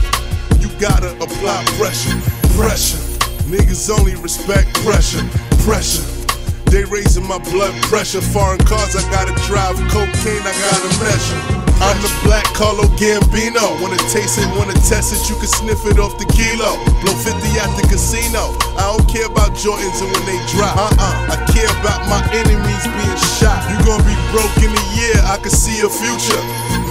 You 0.59 0.69
gotta 0.81 1.13
apply 1.23 1.65
pressure. 1.77 2.17
Pressure. 2.57 2.97
Niggas 3.53 3.91
only 3.91 4.15
respect 4.17 4.73
pressure. 4.81 5.23
Pressure. 5.63 6.03
They 6.71 6.85
raising 6.85 7.27
my 7.27 7.39
blood 7.39 7.75
pressure. 7.83 8.23
Foreign 8.23 8.61
cars, 8.65 8.97
I 8.97 9.03
gotta 9.11 9.35
drive. 9.47 9.77
Cocaine, 9.93 10.41
I 10.41 10.53
gotta 10.57 10.89
measure. 11.05 11.60
I'm 11.81 11.97
the 12.05 12.13
black 12.23 12.45
Carlo 12.53 12.85
Gambino. 13.01 13.81
Wanna 13.81 13.97
taste 14.13 14.37
it, 14.37 14.49
wanna 14.57 14.77
test 14.85 15.17
it, 15.17 15.25
you 15.33 15.37
can 15.41 15.49
sniff 15.49 15.89
it 15.89 15.99
off 15.99 16.21
the 16.21 16.29
kilo. 16.29 16.77
Blow 17.01 17.17
50 17.17 17.41
at 17.57 17.73
the 17.81 17.89
casino. 17.89 18.53
I 18.77 18.85
don't 18.93 19.09
care 19.09 19.25
about 19.25 19.57
Jordans 19.57 19.97
and 20.05 20.13
when 20.13 20.25
they 20.29 20.37
drop. 20.53 20.77
Uh-uh. 20.77 21.33
I 21.33 21.37
care 21.57 21.73
about 21.81 22.05
my 22.13 22.21
enemies 22.37 22.85
being 22.85 23.21
shot. 23.41 23.65
You 23.73 23.81
gonna 23.89 24.05
be 24.05 24.17
broke 24.29 24.53
in 24.61 24.69
a 24.69 24.85
year, 24.93 25.17
I 25.25 25.41
can 25.41 25.51
see 25.51 25.81
a 25.81 25.89
future. 25.89 26.43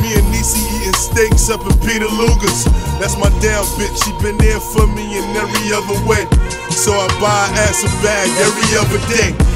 Me 0.01 0.17
and 0.17 0.25
Nisi 0.33 0.65
eating 0.81 0.97
steaks 0.97 1.53
up 1.53 1.61
in 1.61 1.75
Peter 1.85 2.09
Luger's. 2.09 2.65
That's 2.97 3.13
my 3.15 3.29
damn 3.45 3.61
bitch, 3.77 3.93
she 4.01 4.11
been 4.25 4.41
there 4.41 4.59
for 4.59 4.89
me 4.89 5.05
in 5.05 5.25
every 5.37 5.69
other 5.69 5.97
way. 6.09 6.25
So 6.73 6.97
I 6.97 7.05
buy 7.21 7.29
her 7.29 7.61
ass 7.61 7.85
a 7.85 7.91
bag 8.01 8.27
every 8.41 8.69
other 8.81 9.01
day. 9.05 9.48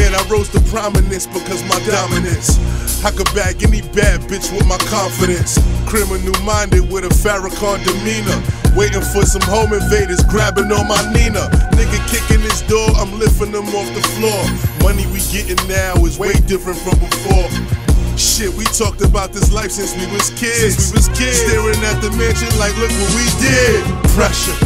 Man, 0.00 0.16
I 0.16 0.24
rose 0.32 0.48
to 0.56 0.60
prominence 0.72 1.26
because 1.26 1.60
my 1.68 1.76
dominance. 1.84 2.56
I 3.04 3.10
could 3.12 3.28
bag 3.36 3.60
any 3.62 3.82
bad 3.92 4.24
bitch 4.32 4.48
with 4.48 4.64
my 4.64 4.80
confidence. 4.88 5.60
Criminal 5.84 6.32
minded 6.40 6.88
with 6.88 7.04
a 7.04 7.12
Farrakhan 7.12 7.84
demeanor. 7.84 8.40
Waiting 8.72 9.04
for 9.12 9.28
some 9.28 9.44
home 9.44 9.76
invaders 9.76 10.24
grabbing 10.24 10.72
on 10.72 10.88
my 10.88 11.00
Nina. 11.12 11.52
Nigga 11.76 12.00
kicking 12.08 12.40
his 12.40 12.62
door, 12.64 12.88
I'm 12.96 13.12
lifting 13.18 13.52
them 13.52 13.68
off 13.76 13.92
the 13.92 14.00
floor. 14.16 14.40
Money 14.80 15.04
we 15.12 15.20
getting 15.28 15.60
now 15.68 15.92
is 16.08 16.18
way 16.18 16.32
different 16.48 16.80
from 16.80 16.96
before. 16.96 17.52
Shit, 18.16 18.56
we 18.56 18.64
talked 18.72 19.04
about 19.04 19.32
this 19.36 19.52
life 19.52 19.70
since 19.70 19.92
we 20.00 20.08
was 20.16 20.32
kids. 20.32 20.80
Since 20.80 20.92
we 20.92 20.96
was 20.96 21.08
kids. 21.12 21.44
Staring 21.44 21.80
at 21.84 22.00
the 22.00 22.08
mansion 22.16 22.48
like, 22.56 22.72
look 22.80 22.88
what 22.88 23.12
we 23.20 23.28
did. 23.36 23.84
Pressure. 24.16 24.56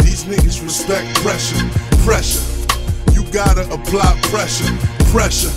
These 0.00 0.24
niggas 0.24 0.64
respect 0.64 1.04
pressure. 1.20 1.60
Pressure. 2.00 2.49
Gotta 3.32 3.62
apply 3.72 4.18
pressure. 4.22 4.66
Pressure. 5.12 5.54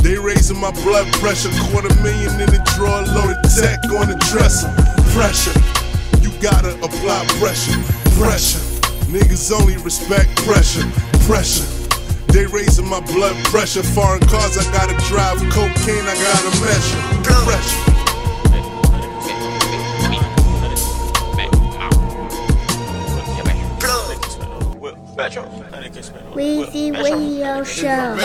They 0.00 0.16
raising 0.16 0.58
my 0.58 0.70
blood 0.70 1.06
pressure. 1.20 1.50
Quarter 1.70 1.94
million 2.02 2.40
in 2.40 2.48
the 2.48 2.62
drawer, 2.74 3.02
loaded 3.02 3.36
tech 3.52 3.78
on 4.00 4.08
the 4.08 4.16
dresser. 4.32 4.72
Pressure. 5.12 5.52
You 6.24 6.32
gotta 6.40 6.72
apply 6.82 7.26
pressure. 7.36 7.76
Pressure. 8.16 8.60
Niggas 9.12 9.52
only 9.52 9.76
respect 9.84 10.34
pressure. 10.46 10.88
Pressure. 11.28 11.68
They 12.32 12.46
raising 12.46 12.88
my 12.88 13.00
blood 13.00 13.36
pressure. 13.44 13.82
Foreign 13.82 14.20
cars, 14.20 14.56
I 14.56 14.64
gotta 14.72 14.96
drive. 15.06 15.36
Cocaine, 15.52 16.08
I 16.08 16.16
gotta 16.16 16.60
measure. 16.64 17.44
Pressure. 17.44 18.01
Weezy 25.22 26.90
Radio 26.92 27.62
Show. 27.62 28.16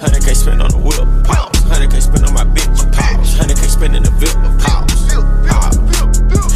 100k 0.00 0.34
spent 0.34 0.62
on 0.62 0.70
the 0.70 0.78
whip, 0.78 0.96
pause. 1.26 1.52
100k 1.68 2.00
spent 2.00 2.24
on 2.24 2.32
my 2.32 2.44
bitch, 2.44 2.92
pause. 2.96 3.36
100k 3.36 3.68
spent 3.68 3.94
in 3.94 4.02
the 4.04 4.10
VIP, 4.12 4.32
pause. 4.64 5.12
Pause. 5.44 5.76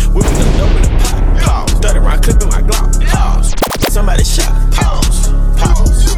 Whipping 0.09 0.33
the 0.33 0.45
dope 0.57 0.73
in 0.73 0.83
the 0.85 0.89
pot, 1.05 1.69
pause. 1.69 1.81
30 1.81 1.99
round 1.99 2.23
clipping 2.25 2.49
my 2.49 2.63
Glock, 2.63 2.97
pause. 3.09 3.53
Somebody 3.93 4.25
shot, 4.25 4.57
pause. 4.73 5.29
Pause. 5.61 6.17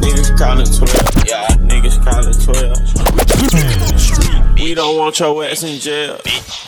Niggas 0.00 0.38
calling 0.38 0.64
12, 0.64 1.28
yeah. 1.28 1.48
Niggas 1.68 2.00
calling 2.02 2.32
12. 4.60 4.68
We 4.68 4.74
don't 4.74 4.98
want 4.98 5.18
your 5.18 5.44
ass 5.44 5.62
in 5.62 5.80
jail. 5.80 6.20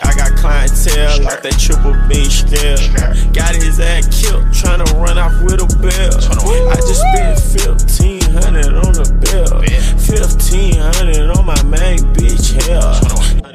I 0.02 0.14
got 0.16 0.36
clientele 0.36 1.22
like 1.24 1.42
that 1.42 1.58
triple 1.58 1.92
B 2.08 2.24
scale. 2.24 2.78
Got 3.32 3.54
his 3.54 3.80
ass 3.80 4.08
killed, 4.08 4.44
tryna 4.46 4.90
run 4.98 5.18
off 5.18 5.32
with 5.42 5.60
a 5.60 5.66
bell. 5.78 6.16
I 6.70 6.76
just 6.76 7.00
spent 7.00 7.76
1500 7.76 8.74
on 8.74 8.92
the 8.94 9.04
bill. 9.20 9.60
1500 9.60 11.36
on 11.36 11.44
my 11.44 11.62
main 11.64 11.98
bitch, 12.14 12.56
hell. 12.66 13.51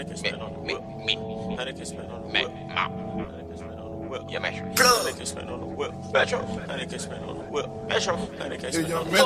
100k 4.27 5.25
spent 5.25 5.49
on 5.49 5.59
the 5.59 5.65
whip. 5.65 5.93
Metro. 6.11 6.39
100k 6.39 6.99
spent 6.99 7.23
on 7.23 7.37
the 7.37 7.43
whip. 7.43 7.69
Metro. 7.87 8.15
100k 8.15 8.65
um, 8.65 8.71
spent 8.71 8.93
on 8.93 9.05
the 9.05 9.11
whip. 9.11 9.23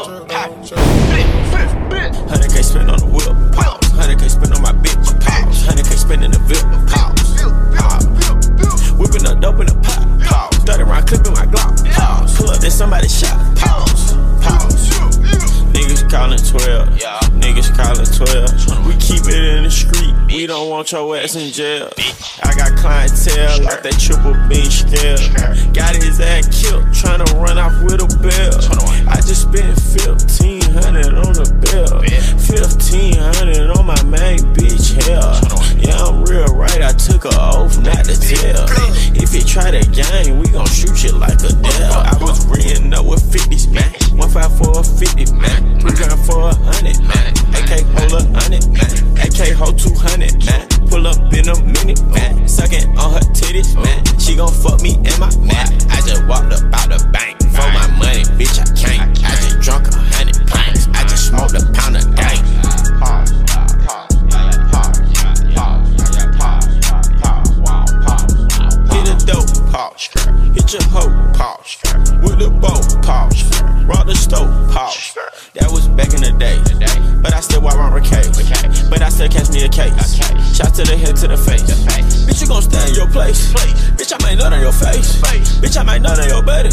100k 2.29 2.63
spent 2.63 2.89
on 2.89 2.99
the 2.99 3.05
whip. 3.05 3.27
Pause. 3.53 3.79
100k 3.97 4.29
spent 4.29 4.55
on 4.55 4.61
my 4.61 4.71
bitch. 4.71 5.03
Pause. 5.25 5.67
100k 5.67 5.97
spent 5.97 6.23
in 6.23 6.31
the 6.31 6.39
VIP. 6.39 6.61
Pause. 6.87 7.41
Pause. 7.75 8.91
Whipping 8.99 9.25
up 9.27 9.39
dope 9.41 9.59
in 9.59 9.65
the 9.67 9.75
pot. 9.81 10.05
Pause. 10.21 10.63
30 10.65 10.83
round 10.83 11.07
clipping 11.07 11.33
my 11.33 11.45
Glock. 11.47 11.83
Pause. 11.93 12.37
Pull 12.37 12.49
up, 12.51 12.59
then 12.59 12.71
somebody 12.71 13.07
shot. 13.07 13.37
Pause. 13.57 14.13
Pause. 14.41 14.89
Niggas 15.73 16.09
calling 16.11 16.37
12. 16.37 17.01
Yeah. 17.01 17.19
Niggas 17.41 17.75
calling 17.75 18.05
12. 18.05 18.85
We 18.87 18.93
keep 18.97 19.25
it 19.25 19.57
in 19.57 19.63
the 19.63 19.71
street. 19.71 20.13
We 20.27 20.45
don't 20.45 20.69
want 20.69 20.91
your 20.91 21.17
ass 21.17 21.35
in 21.35 21.51
jail. 21.51 21.89
I 22.43 22.53
got 22.55 22.75
clientele 22.77 23.63
like 23.63 23.83
that 23.83 23.97
triple 23.99 24.33
B 24.49 24.65
scale. 24.69 25.17
Got 25.73 25.95
his 25.95 26.19
ass 26.19 26.49
killed, 26.49 26.85
tryna 26.89 27.29
run 27.37 27.57
off 27.57 27.73
with 27.83 28.01
a 28.01 28.09
bill. 28.19 28.57
I 29.07 29.17
just 29.21 29.49
spent 29.49 29.77
1500 29.93 31.13
on 31.13 31.33
the 31.37 31.47
bill. 31.61 32.01
1500 32.01 33.69
on 33.77 33.85
my 33.85 34.01
main 34.03 34.39
bitch, 34.53 34.97
hell. 35.05 35.37
Yeah, 35.77 35.97
I'm 36.01 36.23
real 36.25 36.53
right, 36.55 36.81
I 36.81 36.93
took 36.93 37.25
a 37.25 37.33
oath 37.33 37.77
not 37.81 38.05
to 38.05 38.15
tell. 38.17 38.65
If 39.13 39.35
you 39.35 39.43
try 39.43 39.71
the 39.71 39.85
game, 39.93 40.39
we 40.39 40.49
gon' 40.49 40.67
shoot 40.67 41.03
you 41.03 41.11
like 41.13 41.39
a 41.45 41.53
devil. 41.53 42.01
I 42.01 42.17
was 42.21 42.45
reading 42.47 42.93
up 42.93 43.05
with 43.05 43.21
50s, 43.31 43.69
man. 43.71 43.91
One 44.17 44.29
five 44.29 44.51
for 44.57 44.79
a 44.79 44.83
50, 44.83 45.33
man. 45.37 45.79
Three 45.79 45.93
grand 45.93 46.19
for 46.25 46.49
a 46.49 46.53
hundred, 46.53 46.99
man. 47.05 47.31
AK 47.55 47.85
hold 47.95 48.13
a 48.17 48.23
hundred, 48.39 48.65
man. 48.73 48.91
AK 49.21 49.53
hold 49.55 49.77
200, 49.79 50.45
man. 50.45 50.67
Pull 50.89 51.07
up 51.07 51.17
in 51.33 51.47
a 51.47 51.55
minute, 51.63 52.03
man. 52.11 52.30
Sucking 52.47 52.97
on 52.97 53.13
her 53.13 53.25
titties, 53.33 53.75
man. 53.75 54.03
She 54.19 54.35
gon' 54.35 54.51
fuck 54.51 54.81
me 54.81 54.95
in 54.95 55.19
my 55.19 55.35
man. 55.37 55.67
I 55.89 56.01
just 56.05 56.25
walked 56.27 56.53
up 56.53 56.63
out 56.73 56.89
the 56.89 57.09
bank. 57.11 57.39
For 57.51 57.67
my 57.73 57.87
money, 57.97 58.23
bitch, 58.39 58.59
I 58.59 58.65
can't. 58.75 59.17
I 59.23 59.35
just 59.35 59.59
drunk 59.59 59.87
a 59.87 59.95
hundred 59.95 60.37
pints. 60.47 60.87
I 60.93 61.03
just 61.03 61.27
smoked 61.27 61.53
a 61.53 61.65
pound 61.73 61.97
of 61.97 62.15
gang. 62.15 62.43
Hit 68.91 69.07
a 69.09 69.25
dope, 69.25 69.71
pause. 69.71 70.09
Hit 70.61 70.73
your 70.73 70.83
hoe, 70.93 71.09
pause. 71.33 71.81
With 72.21 72.37
the 72.37 72.53
bow, 72.61 72.77
pause. 73.01 73.41
Rock 73.89 74.05
the 74.05 74.13
stove, 74.13 74.45
pause. 74.69 75.17
That 75.57 75.73
was 75.73 75.89
back 75.97 76.13
in 76.13 76.21
the 76.21 76.37
day. 76.37 76.61
But 77.17 77.33
I 77.33 77.41
still 77.41 77.65
walk 77.65 77.81
around 77.81 77.97
with. 77.97 78.05
But 78.85 79.01
I 79.01 79.09
still 79.09 79.25
catch 79.25 79.49
me 79.49 79.65
a 79.65 79.69
case. 79.69 80.21
Shot 80.53 80.77
to 80.77 80.85
the 80.85 80.93
head, 80.93 81.17
to 81.17 81.33
the 81.33 81.37
face. 81.37 81.65
Bitch, 82.29 82.45
you 82.45 82.47
gon' 82.47 82.61
stay 82.61 82.77
in 82.77 82.93
your 82.93 83.09
place. 83.09 83.49
Bitch, 83.97 84.13
I 84.13 84.21
might 84.21 84.37
nut 84.37 84.53
on 84.53 84.61
your 84.61 84.71
face. 84.71 85.17
Bitch, 85.65 85.81
I 85.81 85.81
might 85.81 86.05
nut 86.05 86.21
on 86.21 86.29
your 86.29 86.45
buddy. 86.45 86.69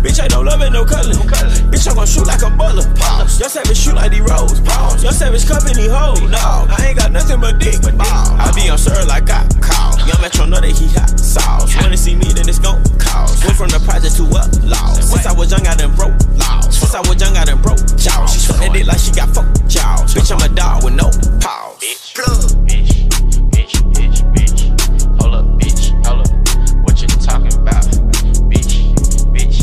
Bitch, 0.00 0.16
I 0.16 0.28
don't 0.32 0.46
love 0.48 0.64
it, 0.64 0.72
no 0.72 0.88
cuddling. 0.88 1.20
Bitch, 1.68 1.84
I'm 1.84 1.94
gon' 1.94 2.08
shoot 2.08 2.24
like 2.24 2.40
a 2.40 2.48
butler. 2.48 2.88
Pause. 2.96 3.36
Your 3.36 3.52
savage 3.52 3.76
shoot 3.76 4.00
like 4.00 4.16
the 4.16 4.24
rose. 4.24 4.64
Pause. 4.64 5.04
Your 5.04 5.12
savage 5.12 5.44
company 5.44 5.92
hoe. 5.92 6.16
No, 6.24 6.72
I 6.72 6.88
ain't 6.88 6.96
got 6.96 7.12
nothing 7.12 7.44
but 7.44 7.60
dick. 7.60 7.84
Ball. 7.84 8.32
I 8.40 8.48
be 8.56 8.72
on 8.72 8.80
sir 8.80 8.96
like 9.04 9.28
I 9.28 9.44
call. 9.60 9.92
Young 10.08 10.24
Metro 10.24 10.48
know 10.48 10.56
that 10.56 10.72
he 10.72 10.88
hot 10.96 11.20
sauce. 11.20 11.76
Wanna 11.76 12.00
see 12.00 12.16
me, 12.16 12.32
then 12.32 12.48
it's 12.48 12.58
gon' 12.58 12.80
cause. 13.26 13.44
Went 13.44 13.56
from 13.56 13.68
the 13.68 13.80
project 13.84 14.16
to 14.16 14.22
a 14.22 14.42
loss. 14.66 15.10
Since 15.10 15.26
I 15.26 15.32
was 15.32 15.50
no 17.66 17.76
jaws. 17.96 18.32
She 18.32 18.38
suck 18.40 18.58
that 18.58 18.72
dick 18.72 18.86
like 18.86 18.98
she 18.98 19.12
got 19.12 19.28
four 19.34 19.44
jaws. 19.66 20.14
Bitch, 20.14 20.30
I'm 20.32 20.42
a 20.42 20.54
dog 20.54 20.84
with 20.84 20.94
no 20.94 21.10
paws. 21.40 21.76
Plug. 22.14 22.56
Hold 25.20 25.34
up, 25.34 25.46
bitch. 25.58 25.92
Hold 26.06 26.20
up. 26.24 26.30
What 26.84 27.00
you 27.00 27.08
talking 27.20 27.54
about? 27.54 27.84
Bitch, 28.48 28.94
bitch. 29.34 29.58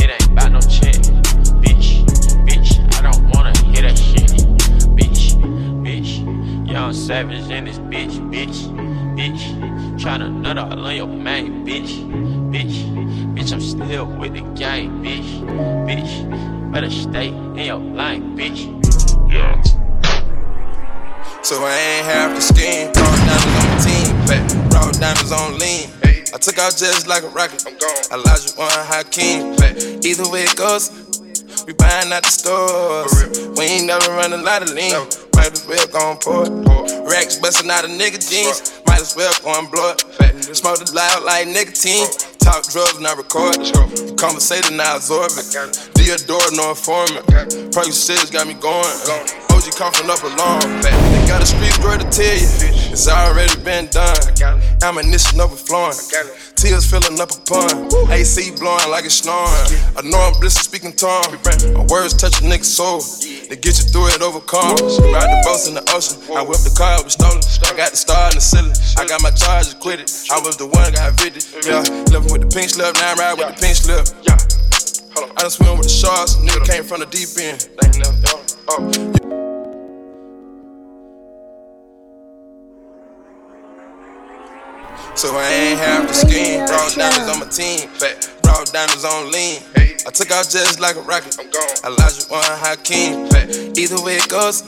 It 0.00 0.10
ain't 0.10 0.26
about 0.30 0.52
no 0.52 0.60
check. 0.60 0.94
Bitch, 1.60 2.04
bitch. 2.46 2.70
I 2.94 3.02
don't 3.02 3.22
wanna 3.34 3.52
hear 3.68 3.82
that 3.82 3.98
shit. 3.98 4.30
Bitch, 4.96 5.36
bitch. 5.84 6.70
Young 6.70 6.92
savage 6.92 7.50
in 7.50 7.64
this 7.64 7.78
bitch, 7.78 8.14
bitch, 8.30 8.68
bitch. 9.16 9.42
Tryna 10.00 10.32
nut 10.40 10.58
all 10.58 10.86
on 10.86 10.96
your 10.96 11.06
main, 11.06 11.64
bitch, 11.64 12.02
bitch. 12.52 12.84
Bitch, 13.34 13.52
I'm 13.52 13.60
still 13.60 14.06
with 14.06 14.34
the 14.34 14.42
game, 14.54 15.02
bitch, 15.02 15.40
bitch. 15.88 16.72
Better 16.72 16.90
stay 16.90 17.28
in 17.28 17.56
your 17.56 17.78
lane, 17.78 18.36
bitch. 18.36 18.68
Yeah. 19.32 19.62
So 21.42 21.56
I 21.64 21.72
ain't 21.72 22.06
half 22.06 22.36
the 22.36 22.42
scheme. 22.42 22.92
Raw 22.92 23.16
diamonds 23.24 23.56
on 23.56 23.64
my 23.68 23.78
team. 23.80 24.26
Fat. 24.28 24.74
Raw 24.74 24.90
diamonds 24.92 25.32
on 25.32 25.58
lean. 25.58 25.88
I 26.34 26.38
took 26.38 26.58
out 26.58 26.76
just 26.76 27.08
like 27.08 27.22
a 27.24 27.28
rocket. 27.28 27.64
I'm 27.66 27.76
gone. 27.78 28.20
Olajuwon 28.20 28.84
Hakeem. 28.86 29.56
Fat. 29.56 30.04
Either 30.04 30.28
way 30.30 30.44
it 30.44 30.56
goes, 30.56 30.90
we 31.66 31.72
buying 31.72 32.12
out 32.12 32.22
the 32.22 32.30
stores. 32.30 33.12
We 33.56 33.64
ain't 33.64 33.86
never 33.86 34.12
run 34.12 34.32
a 34.34 34.36
lot 34.36 34.62
of 34.62 34.70
lean. 34.70 34.92
Might 35.34 35.52
as 35.52 35.66
well 35.66 35.86
go 35.88 36.10
and 36.12 36.20
pour 36.20 36.44
it. 36.44 37.08
Racks 37.08 37.36
busting 37.36 37.70
out 37.70 37.84
of 37.84 37.90
nigga 37.90 38.20
jeans. 38.20 38.80
Might 38.86 39.00
as 39.00 39.16
well 39.16 39.32
go 39.42 39.58
and 39.58 39.70
blow 39.70 39.92
it. 39.92 40.02
Fat. 40.02 40.32
Smoke 40.54 40.80
it 40.82 40.92
loud 40.92 41.24
like 41.24 41.48
nicotine. 41.48 42.06
Talk 42.42 42.64
drugs, 42.70 42.98
not 42.98 43.16
record. 43.16 43.56
Conversating, 44.18 44.80
I 44.80 44.96
absorb 44.96 45.30
it. 45.36 45.91
Theodore, 46.02 46.50
no 46.58 46.70
informant. 46.74 47.22
Perky 47.70 47.94
six 47.94 48.28
got 48.28 48.48
me 48.48 48.54
going. 48.54 48.90
OG 49.54 49.70
coughing 49.78 50.10
up 50.10 50.18
a 50.26 50.34
long 50.34 50.58
back. 50.82 50.98
They 51.14 51.22
got 51.30 51.40
a 51.40 51.46
street 51.46 51.78
word 51.78 52.02
to 52.02 52.08
tell 52.10 52.26
you. 52.26 52.50
It's 52.90 53.06
already 53.06 53.54
been 53.62 53.86
done. 53.86 54.18
Ammunition 54.82 55.40
overflowing. 55.40 55.94
Tears 56.58 56.90
filling 56.90 57.20
up 57.22 57.30
a 57.30 57.38
pond. 57.46 57.94
AC 58.10 58.50
blowing 58.58 58.90
like 58.90 59.06
it's 59.06 59.22
snoring. 59.22 59.46
I 59.94 60.02
know 60.02 60.18
I'm 60.18 60.34
blister 60.42 60.66
speaking 60.66 60.90
tongue. 60.90 61.38
My 61.70 61.86
words 61.86 62.18
touch 62.18 62.42
a 62.42 62.44
nigga's 62.50 62.74
soul. 62.74 62.98
They 63.46 63.54
get 63.54 63.78
you 63.78 63.86
through 63.86 64.10
it, 64.10 64.22
overcome. 64.22 64.74
Ride 65.14 65.30
the 65.30 65.38
boats 65.46 65.70
in 65.70 65.78
the 65.78 65.86
ocean. 65.94 66.18
I 66.34 66.42
whipped 66.42 66.66
the 66.66 66.74
car, 66.74 66.98
it 66.98 67.06
was 67.06 67.14
stolen. 67.14 67.38
I 67.62 67.78
got 67.78 67.94
the 67.94 67.96
star 67.96 68.26
in 68.30 68.34
the 68.34 68.42
ceiling. 68.42 68.74
I 68.98 69.06
got 69.06 69.22
my 69.22 69.30
charge 69.30 69.70
acquitted. 69.70 70.10
I 70.34 70.42
was 70.42 70.58
the 70.58 70.66
one 70.66 70.90
got 70.98 71.14
evicted. 71.14 71.46
Yeah, 71.62 71.86
living 72.10 72.32
with 72.34 72.42
the 72.42 72.50
pink 72.50 72.74
slip. 72.74 72.98
Now 72.98 73.14
I 73.14 73.14
ride 73.14 73.38
with 73.38 73.54
the 73.54 73.58
pink 73.62 73.78
slip. 73.78 74.02
Yeah. 74.26 74.51
I 75.16 75.42
done 75.42 75.50
swim 75.50 75.76
with 75.76 75.86
the 75.86 75.92
sharks. 75.92 76.36
Nigga 76.36 76.66
came 76.66 76.84
from 76.84 77.00
the 77.00 77.06
deep 77.06 77.28
end. 77.38 77.68
Oh. 78.68 79.12
So 85.14 85.36
I 85.36 85.48
ain't 85.52 85.78
have 85.78 86.08
the 86.08 86.14
scheme. 86.14 86.60
Raw 86.60 86.88
diamonds 86.88 87.28
on 87.28 87.40
my 87.40 87.46
team. 87.46 87.88
Fat. 87.90 88.30
Raw 88.46 88.64
diamonds 88.64 89.04
on 89.04 89.30
lean. 89.30 89.60
I 90.06 90.10
took 90.10 90.30
out 90.30 90.48
just 90.48 90.80
like 90.80 90.96
a 90.96 91.02
rocket. 91.02 91.36
I'm 91.38 91.50
gone. 91.50 91.94
Olajuwon 91.94 92.58
Hakeem. 92.58 93.28
Fat. 93.28 93.78
Either 93.78 94.02
way 94.02 94.16
it 94.16 94.28
goes, 94.28 94.62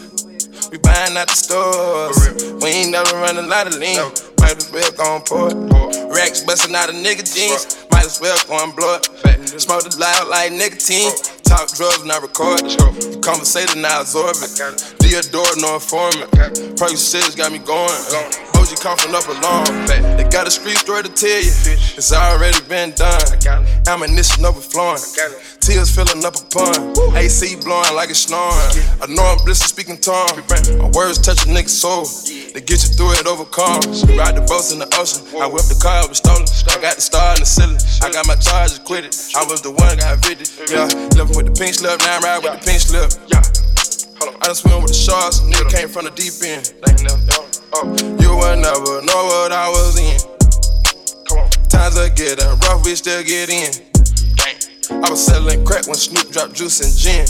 we 0.71 0.79
buying 0.79 1.17
out 1.17 1.29
the 1.29 1.35
stores. 1.35 2.63
We 2.63 2.69
ain't 2.69 2.91
never 2.93 3.17
run 3.17 3.39
a 3.39 3.43
lot 3.43 3.67
of 3.67 3.75
lean. 3.75 3.99
Might 4.55 4.63
as 4.63 4.71
well 4.71 4.93
go 4.93 5.17
and 5.17 5.25
pour 5.27 5.49
it. 5.51 6.15
Racks 6.15 6.41
busting 6.43 6.77
out 6.77 6.89
of 6.89 6.95
nigga 6.95 7.27
jeans. 7.27 7.85
Might 7.91 8.07
as 8.07 8.21
well 8.21 8.39
go 8.47 8.63
and 8.63 8.71
blow 8.77 8.99
it. 9.03 9.61
Smoke 9.61 9.85
it 9.85 9.99
loud 9.99 10.29
like 10.29 10.53
nicotine. 10.53 11.11
Talk 11.43 11.75
drugs, 11.75 12.05
not 12.05 12.23
record. 12.23 12.63
Conversating, 13.21 13.85
I 13.85 14.03
absorb 14.03 14.37
it. 14.39 14.79
Theodore, 15.03 15.57
no 15.59 15.75
informant. 15.75 16.31
Perky 16.79 16.95
six 16.95 17.35
got 17.35 17.51
me 17.51 17.59
going. 17.59 17.91
OG 18.55 18.79
coughing 18.81 19.15
up 19.15 19.27
a 19.27 19.35
long. 19.43 19.67
They 20.17 20.23
got 20.31 20.47
a 20.47 20.51
street 20.51 20.79
story 20.79 21.03
to 21.03 21.11
tell 21.11 21.43
you. 21.43 21.51
It's 21.99 22.13
already 22.13 22.63
been 22.69 22.93
done. 22.93 23.21
Ammunition 23.89 24.45
overflowing. 24.47 25.03
Tears 25.61 25.95
filling 25.95 26.25
up 26.25 26.37
a 26.37 26.45
pond. 26.49 26.97
AC 27.17 27.57
blowing 27.61 27.95
like 27.95 28.11
it's 28.11 28.21
snoring. 28.21 28.55
I 29.03 29.07
know 29.09 29.25
I'm 29.37 29.45
blister 29.45 29.69
speaking 29.69 29.99
tongue. 29.99 30.41
My 30.79 30.89
words 30.95 31.19
touch 31.19 31.45
a 31.45 31.49
nigga's 31.49 31.77
soul. 31.77 32.07
They 32.55 32.61
get 32.61 32.81
you 32.85 32.91
through 32.97 33.13
it, 33.21 33.27
overcome. 33.27 33.85
Ride 34.17 34.37
the 34.37 34.44
boats 34.47 34.73
in 34.73 34.79
the 34.79 34.89
ocean. 34.97 35.25
I 35.41 35.47
whipped 35.47 35.69
the 35.69 35.79
car, 35.81 36.05
it 36.05 36.09
was 36.09 36.19
stolen. 36.19 36.47
I 36.71 36.81
got 36.81 36.97
the 36.97 37.05
star 37.05 37.35
in 37.35 37.41
the 37.41 37.49
ceiling. 37.49 37.81
I 38.05 38.13
got 38.13 38.27
my 38.27 38.37
charges 38.37 38.79
quitted. 38.79 39.15
I 39.37 39.45
was 39.49 39.63
the 39.63 39.71
one 39.71 39.97
that 39.97 40.05
got 40.05 40.19
evicted. 40.21 40.49
Yeah, 40.71 40.89
living 41.17 41.37
with 41.37 41.49
the 41.49 41.55
pink 41.57 41.75
slip. 41.75 42.01
Now 42.01 42.19
I'm 42.19 42.23
ride 42.23 42.43
with 42.45 42.61
the 42.61 42.63
pink 42.65 42.81
slip. 42.81 43.11
Yeah. 43.29 43.43
I 44.25 44.49
done 44.49 44.55
swim 44.55 44.81
with 44.81 44.93
the 44.93 44.99
sharks. 44.99 45.41
Nigga 45.41 45.69
came 45.69 45.89
from 45.89 46.05
the 46.09 46.15
deep 46.17 46.33
end. 46.41 46.73
Oh, 47.77 47.85
you 48.21 48.31
will 48.33 48.57
never 48.57 49.03
know 49.05 49.21
what 49.29 49.53
I 49.53 49.69
was 49.69 49.99
in. 49.99 50.17
Times 51.69 51.99
are 51.99 52.09
getting 52.09 52.47
rough, 52.65 52.85
we 52.85 52.95
still 52.95 53.23
get 53.25 53.51
in. 53.51 53.73
I 54.91 55.11
was 55.11 55.25
selling 55.25 55.65
crack 55.65 55.87
when 55.87 55.97
Snoop 55.97 56.31
dropped 56.31 56.55
juice 56.55 56.81
and 56.81 56.95
gin. 56.95 57.27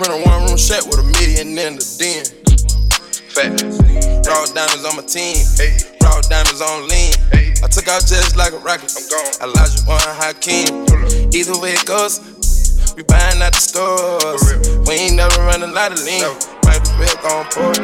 Run 0.00 0.10
a 0.10 0.24
one 0.24 0.46
room 0.46 0.56
shack 0.56 0.84
with 0.86 1.00
a 1.00 1.06
million 1.18 1.58
in 1.58 1.76
the 1.76 1.84
den. 1.98 2.37
Raw 3.38 4.50
diamonds 4.50 4.82
on 4.82 4.98
my 4.98 5.06
team. 5.06 5.38
Raw 6.02 6.18
diamonds 6.26 6.58
on 6.60 6.88
lean. 6.90 7.14
I 7.62 7.70
took 7.70 7.86
out 7.86 8.02
just 8.02 8.34
like 8.36 8.52
a 8.52 8.58
rocket. 8.58 8.90
I'm 8.98 9.06
gone. 9.06 9.54
Olajuwon 9.54 10.02
Hakeem. 10.18 11.30
Either 11.30 11.54
way 11.62 11.78
it 11.78 11.86
goes, 11.86 12.18
we 12.96 13.04
buying 13.04 13.38
out 13.40 13.54
the 13.54 13.62
stores. 13.62 14.42
We 14.88 14.94
ain't 15.06 15.14
never 15.14 15.38
run 15.46 15.62
a 15.62 15.70
lot 15.70 15.92
of 15.92 16.02
lean. 16.02 16.26
Might 16.66 16.82
as 16.82 16.90
well 16.98 17.14
go 17.22 17.30
and 17.38 17.50
pour 17.54 17.70
it. 17.78 17.82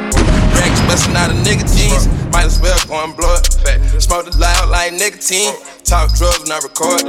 Racks 0.58 0.80
busting 0.90 1.14
out 1.14 1.30
of 1.30 1.38
nigga 1.46 1.62
jeans. 1.70 2.10
Might 2.34 2.50
as 2.50 2.58
well 2.58 2.74
go 2.90 3.04
and 3.04 3.14
blow 3.14 3.38
it. 3.38 3.46
Fat. 3.62 3.78
Smoke 4.02 4.26
it 4.26 4.34
loud 4.34 4.70
like 4.70 4.92
nicotine. 4.94 5.54
Talk 5.86 6.10
drugs, 6.18 6.50
not 6.50 6.66
record. 6.66 7.06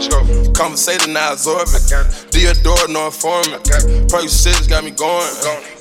Conversating, 0.53 1.17
I 1.17 1.33
absorb 1.33 1.65
it. 1.73 1.81
Theodore, 2.29 2.93
no 2.93 3.07
informant. 3.09 3.65
Perky 4.05 4.29
six 4.29 4.67
got 4.67 4.83
me 4.85 4.91
going. 4.91 5.33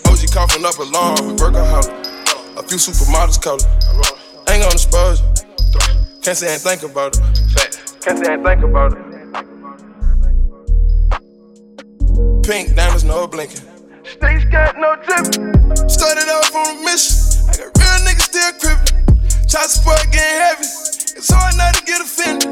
OG 0.08 0.32
coughing 0.32 0.64
up 0.64 0.80
a 0.80 0.88
long. 0.88 1.36
Workaholic. 1.36 2.23
A 2.56 2.62
few 2.62 2.78
supermodels 2.78 3.38
it. 3.38 3.66
Ain't 4.48 4.62
gonna 4.62 4.74
expose 4.74 5.20
you. 5.20 5.26
Can't 6.22 6.36
say 6.38 6.52
ain't 6.52 6.62
think 6.62 6.84
about 6.84 7.16
it. 7.16 7.22
Can't 8.00 8.18
say 8.18 8.32
ain't 8.32 8.44
think 8.44 8.62
about 8.62 8.92
it. 8.92 8.98
Pink 12.46 12.76
diamonds, 12.76 13.02
no 13.02 13.26
blinking. 13.26 13.66
States 14.04 14.44
got 14.52 14.78
no 14.78 14.94
drip. 15.02 15.34
Started 15.90 16.30
off 16.30 16.54
on 16.54 16.78
a 16.78 16.84
mission. 16.84 17.18
I 17.50 17.56
got 17.58 17.74
real 17.74 17.98
niggas 18.06 18.30
still 18.30 18.52
crippin'. 18.62 19.48
Child 19.48 19.70
support 19.70 20.06
getting 20.12 20.38
heavy. 20.46 20.62
It's 21.18 21.30
hard 21.32 21.56
not 21.56 21.74
to 21.74 21.82
get 21.84 22.00
offended. 22.00 22.46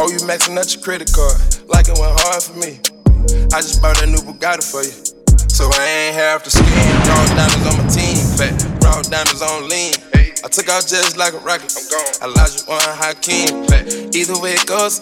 Oh, 0.00 0.08
you 0.08 0.24
maxing 0.24 0.56
out 0.56 0.72
your 0.74 0.82
credit 0.82 1.12
card. 1.12 1.36
Like 1.68 1.88
it 1.88 1.98
went 2.00 2.18
hard 2.20 2.42
for 2.42 2.56
me. 2.56 2.80
I 3.52 3.60
just 3.60 3.82
bought 3.82 4.00
a 4.02 4.06
new 4.06 4.24
Bugatti 4.24 4.64
for 4.64 4.82
you. 4.82 4.92
So 5.50 5.68
I 5.70 6.08
ain't 6.08 6.14
half 6.14 6.44
the 6.44 6.50
scheme. 6.50 6.64
Raw 6.64 7.26
diamonds 7.36 7.66
on 7.68 7.76
my 7.76 7.88
team. 7.92 8.16
Fat. 8.38 8.73
Raw 8.84 9.00
diamonds 9.00 9.40
on 9.40 9.68
lean. 9.68 9.94
I 10.44 10.48
took 10.52 10.68
out 10.68 10.84
just 10.86 11.16
like 11.16 11.32
a 11.32 11.38
rocket. 11.38 11.72
I'm 11.72 11.88
gone. 11.88 12.36
Olajuwon 12.36 12.84
Hakeem. 13.00 13.64
Fat. 13.64 13.88
Either 14.14 14.36
way 14.38 14.52
it 14.52 14.66
goes, 14.66 15.00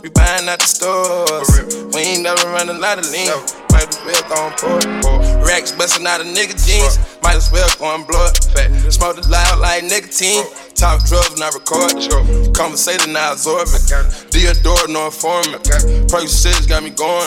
we 0.00 0.08
buying 0.10 0.48
out 0.48 0.60
the 0.60 0.70
stores. 0.70 1.50
We 1.92 2.00
ain't 2.00 2.22
never 2.22 2.46
run 2.54 2.70
a 2.70 2.78
lot 2.78 2.98
of 3.02 3.10
lean. 3.10 3.34
Might 3.74 3.90
as 3.90 3.98
well 4.06 4.46
and 4.46 4.54
pour. 5.02 5.18
Racks 5.42 5.72
busting 5.72 6.06
out 6.06 6.20
of 6.20 6.28
nigga 6.28 6.54
jeans. 6.54 7.02
Might 7.22 7.34
as 7.34 7.50
well 7.50 7.68
go 7.78 7.94
and 7.94 8.06
blow 8.06 8.26
it. 8.30 8.38
Fat. 8.54 8.70
Smoke 8.92 9.18
it 9.18 9.26
loud 9.28 9.58
like 9.58 9.82
nicotine. 9.82 10.44
Talk 10.74 11.04
drugs, 11.06 11.38
not 11.38 11.52
record. 11.54 11.98
Conversating, 12.54 13.16
I 13.16 13.32
absorb 13.32 13.68
it. 13.74 13.90
Theodore, 14.30 14.86
no 14.86 15.06
informant. 15.06 15.66
Perky 16.08 16.28
six 16.28 16.66
got 16.66 16.82
me 16.82 16.90
going. 16.90 17.26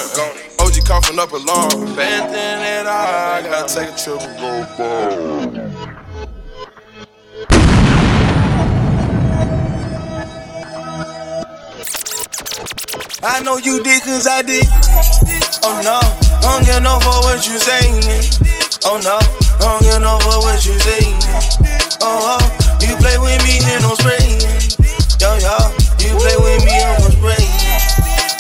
OG 0.64 0.88
coughing 0.88 1.20
up 1.20 1.34
a 1.34 1.38
long. 1.38 1.96
Bad 1.96 2.32
thing 2.32 2.64
at 2.64 2.88
all. 2.88 3.36
I 3.36 3.42
gotta 3.44 3.68
take 3.68 3.90
a 3.90 3.98
trip 4.00 4.22
and 4.22 4.40
go 4.40 5.54
ball. 5.54 5.63
I 13.24 13.40
know 13.40 13.56
you 13.56 13.82
did 13.82 14.04
cause 14.04 14.28
I 14.28 14.44
did. 14.44 14.68
Oh 15.64 15.80
no, 15.80 15.96
I 15.96 16.44
don't 16.44 16.68
get 16.68 16.84
no 16.84 17.00
for 17.00 17.24
what 17.24 17.40
you 17.48 17.56
saying. 17.56 18.04
Oh 18.84 19.00
no, 19.00 19.16
I 19.16 19.64
don't 19.64 19.80
get 19.80 20.04
no 20.04 20.20
for 20.20 20.44
what 20.44 20.60
you 20.68 20.76
saying. 20.84 21.24
Oh, 22.04 22.36
oh, 22.36 22.44
you 22.84 22.92
play 23.00 23.16
with 23.16 23.40
me 23.48 23.64
and 23.64 23.80
no 23.80 23.96
spraying. 23.96 24.44
Yo, 25.24 25.40
yo, 25.40 25.56
you 26.04 26.12
play 26.20 26.36
with 26.36 26.68
me 26.68 26.76
and 26.76 27.00
no 27.00 27.08
spraying. 27.16 27.56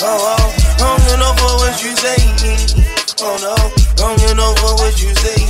Oh, 0.03 0.35
oh, 0.35 0.45
don't 0.75 0.99
get 1.07 1.15
no 1.15 1.31
for 1.39 1.63
what 1.63 1.79
you 1.79 1.95
saying. 1.95 2.83
Oh 3.23 3.39
no, 3.39 3.55
don't 3.95 4.19
get 4.19 4.35
no 4.35 4.51
for 4.59 4.75
what 4.83 4.99
you 4.99 5.15
saying. 5.15 5.47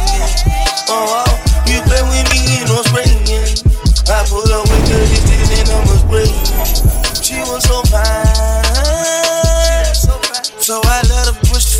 Oh, 0.93 1.25
oh, 1.25 1.31
you 1.65 1.81
play 1.89 2.05
with 2.05 2.25
me 2.29 2.61
and 2.61 2.69
no 2.69 2.85
spraying. 2.85 3.25
I 4.05 4.21
pull 4.29 4.45
up 4.53 4.62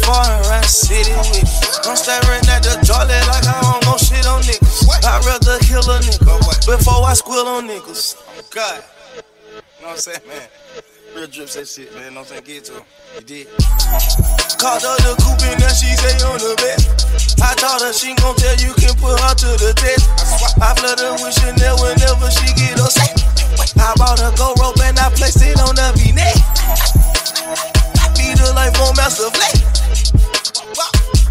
the 0.03 0.67
city 0.67 1.11
with 1.15 1.31
me. 1.31 1.41
I'm 1.87 1.95
staring 1.95 2.43
at 2.51 2.63
the 2.63 2.75
toilet 2.83 3.23
like 3.27 3.47
I 3.47 3.59
don't 3.61 3.83
know 3.85 3.97
shit 3.97 4.25
on 4.27 4.41
niggas. 4.43 4.87
I'd 5.03 5.23
rather 5.25 5.59
kill 5.63 5.83
a 5.83 5.99
nigga 5.99 6.35
before 6.65 7.03
I 7.05 7.13
squill 7.13 7.47
on 7.47 7.67
niggas. 7.67 8.15
God. 8.51 8.83
You 9.15 9.21
know 9.81 9.87
what 9.87 9.91
I'm 9.91 9.97
saying, 9.97 10.27
man? 10.27 10.47
Real 11.15 11.27
drips 11.27 11.55
that 11.55 11.67
shit, 11.67 11.93
man. 11.93 12.05
You 12.05 12.11
know 12.11 12.21
what 12.21 12.31
I'm 12.31 12.43
saying? 12.43 12.47
Get 12.47 12.63
to 12.65 12.73
him. 12.79 12.85
You 13.15 13.21
did. 13.21 13.47
Called 14.57 14.81
her 14.81 14.95
the 15.03 15.13
coupe 15.21 15.43
and 15.45 15.59
now 15.59 15.69
she 15.75 15.91
say 15.99 16.15
on 16.25 16.39
the 16.39 16.55
bed. 16.57 16.79
I 17.43 17.53
told 17.59 17.83
her 17.83 17.93
she 17.93 18.15
gon' 18.15 18.35
tell 18.35 18.55
you 18.57 18.73
can 18.79 18.95
put 18.97 19.19
her 19.19 19.33
to 19.35 19.49
the 19.59 19.71
test. 19.75 20.07
I 20.57 20.73
flood 20.73 20.99
her 20.99 21.13
with 21.19 21.35
Chanel 21.35 21.75
whenever 21.83 22.31
she 22.31 22.47
get 22.55 22.79
upset. 22.79 23.13
I 23.77 23.93
bought 23.99 24.23
a 24.23 24.31
gold 24.39 24.57
rope 24.59 24.79
and 24.81 24.97
I 24.97 25.11
placed 25.11 25.43
it 25.43 25.59
on 25.59 25.75
the 25.75 25.91
V-neck. 25.99 26.39
Beat 28.15 28.39
her 28.39 28.53
like 28.55 28.73
on 28.79 28.95
master 28.95 29.29
flat. 29.29 29.72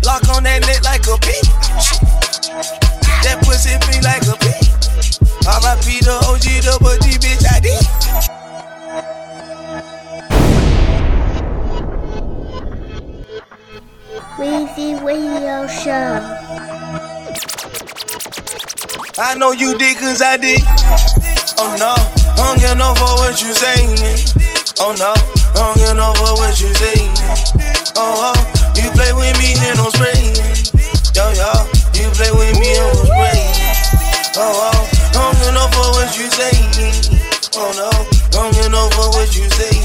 Lock 0.05 0.29
on 0.31 0.43
that 0.43 0.61
neck 0.67 0.83
like 0.83 1.07
a 1.07 1.17
pin. 1.19 1.43
That 3.23 3.39
pussy 3.43 3.79
be 3.87 4.01
like 4.03 4.27
a 4.27 4.37
pin. 4.37 4.63
R.I.P. 5.47 6.01
the 6.01 6.19
OG, 6.27 6.47
the 6.63 6.79
buddy 6.83 7.15
bitch 7.23 7.47
I 7.47 7.61
did. 7.61 7.83
Weezy 14.39 14.99
Radio 15.05 15.67
Show. 15.69 16.19
I 19.19 19.35
know 19.35 19.53
you 19.53 19.79
did 19.79 19.99
cause 19.99 20.21
I 20.21 20.37
did. 20.37 20.63
Oh 21.59 21.77
no, 21.79 21.95
I 21.95 22.37
don't 22.37 22.59
get 22.59 22.77
no 22.77 22.95
for 22.95 23.15
what 23.23 23.41
you 23.41 23.53
saying. 23.53 23.99
Oh 24.81 24.95
no, 24.99 25.15
I 25.15 25.55
don't 25.55 25.77
get 25.77 25.95
no 25.95 26.13
for 26.15 26.35
what 26.35 26.61
you 26.61 26.75
saying. 26.75 27.13
Oh, 27.95 28.35
oh, 28.35 28.52
you 28.77 28.89
play 28.97 29.13
with 29.13 29.37
me 29.39 29.55
and 29.69 29.79
I'm 29.81 29.91
spraying. 29.93 30.37
Yo, 31.13 31.25
yo, 31.37 31.53
you 31.97 32.09
play 32.17 32.33
with 32.33 32.57
me 32.59 32.69
and 32.77 32.89
I'm 32.89 33.07
spraying. 33.07 33.55
Oh, 34.37 34.73
oh, 34.73 34.81
don't 35.13 35.37
no 35.53 35.65
for 35.77 35.89
what 35.97 36.11
you 36.17 36.29
saying. 36.31 37.21
Oh 37.55 37.69
no, 37.77 37.91
don't 38.33 38.57
no 38.73 38.89
for 38.97 39.09
what 39.13 39.29
you 39.37 39.45
saying. 39.51 39.85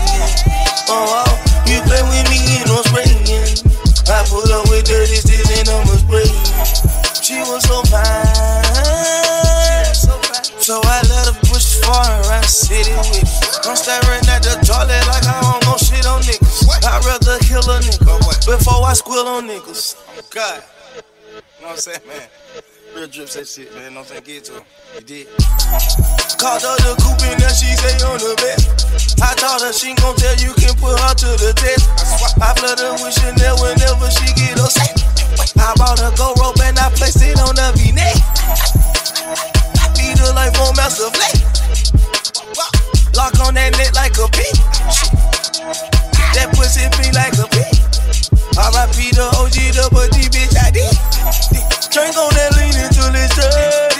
Oh, 0.87 1.23
oh, 1.23 1.31
you 1.67 1.81
play 1.83 2.01
with 2.07 2.25
me 2.31 2.39
and 2.63 2.71
I'm 2.71 2.83
spraying. 2.87 3.67
I 4.07 4.23
pull 4.29 4.47
up 4.53 4.69
with 4.69 4.85
dirty 4.85 5.19
sticks 5.19 5.51
and 5.51 5.67
I'm 5.67 5.83
a 5.83 5.97
spray. 5.99 6.31
She 7.21 7.43
was 7.43 7.63
so 7.67 7.83
fine. 7.91 9.07
So 10.63 10.79
I 10.83 10.99
let 11.07 11.27
her 11.27 11.39
push 11.47 11.79
far 11.83 12.07
around 12.23 12.43
city 12.47 12.91
with 12.91 13.11
me. 13.11 13.23
I'm 13.67 13.75
staring 13.75 14.23
at 14.31 14.43
the 14.43 14.55
toilet 14.63 15.03
like 15.07 15.27
I 15.27 15.39
don't 15.43 15.63
know 15.63 15.75
shit 15.75 16.05
on 16.07 16.21
niggas. 16.23 16.66
I'd 16.87 17.03
rather 17.03 17.35
kill 17.43 17.59
a 17.67 17.83
nigga 17.83 18.15
before 18.47 18.87
I 18.87 18.93
squill 18.95 19.27
on 19.27 19.43
niggas. 19.43 19.99
God. 20.31 20.63
You 20.95 21.43
know 21.59 21.67
what 21.67 21.71
I'm 21.71 21.77
saying, 21.77 21.99
man? 22.07 22.23
Real 22.95 23.07
drips 23.11 23.35
that 23.35 23.43
shit, 23.43 23.67
man. 23.75 23.91
You 23.91 23.99
know 23.99 24.07
what 24.07 24.15
I'm 24.15 24.23
saying? 24.23 24.39
Get 24.39 24.43
to 24.47 24.63
him. 24.63 24.65
You 24.95 25.03
did. 25.03 25.27
Called 26.39 26.63
her 26.63 26.79
the 26.79 26.95
coupe 26.95 27.27
and 27.27 27.43
now 27.43 27.51
she 27.51 27.75
say 27.75 27.91
on 28.07 28.23
the 28.23 28.31
bed. 28.39 28.55
I 29.19 29.35
told 29.35 29.67
her 29.67 29.75
she 29.75 29.99
gon' 29.99 30.15
tell 30.15 30.31
you 30.39 30.55
can 30.55 30.79
put 30.79 30.95
her 30.95 31.11
to 31.11 31.29
the 31.35 31.51
test. 31.59 31.91
I 32.39 32.55
flood 32.55 32.79
her 32.79 32.95
with 33.03 33.19
Chanel 33.19 33.59
whenever 33.59 34.07
she 34.07 34.31
get 34.39 34.55
upset. 34.55 34.95
I 35.59 35.75
bought 35.75 35.99
a 35.99 36.15
gold 36.15 36.39
rope 36.39 36.55
and 36.63 36.79
I 36.79 36.87
placed 36.95 37.19
it 37.19 37.35
on 37.43 37.51
the 37.51 37.67
V-neck. 37.75 38.15
Beat 39.91 40.23
her 40.23 40.31
like 40.31 40.55
four 40.55 40.71
master. 40.79 41.11
Lock 43.11 43.35
on 43.43 43.59
that 43.59 43.75
neck 43.75 43.91
like 43.91 44.15
a 44.15 44.31
pin. 44.31 45.96
That 46.37 46.53
pussy 46.53 46.85
be 47.01 47.09
like 47.17 47.33
a 47.41 47.49
pin. 47.49 47.73
R.I.P. 48.53 49.09
the 49.17 49.25
OG, 49.41 49.57
the 49.73 49.89
buddy 49.89 50.29
bitch 50.29 50.53
I 50.53 50.69
did. 50.69 50.93
Drink 51.89 52.13
on 52.13 52.29
that 52.37 52.53
lean 52.61 52.77
until 52.77 53.09
it's 53.17 53.33
dirty. 53.33 53.97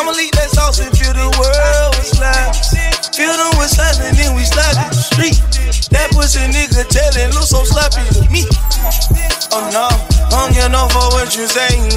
I'ma 0.00 0.16
leave 0.16 0.32
that 0.40 0.48
sauce 0.48 0.80
and 0.80 0.88
fill 0.96 1.12
the 1.12 1.28
world 1.36 1.92
with 1.92 2.08
slime. 2.08 2.56
Fill 3.12 3.36
them 3.36 3.52
with 3.60 3.68
slime 3.68 4.00
and 4.00 4.16
then 4.16 4.32
we 4.32 4.48
slide 4.48 4.80
the 4.88 4.96
street. 4.96 5.36
That 5.92 6.08
pussy 6.16 6.40
nigga 6.48 6.88
tellin' 6.88 7.36
look 7.36 7.44
so 7.44 7.68
sloppy 7.68 8.00
to 8.16 8.24
me. 8.32 8.48
Oh 9.52 9.68
no, 9.68 9.92
don't 10.32 10.56
get 10.56 10.72
no 10.72 10.88
for 10.88 11.04
what 11.12 11.36
you 11.36 11.44
saying. 11.44 11.92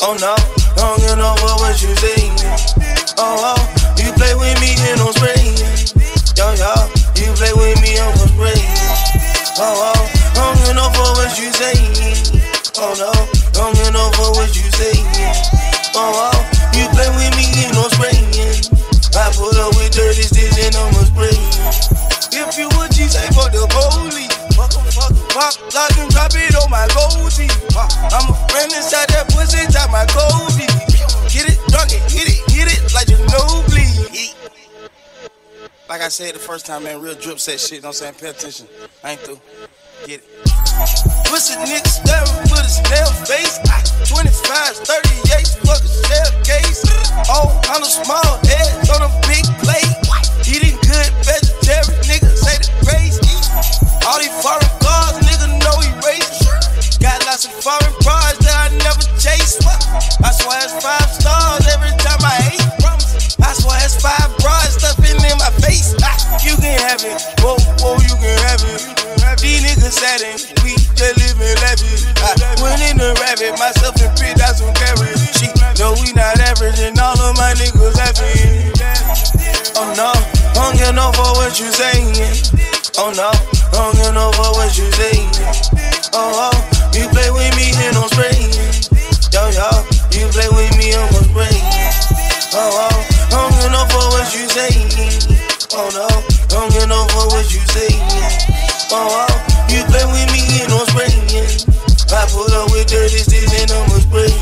Oh 0.00 0.16
no, 0.16 0.32
don't 0.72 0.96
get 1.04 1.20
no 1.20 1.36
for 1.36 1.52
what 1.60 1.76
you 1.84 1.92
saying. 2.00 2.32
Oh 3.20 3.52
oh, 3.52 3.60
you 4.00 4.08
play 4.16 4.32
with 4.40 4.56
me 4.64 4.72
and 4.88 5.04
I'm 5.04 5.12
spraying. 5.12 5.52
Yo 6.32 6.48
yo, 6.56 6.72
you 7.18 7.28
play 7.36 7.52
with 7.52 7.67
Oh 9.60 9.90
oh, 9.90 10.02
don't 10.38 10.54
get 10.62 10.78
no 10.78 10.86
for 10.94 11.18
what 11.18 11.34
you 11.34 11.50
saying. 11.50 11.90
Oh 12.78 12.94
no, 12.94 13.10
don't 13.50 13.74
get 13.74 13.90
no 13.90 14.06
for 14.14 14.30
what 14.38 14.54
you 14.54 14.70
saying. 14.78 15.02
Oh 15.98 16.30
oh, 16.30 16.38
you 16.78 16.86
play 16.94 17.10
with 17.18 17.34
me 17.34 17.50
and 17.66 17.74
I'm 17.74 17.90
spraying. 17.90 18.30
I 19.18 19.34
pull 19.34 19.50
up 19.58 19.74
with 19.74 19.90
dirty 19.90 20.22
sticks 20.22 20.54
and 20.62 20.78
I'm 20.78 20.94
a 20.94 21.02
spraying. 21.10 21.50
If 22.30 22.54
you 22.54 22.70
would, 22.78 22.94
G 22.94 23.10
say 23.10 23.26
for 23.34 23.50
the 23.50 23.66
police. 23.66 24.30
Pop, 25.34 25.58
lock 25.74 25.98
and 25.98 26.10
drop 26.14 26.30
it 26.38 26.54
on 26.54 26.70
my 26.70 26.86
goatee. 26.94 27.50
I'm 28.14 28.30
a 28.30 28.34
friend 28.54 28.70
inside 28.70 29.10
that 29.10 29.26
pussy, 29.34 29.66
top 29.74 29.90
my 29.90 30.06
Kobe. 30.06 30.70
Get 31.34 31.50
it, 31.50 31.58
drunk 31.66 31.90
it, 31.90 32.06
hit 32.06 32.30
it, 32.30 32.38
hit 32.46 32.70
it 32.70 32.94
like 32.94 33.10
you 33.10 33.18
know 33.26 33.66
bleed. 33.66 34.37
Like 35.88 36.02
I 36.04 36.12
said 36.12 36.34
the 36.34 36.38
first 36.38 36.66
time, 36.66 36.84
man, 36.84 37.00
real 37.00 37.16
drip 37.16 37.40
set 37.40 37.56
shit. 37.56 37.80
Know 37.80 37.88
what 37.88 38.04
I'm 38.04 38.12
saying? 38.12 38.20
Pay 38.20 38.28
attention. 38.28 38.68
I 39.00 39.16
ain't 39.16 39.24
through. 39.24 39.40
Get 40.04 40.20
it. 40.20 40.28
Pussy 41.24 41.56
nigga 41.64 41.88
staring 41.88 42.44
with 42.44 42.60
a 42.60 42.68
snail 42.68 43.08
face. 43.24 43.56
Ah, 43.72 43.80
25, 44.04 44.84
38, 44.84 45.48
fuck 45.64 45.80
a 45.80 46.28
case. 46.44 46.84
All 47.32 47.56
kind 47.64 47.80
of 47.80 47.88
small 47.88 48.36
heads 48.44 48.84
on 48.92 49.00
a 49.00 49.10
big 49.24 49.48
plate. 49.64 49.88
Eating 50.44 50.76
good 50.84 51.08
vegetarian, 51.24 51.96
nigga 52.04 52.36
say 52.36 52.60
the 52.60 52.68
grace. 52.84 53.16
All 54.04 54.20
these 54.20 54.36
foreign 54.44 54.68
cars, 54.84 55.16
nigga 55.24 55.56
know 55.56 55.76
he 55.80 55.88
racist. 56.04 57.00
Got 57.00 57.24
lots 57.24 57.48
of 57.48 57.56
foreign 57.64 57.96
bras 58.04 58.36
that 58.44 58.52
I 58.60 58.76
never 58.76 59.08
chase. 59.16 59.56
I 60.20 60.36
swear 60.36 60.60
it's 60.68 60.76
five 60.84 61.08
stars 61.16 61.64
every 61.72 61.96
time 61.96 62.20
I 62.20 62.36
ate. 62.52 63.40
I 63.40 63.56
swear 63.56 63.80
it's 63.80 63.96
five 64.04 64.28
stuffing 64.78 64.97
can 66.68 66.80
have 66.84 67.00
it, 67.00 67.16
whoa, 67.40 67.56
whoa, 67.80 67.96
you 67.96 68.14
can 68.20 68.36
have 68.44 68.60
it. 68.68 68.82
These 69.40 69.64
niggas 69.64 69.96
sad 69.96 70.20
and 70.20 70.36
we 70.60 70.76
just 70.92 71.16
living 71.16 71.56
lavish. 71.64 72.04
I 72.20 72.36
went 72.60 72.82
in 72.84 73.00
the 73.00 73.16
rabbit, 73.24 73.56
myself 73.56 73.96
and 74.04 74.12
Pete, 74.20 74.36
that's 74.36 74.60
some 74.60 74.72
carry. 74.76 75.08
She 75.40 75.48
know 75.80 75.96
we 75.96 76.12
not 76.12 76.36
average 76.44 76.80
and 76.84 76.98
all 77.00 77.16
of 77.16 77.36
my 77.40 77.56
niggas 77.56 77.96
happy. 77.96 78.68
Oh 79.80 79.88
no, 79.96 80.12
I 80.12 80.68
don't 80.68 80.76
get 80.76 80.92
no 80.92 81.08
for 81.16 81.32
what 81.40 81.56
you 81.56 81.72
saying. 81.72 82.12
Oh 83.00 83.14
no, 83.16 83.32
I 83.32 83.72
don't 83.72 83.94
get 83.96 84.12
no 84.12 84.28
for 84.36 84.52
what 84.58 84.76
you 84.76 84.90
saying. 84.92 85.30
Oh 86.12 86.52
oh, 86.52 86.56
you 86.92 87.08
play 87.08 87.30
with 87.32 87.52
me 87.56 87.72
and 87.80 87.96
I'm 87.96 88.08
spraying. 88.12 88.52
Yo 89.32 89.42
yo, 89.56 89.68
you 90.12 90.28
play 90.36 90.50
with 90.52 90.72
me 90.76 90.92
I'm 90.92 91.08
spraying. 91.32 91.64
Oh 92.52 92.60
oh, 92.60 92.92
I 92.92 93.32
don't 93.32 93.52
get 93.56 93.70
no 93.72 93.82
for 93.88 94.04
what 94.12 94.28
you 94.36 94.44
saying. 94.52 94.90
Oh 95.70 95.86
no, 95.94 96.08
what 97.38 97.54
you 97.54 97.60
saying. 97.70 98.02
Oh 98.90 99.06
oh, 99.14 99.30
you 99.70 99.84
play 99.86 100.02
with 100.10 100.26
me 100.34 100.42
and 100.58 100.72
I'm 100.74 100.86
spraying. 100.90 101.22
I 102.10 102.26
pull 102.32 102.50
up 102.50 102.72
with 102.72 102.88
dirty 102.88 103.18
sticks 103.18 103.54
and 103.54 103.70
I'm 103.70 103.86
a 103.86 104.00
spraying. 104.02 104.34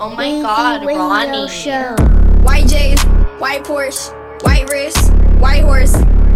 Oh 0.00 0.14
my 0.14 0.42
god, 0.42 0.86
Ronnie. 0.86 1.48
Show. 1.48 1.96
White 2.44 2.68
J's, 2.68 3.02
white 3.40 3.64
Porsche, 3.64 4.14
white 4.44 4.70
wrist, 4.70 5.12
white 5.40 5.64
horse, 5.64 5.94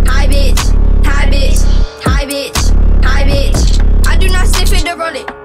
high 0.09 0.27
bitch, 0.27 0.59
high 1.05 1.31
bitch, 1.31 1.63
high 2.03 2.27
bitch, 2.27 3.05
high 3.05 3.23
bitch. 3.23 4.07
I 4.09 4.17
do 4.17 4.29
not 4.31 4.49
sniff 4.49 4.73
it 4.73 4.85
to 4.85 4.97
roll 4.97 5.15
it. 5.15 5.42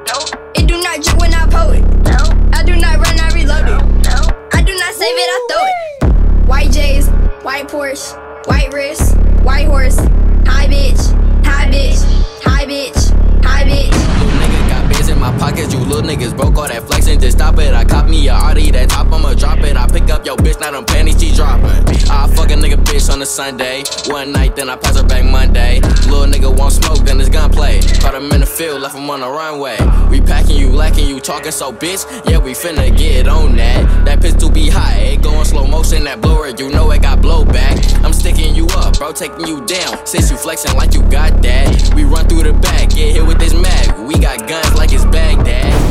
It 0.57 0.67
do 0.67 0.81
not 0.81 1.03
drip 1.03 1.19
when 1.19 1.33
I 1.33 1.45
pull 1.45 1.71
it. 1.71 1.85
No. 2.03 2.17
I 2.53 2.63
do 2.63 2.75
not 2.75 2.97
run, 2.97 3.19
I 3.19 3.29
reload 3.33 3.67
it. 3.67 3.85
No. 4.09 4.17
I 4.53 4.61
do 4.61 4.73
not 4.75 4.93
save 4.93 5.15
it, 5.15 5.29
I 5.29 5.47
throw 5.49 5.63
it. 5.63 6.47
White 6.47 6.71
J's, 6.71 7.09
white 7.43 7.67
Porsche, 7.67 8.15
white 8.47 8.73
wrist, 8.73 9.15
white 9.43 9.67
horse, 9.67 9.97
high 10.45 10.67
bitch, 10.67 11.13
high 11.45 11.69
bitch, 11.69 12.01
high 12.41 12.65
bitch, 12.65 13.11
high 13.43 13.63
bitch. 13.63 13.91
Nigga 13.91 14.69
got 14.69 15.09
in 15.09 15.19
my 15.19 15.37
pockets, 15.37 15.73
you 15.73 15.79
little 15.79 16.01
niggas 16.01 16.35
broke 16.35 16.57
all 16.57 16.67
that 16.67 16.83
flexing, 16.83 17.19
just 17.19 17.37
stop 17.37 17.57
it. 17.59 17.73
I 17.73 17.85
cop 17.85 18.07
me 18.07 18.27
a 18.27 18.33
Audi, 18.33 18.71
that 18.71 18.89
top, 18.89 19.11
I'ma 19.11 19.33
drop 19.33 19.59
it. 19.59 19.77
I 19.77 19.86
up 20.09 20.25
your 20.25 20.37
bitch, 20.37 20.59
now 20.59 20.71
them 20.71 20.85
panties 20.85 21.19
she 21.21 21.33
dropping. 21.33 21.65
I 22.09 22.27
fuck 22.35 22.51
a 22.51 22.55
nigga 22.55 22.75
bitch 22.75 23.11
on 23.11 23.21
a 23.21 23.25
Sunday. 23.25 23.83
One 24.07 24.31
night, 24.31 24.55
then 24.55 24.69
I 24.69 24.75
pass 24.75 24.97
her 24.97 25.05
back 25.05 25.25
Monday. 25.25 25.79
Little 26.09 26.25
nigga 26.25 26.55
won't 26.57 26.73
smoke, 26.73 26.99
then 26.99 27.19
it's 27.19 27.29
gunplay. 27.29 27.81
Caught 27.99 28.15
him 28.15 28.31
in 28.31 28.41
the 28.41 28.45
field, 28.45 28.81
left 28.81 28.95
him 28.95 29.09
on 29.09 29.21
the 29.21 29.29
runway. 29.29 29.77
We 30.09 30.21
packing 30.21 30.57
you, 30.57 30.69
lacking 30.69 31.07
you, 31.07 31.19
talking 31.19 31.51
so 31.51 31.71
bitch. 31.71 32.05
Yeah, 32.29 32.39
we 32.39 32.51
finna 32.51 32.95
get 32.95 33.27
on 33.27 33.55
that. 33.57 34.05
That 34.05 34.21
pistol 34.21 34.49
be 34.49 34.69
high, 34.69 34.99
it 34.99 35.21
go 35.21 35.37
in 35.39 35.45
slow 35.45 35.67
motion, 35.67 36.03
that 36.05 36.21
blower, 36.21 36.49
you 36.49 36.69
know 36.69 36.91
it 36.91 37.01
got 37.01 37.19
blowback. 37.19 38.03
I'm 38.03 38.13
sticking 38.13 38.55
you 38.55 38.67
up, 38.77 38.97
bro, 38.97 39.11
taking 39.11 39.47
you 39.47 39.65
down. 39.65 40.05
Since 40.05 40.31
you 40.31 40.37
flexing 40.37 40.75
like 40.75 40.93
you 40.93 41.01
got 41.03 41.41
that, 41.41 41.93
we 41.95 42.03
run 42.03 42.27
through 42.27 42.43
the 42.43 42.53
back, 42.53 42.89
get 42.89 43.15
hit 43.15 43.25
with 43.25 43.39
this 43.39 43.53
mag. 43.53 43.99
We 44.07 44.15
got 44.19 44.47
guns 44.47 44.75
like 44.75 44.93
it's 44.93 45.05
Baghdad. 45.05 45.86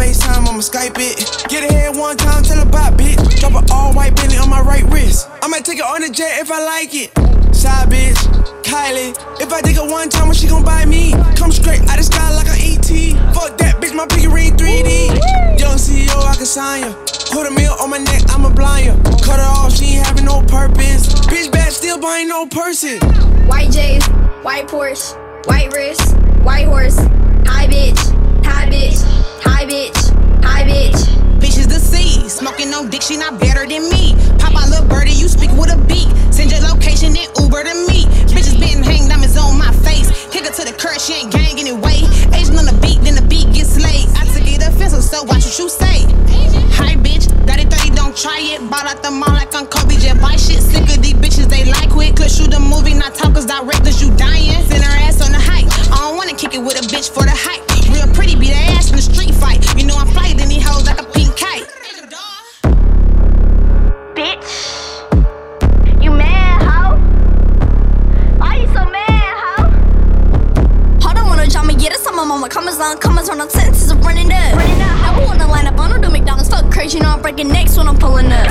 FaceTime, 0.00 0.48
I'ma 0.48 0.64
Skype 0.64 0.96
it. 0.96 1.44
Get 1.50 1.70
ahead 1.70 1.94
one 1.94 2.16
time, 2.16 2.42
tell 2.42 2.64
bye, 2.64 2.88
bitch. 2.96 3.20
Drop 3.38 3.52
an 3.52 3.68
all 3.70 3.92
white 3.92 4.16
Bentley 4.16 4.38
on 4.38 4.48
my 4.48 4.62
right 4.62 4.84
wrist. 4.84 5.28
I 5.42 5.48
might 5.48 5.62
take 5.62 5.76
her 5.76 5.84
on 5.84 6.00
the 6.00 6.08
jet 6.08 6.40
if 6.40 6.50
I 6.50 6.64
like 6.64 6.94
it. 6.94 7.12
Side 7.54 7.90
bitch, 7.90 8.16
Kylie. 8.64 9.12
If 9.42 9.52
I 9.52 9.60
take 9.60 9.76
her 9.76 9.84
one 9.84 10.08
time, 10.08 10.28
when 10.28 10.34
she 10.34 10.48
gon' 10.48 10.64
buy 10.64 10.86
me? 10.86 11.12
Come 11.36 11.52
straight 11.52 11.82
out 11.82 11.98
the 11.98 12.02
sky 12.02 12.32
like 12.32 12.48
an 12.48 12.56
ET. 12.56 12.88
Fuck 13.34 13.58
that 13.58 13.76
bitch, 13.76 13.94
my 13.94 14.06
pinky 14.06 14.28
ring 14.28 14.56
3D. 14.56 15.60
Young 15.60 15.76
CEO, 15.76 16.16
I 16.16 16.34
can 16.34 16.46
sign 16.46 16.80
ya. 16.80 16.92
Put 17.28 17.46
a 17.46 17.50
meal 17.50 17.76
on 17.78 17.90
my 17.90 17.98
neck, 17.98 18.22
I'ma 18.32 18.48
blind. 18.48 19.04
Cut 19.20 19.36
her 19.36 19.52
off, 19.52 19.76
she 19.76 20.00
ain't 20.00 20.06
having 20.06 20.24
no 20.24 20.40
purpose. 20.48 21.12
Bitch 21.28 21.52
bad, 21.52 21.74
still 21.74 22.00
buying 22.00 22.26
no 22.26 22.46
purses. 22.46 23.02
White 23.44 23.70
J's, 23.70 24.06
white 24.40 24.66
Porsche, 24.66 25.12
white 25.46 25.70
wrist, 25.74 26.16
white 26.40 26.64
horse. 26.64 26.96
Hi, 27.44 27.68
bitch. 27.68 28.00
Hi, 28.46 28.64
bitch. 28.70 29.09
Bitch. 29.70 30.02
Hi, 30.42 30.66
bitch. 30.66 30.98
Bitch 31.38 31.54
is 31.54 31.68
the 31.68 31.78
sea. 31.78 32.28
Smoking 32.28 32.72
no 32.72 32.88
dick, 32.88 33.02
she 33.02 33.16
not 33.16 33.38
better 33.38 33.62
than 33.62 33.86
me. 33.86 34.18
Pop 34.42 34.50
out 34.58 34.68
little 34.68 34.82
birdie, 34.88 35.14
you 35.14 35.28
speak 35.28 35.52
with 35.54 35.70
a 35.70 35.78
beat. 35.86 36.10
Send 36.34 36.50
your 36.50 36.58
location, 36.66 37.14
then 37.14 37.30
Uber 37.38 37.62
to 37.62 37.74
me. 37.86 38.02
Bitches 38.34 38.58
been 38.58 38.82
hang 38.82 39.06
diamonds 39.06 39.38
on 39.38 39.56
my 39.56 39.70
face. 39.86 40.10
Kick 40.34 40.42
her 40.42 40.50
to 40.50 40.66
the 40.66 40.74
curb, 40.74 40.98
she 40.98 41.22
ain't 41.22 41.30
gang 41.30 41.54
anyway. 41.54 42.02
Asian 42.34 42.58
on 42.58 42.66
the 42.66 42.74
beat, 42.82 42.98
then 43.06 43.14
the 43.14 43.22
beat 43.30 43.46
gets 43.54 43.78
slayed. 43.78 44.10
I 44.18 44.26
took 44.34 44.42
it 44.42 44.58
offensive, 44.58 45.06
so 45.06 45.22
watch 45.22 45.46
what 45.46 45.54
you 45.54 45.70
say. 45.70 46.02
Hi, 46.74 46.98
bitch. 46.98 47.30
Got 47.46 47.62
it 47.62 47.70
30, 47.70 47.89
don't 48.10 48.18
try 48.18 48.40
it. 48.42 48.58
Bought 48.70 48.86
out 48.86 49.02
the 49.02 49.10
mall 49.10 49.30
like 49.30 49.54
I'm 49.54 49.66
Kobe, 49.66 49.94
just 49.94 50.20
buy 50.20 50.34
shit. 50.34 50.62
Sick 50.62 50.82
of 50.82 51.02
these 51.02 51.14
bitches, 51.14 51.46
they 51.46 51.64
like 51.70 51.90
quick. 51.90 52.16
Could 52.16 52.30
shoot 52.30 52.52
a 52.52 52.58
movie, 52.58 52.94
not 52.94 53.14
talk, 53.14 53.34
cause 53.34 53.46
directors, 53.46 54.02
you 54.02 54.10
dying. 54.16 54.58
Send 54.66 54.82
her 54.82 54.96
ass 55.06 55.22
on 55.22 55.30
the 55.30 55.38
hike. 55.38 55.70
I 55.94 56.08
don't 56.08 56.16
wanna 56.16 56.34
kick 56.34 56.54
it 56.54 56.58
with 56.58 56.74
a 56.74 56.84
bitch 56.90 57.08
for 57.10 57.22
the 57.22 57.34
hype. 57.34 57.62
Real 57.94 58.12
pretty, 58.12 58.34
beat 58.34 58.50
her 58.50 58.74
ass 58.74 58.90
in 58.90 58.96
the 58.96 59.02
street 59.02 59.34
fight. 59.34 59.62
You 59.78 59.86
know 59.86 59.94
I'm 59.94 60.08
flyer 60.08 60.34
than 60.34 60.48
these 60.48 60.66
hoes 60.66 60.86
like 60.86 61.00
a 61.00 61.04
pink 61.04 61.36
kite. 61.38 61.66
Bitch. 64.18 64.50
You 66.02 66.10
mad, 66.10 66.62
hoe? 66.66 66.98
Why 68.38 68.56
you 68.56 68.66
so 68.74 68.82
mad, 68.90 69.34
hoe? 69.38 69.70
Hold 70.98 71.18
on, 71.18 71.26
wanna 71.28 71.46
drama, 71.46 71.74
yeah, 71.78 71.90
that's 71.90 72.04
my 72.10 72.24
mama. 72.24 72.48
Commas 72.48 72.80
on, 72.80 72.98
commas 72.98 73.28
on, 73.30 73.40
I'm 73.40 73.48
sentences 73.48 73.90
of 73.92 74.02
running 74.04 74.32
up. 74.32 74.58
Never 74.58 75.26
wanna 75.26 75.46
line 75.46 75.66
up, 75.68 75.78
I 75.78 75.88
don't 75.88 76.00
do 76.00 76.10
McDonald's. 76.10 76.29
Fuck 76.50 76.70
crazy, 76.72 76.98
you 76.98 77.04
know 77.04 77.10
I'm 77.10 77.22
breaking 77.22 77.48
necks 77.48 77.76
when 77.76 77.86
I'm 77.86 77.96
pulling 77.96 78.32
up. 78.32 78.50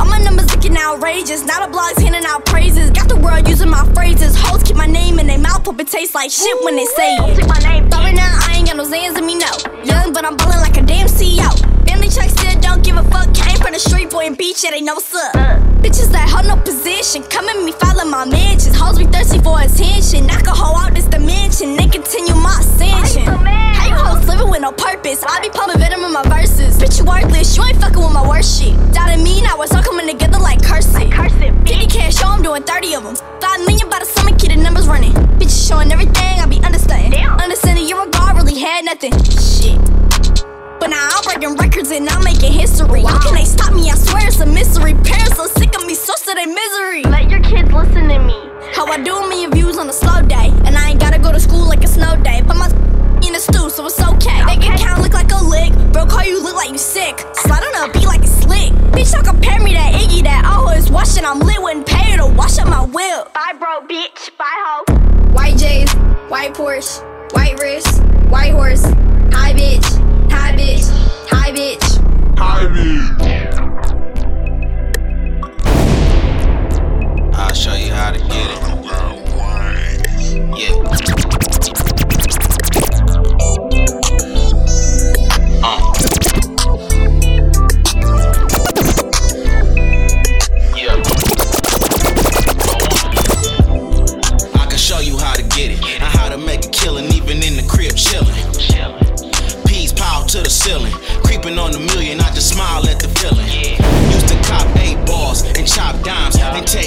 All 0.00 0.06
my 0.06 0.18
numbers 0.18 0.48
looking 0.54 0.76
outrageous. 0.76 1.44
Now 1.44 1.66
the 1.66 1.72
blogs 1.72 2.00
handing 2.00 2.24
out 2.24 2.46
praises. 2.46 2.90
Got 2.90 3.08
the 3.08 3.16
world 3.16 3.48
using 3.48 3.68
my 3.68 3.84
phrases. 3.92 4.36
Hoes 4.36 4.62
keep 4.62 4.76
my 4.76 4.86
name 4.86 5.18
in 5.18 5.26
their 5.26 5.38
mouth, 5.38 5.64
hope 5.66 5.80
it 5.80 5.88
tastes 5.88 6.14
like 6.14 6.30
shit 6.30 6.56
when 6.64 6.76
they 6.76 6.84
say 6.84 7.16
it. 7.16 7.36
Take 7.36 7.48
my 7.48 7.58
name. 7.58 7.90
Sorry 7.90 8.12
now, 8.12 8.38
I 8.46 8.54
ain't 8.56 8.66
got 8.66 8.76
no 8.76 8.84
Zans 8.84 9.18
in 9.18 9.26
me, 9.26 9.34
no. 9.36 9.50
Young, 9.84 10.12
but 10.12 10.24
I'm 10.24 10.36
ballin' 10.36 10.60
like 10.60 10.76
a 10.76 10.82
damn 10.82 11.08
CEO. 11.08 11.50
Family 11.88 12.08
check 12.08 12.30
still 12.30 12.58
don't 12.60 12.84
give 12.84 12.96
a 12.96 13.04
fuck. 13.10 13.34
Came 13.34 13.56
from 13.58 13.72
the 13.72 13.80
street 13.80 14.10
boy 14.10 14.26
and 14.26 14.38
beach, 14.38 14.62
yeah, 14.62 14.70
they 14.70 14.80
know 14.80 14.94
what's 14.94 15.14
up. 15.14 15.34
Bitches 15.82 16.12
that 16.12 16.28
hold 16.28 16.46
no 16.46 16.56
position. 16.62 17.22
Come 17.24 17.48
at 17.48 17.62
me, 17.64 17.72
follow 17.72 18.04
my 18.04 18.24
mentions. 18.24 18.76
Hoes 18.76 18.98
be 18.98 19.06
thirsty 19.06 19.38
for 19.40 19.60
attention. 19.60 20.26
Knock 20.26 20.46
a 20.46 20.52
hoe 20.52 20.76
out 20.76 20.94
this 20.94 21.06
dimension. 21.06 21.76
They 21.76 21.88
continue 21.88 22.34
my 22.34 22.56
ascension. 22.60 23.69
Living 24.40 24.52
with 24.52 24.62
no 24.62 24.72
purpose? 24.72 25.22
I 25.22 25.38
be 25.40 25.50
pumping 25.50 25.78
venom 25.78 26.00
in 26.00 26.12
my 26.14 26.22
verses. 26.24 26.78
Bitch, 26.78 26.96
you 26.96 27.04
worthless. 27.04 27.58
You 27.58 27.64
ain't 27.64 27.76
fucking 27.76 28.00
with 28.00 28.12
my 28.12 28.26
worst 28.26 28.56
shit. 28.56 28.72
Doubting 28.90 29.22
me, 29.22 29.42
now 29.42 29.60
it's 29.60 29.74
all 29.74 29.82
coming 29.82 30.08
together 30.08 30.38
like 30.38 30.64
cursive. 30.64 31.12
50 31.12 31.86
cash, 31.92 32.16
show 32.16 32.28
I'm 32.28 32.42
doing 32.42 32.62
30 32.62 32.94
of 32.94 33.04
them. 33.04 33.16
5 33.16 33.60
million 33.68 33.90
by 33.90 33.98
the 33.98 34.06
summer, 34.06 34.32
kid, 34.38 34.52
the 34.52 34.56
numbers 34.56 34.88
running. 34.88 35.12
Bitches 35.36 35.68
showing 35.68 35.92
everything, 35.92 36.40
I 36.40 36.46
be 36.48 36.56
understanding. 36.64 37.20
Understanding 37.20 37.86
your 37.86 38.06
regard 38.06 38.36
really 38.36 38.58
had 38.58 38.86
nothing. 38.86 39.12
Shit. 39.28 39.76
But 40.80 40.88
now 40.88 41.04
I'm 41.12 41.22
breaking 41.22 41.56
records 41.60 41.90
and 41.90 42.08
I'm 42.08 42.24
making 42.24 42.54
history. 42.54 43.02
How 43.02 43.20
can 43.20 43.34
they 43.34 43.44
stop 43.44 43.74
me? 43.74 43.90
I 43.90 43.94
swear 43.94 44.26
it's 44.26 44.40
a 44.40 44.46
mystery. 44.46 44.94
Parents 45.04 45.36
so 45.36 45.48
sick 45.48 45.76
of 45.76 45.84
me, 45.84 45.92
source 45.92 46.26
of 46.26 46.36
their 46.40 46.48
misery. 46.48 47.04
Let 47.04 47.28
your 47.28 47.44
kids 47.44 47.70
listen 47.70 48.08
to 48.08 48.18
me. 48.18 48.40
How 48.72 48.86
I 48.86 49.04
do 49.04 49.14
a 49.16 49.28
million 49.28 49.50
views 49.52 49.76
on 49.76 49.90
a 49.90 49.92
slow 49.92 50.22
day. 50.22 50.48
And 50.64 50.78
I 50.78 50.92
ain't 50.92 51.00
gotta 51.00 51.18
go 51.18 51.30
to 51.30 51.40
school 51.40 51.68
like 51.68 51.84
a 51.84 51.88
snow 51.88 52.16
day. 52.24 52.40
But 52.40 52.56
my 52.56 52.68
in 53.26 53.32
the 53.32 53.40
stew, 53.40 53.68
so 53.70 53.86
it's 53.86 54.00
okay. 54.00 54.44
They 54.46 54.56
can 54.56 54.78
count 54.78 55.02
look 55.02 55.12
like 55.12 55.30
a 55.32 55.42
lick. 55.44 55.72
Bro, 55.92 56.06
call 56.06 56.24
you 56.24 56.42
look 56.42 56.54
like 56.56 56.70
you 56.70 56.78
sick. 56.78 57.18
Slide 57.34 57.62
on 57.62 57.88
a 57.88 57.92
beat 57.92 58.06
like 58.06 58.22
it's 58.22 58.32
slick. 58.32 58.72
Bitch, 58.92 59.12
don't 59.12 59.24
compare 59.24 59.60
me 59.60 59.72
to 59.72 59.78
Iggy 59.78 60.22
that 60.24 60.44
always 60.44 60.90
washing. 60.90 61.24
I'm 61.24 61.38
lit, 61.40 61.60
wouldn't 61.60 61.86
pay 61.86 62.12
her 62.12 62.18
to 62.18 62.26
wash 62.34 62.58
up 62.58 62.68
my 62.68 62.82
whip. 62.84 63.32
Bye, 63.34 63.54
bro, 63.58 63.80
bitch. 63.86 64.30
Bye, 64.38 64.46
hoe. 64.48 64.84
White 65.32 65.56
J's, 65.58 65.92
white 66.28 66.54
Porsche, 66.54 67.02
white 67.34 67.58
wrist, 67.60 68.02
white 68.30 68.52
horse. 68.52 68.82
Hi, 69.32 69.52
bitch. 69.54 69.84
Hi, 70.30 70.52
bitch. 70.56 70.88
Hi, 71.30 71.52
bitch. 71.52 71.98
Hi, 72.38 72.66
bitch. 72.66 73.20
I'll 77.34 77.54
show 77.54 77.74
you 77.74 77.92
how 77.92 78.12
to 78.12 78.18
get 78.18 78.50
it. 78.50 78.60
Yeah. 80.56 81.89
Uh. 85.62 85.92
i 94.54 94.66
can 94.68 94.78
show 94.78 95.00
you 95.00 95.18
how 95.18 95.34
to 95.34 95.42
get 95.42 95.70
it 95.70 95.84
and 95.84 96.10
On 101.60 101.72
the 101.72 101.78
million, 101.78 102.18
I 102.20 102.32
just 102.32 102.54
smile 102.54 102.88
at 102.88 103.00
the 103.00 103.08
feeling. 103.20 103.46
Yeah. 103.46 104.14
Used 104.14 104.28
to 104.28 104.36
cop 104.48 104.74
eight 104.78 104.96
balls 105.04 105.42
and 105.42 105.66
chop 105.66 106.02
dimes 106.02 106.38
yeah. 106.38 106.56
and 106.56 106.66
take. 106.66 106.79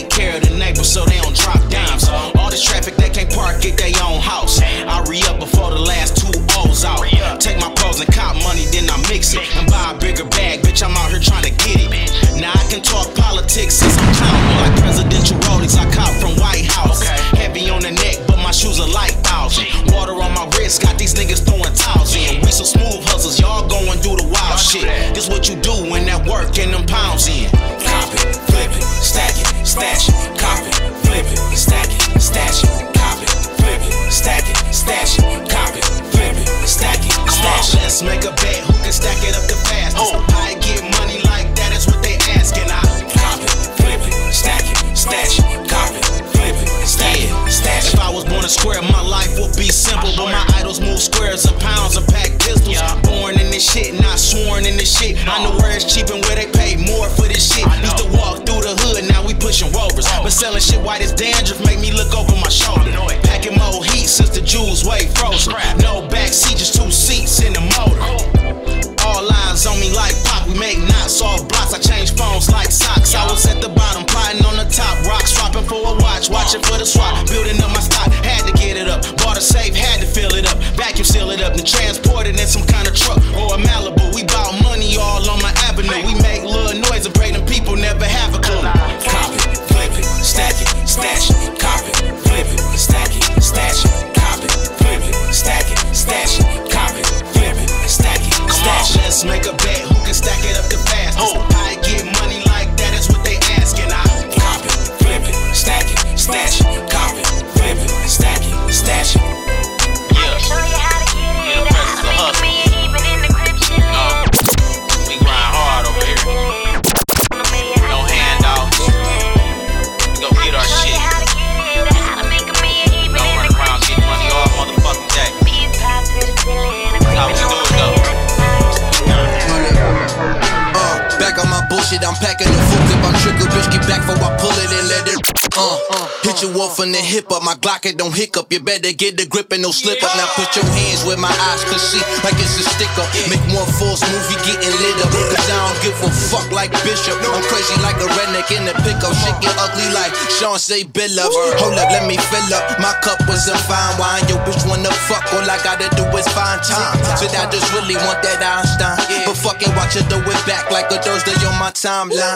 You 136.43 136.51
off 136.59 136.75
from 136.75 136.91
the 136.91 136.99
hip 136.99 137.31
up, 137.31 137.39
my 137.39 137.55
Glock 137.55 137.87
it 137.87 137.95
don't 137.95 138.11
hiccup. 138.11 138.51
You 138.51 138.59
better 138.59 138.91
get 138.91 139.15
the 139.15 139.23
grip 139.23 139.55
and 139.55 139.63
no 139.63 139.71
slip 139.71 140.03
up. 140.03 140.11
Now 140.19 140.27
put 140.35 140.51
your 140.59 140.67
hands 140.75 141.07
where 141.07 141.15
my 141.15 141.31
eyes 141.31 141.63
can 141.63 141.79
see, 141.79 142.03
like 142.19 142.35
it's 142.35 142.59
a 142.59 142.67
stick 142.67 142.91
up. 142.99 143.07
Make 143.31 143.39
one 143.55 143.63
false 143.79 144.03
you 144.03 144.35
getting 144.43 144.75
lit 144.83 144.99
up. 144.99 145.07
Cause 145.31 145.47
I 145.47 145.55
don't 145.55 145.79
give 145.79 145.95
a 146.03 146.11
fuck 146.11 146.43
like 146.51 146.75
Bishop. 146.83 147.15
I'm 147.15 147.39
crazy 147.47 147.71
like 147.79 147.95
a 147.95 148.11
redneck 148.19 148.51
in 148.51 148.67
the 148.67 148.75
pickup. 148.83 149.15
Shit 149.23 149.39
get 149.39 149.55
ugly 149.55 149.87
like 149.95 150.11
Chauncey 150.35 150.83
Bill 150.83 151.15
up. 151.23 151.31
Hold 151.63 151.79
up, 151.79 151.87
let 151.95 152.11
me 152.11 152.19
fill 152.19 152.51
up. 152.59 152.75
My 152.75 152.91
cup 152.99 153.23
was 153.23 153.47
a 153.47 153.55
fine 153.63 153.95
wine. 153.95 154.27
Yo, 154.27 154.35
bitch 154.43 154.67
wanna 154.67 154.91
fuck, 155.07 155.23
all 155.31 155.47
I 155.47 155.55
gotta 155.63 155.87
do 155.95 156.03
is 156.11 156.27
find 156.35 156.59
time. 156.59 156.99
So 157.23 157.23
I 157.39 157.47
just 157.55 157.71
really 157.71 157.95
want 158.03 158.19
that 158.19 158.43
Einstein. 158.43 158.99
But 159.23 159.39
fucking 159.39 159.71
watch 159.79 159.95
it 159.95 160.11
throw 160.11 160.19
it 160.19 160.41
back 160.43 160.67
like 160.75 160.91
a 160.91 160.99
Thursday 160.99 161.39
on 161.47 161.55
my 161.55 161.71
timeline. 161.71 162.35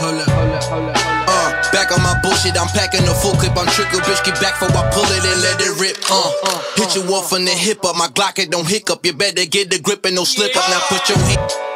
Hold 0.00 0.24
up, 0.24 0.28
hold 0.32 0.56
up, 0.56 0.64
hold 0.64 0.88
up. 0.96 0.99
Back 1.90 1.98
on 1.98 2.04
my 2.04 2.20
bullshit, 2.22 2.56
I'm 2.56 2.68
packing 2.68 3.02
a 3.02 3.14
full 3.14 3.32
clip. 3.32 3.56
I'm 3.58 3.66
trigger, 3.66 3.98
bitch, 3.98 4.24
get 4.24 4.40
back 4.40 4.60
before 4.60 4.76
I 4.76 4.90
pull 4.92 5.02
it 5.02 5.24
and 5.24 5.42
let 5.42 5.60
it 5.60 5.80
rip. 5.80 5.96
Uh, 6.08 6.62
hit 6.76 6.94
you 6.94 7.02
off 7.12 7.32
on 7.32 7.44
the 7.44 7.50
hip 7.50 7.84
up, 7.84 7.96
my 7.96 8.06
Glock 8.06 8.38
it 8.38 8.50
don't 8.50 8.68
hiccup. 8.68 9.04
You 9.04 9.12
better 9.12 9.44
get 9.44 9.70
the 9.70 9.80
grip 9.80 10.04
and 10.04 10.14
no 10.14 10.22
slip 10.22 10.54
up. 10.56 10.70
Now 10.70 10.80
put 10.88 11.08
your 11.08 11.18
hand. 11.18 11.69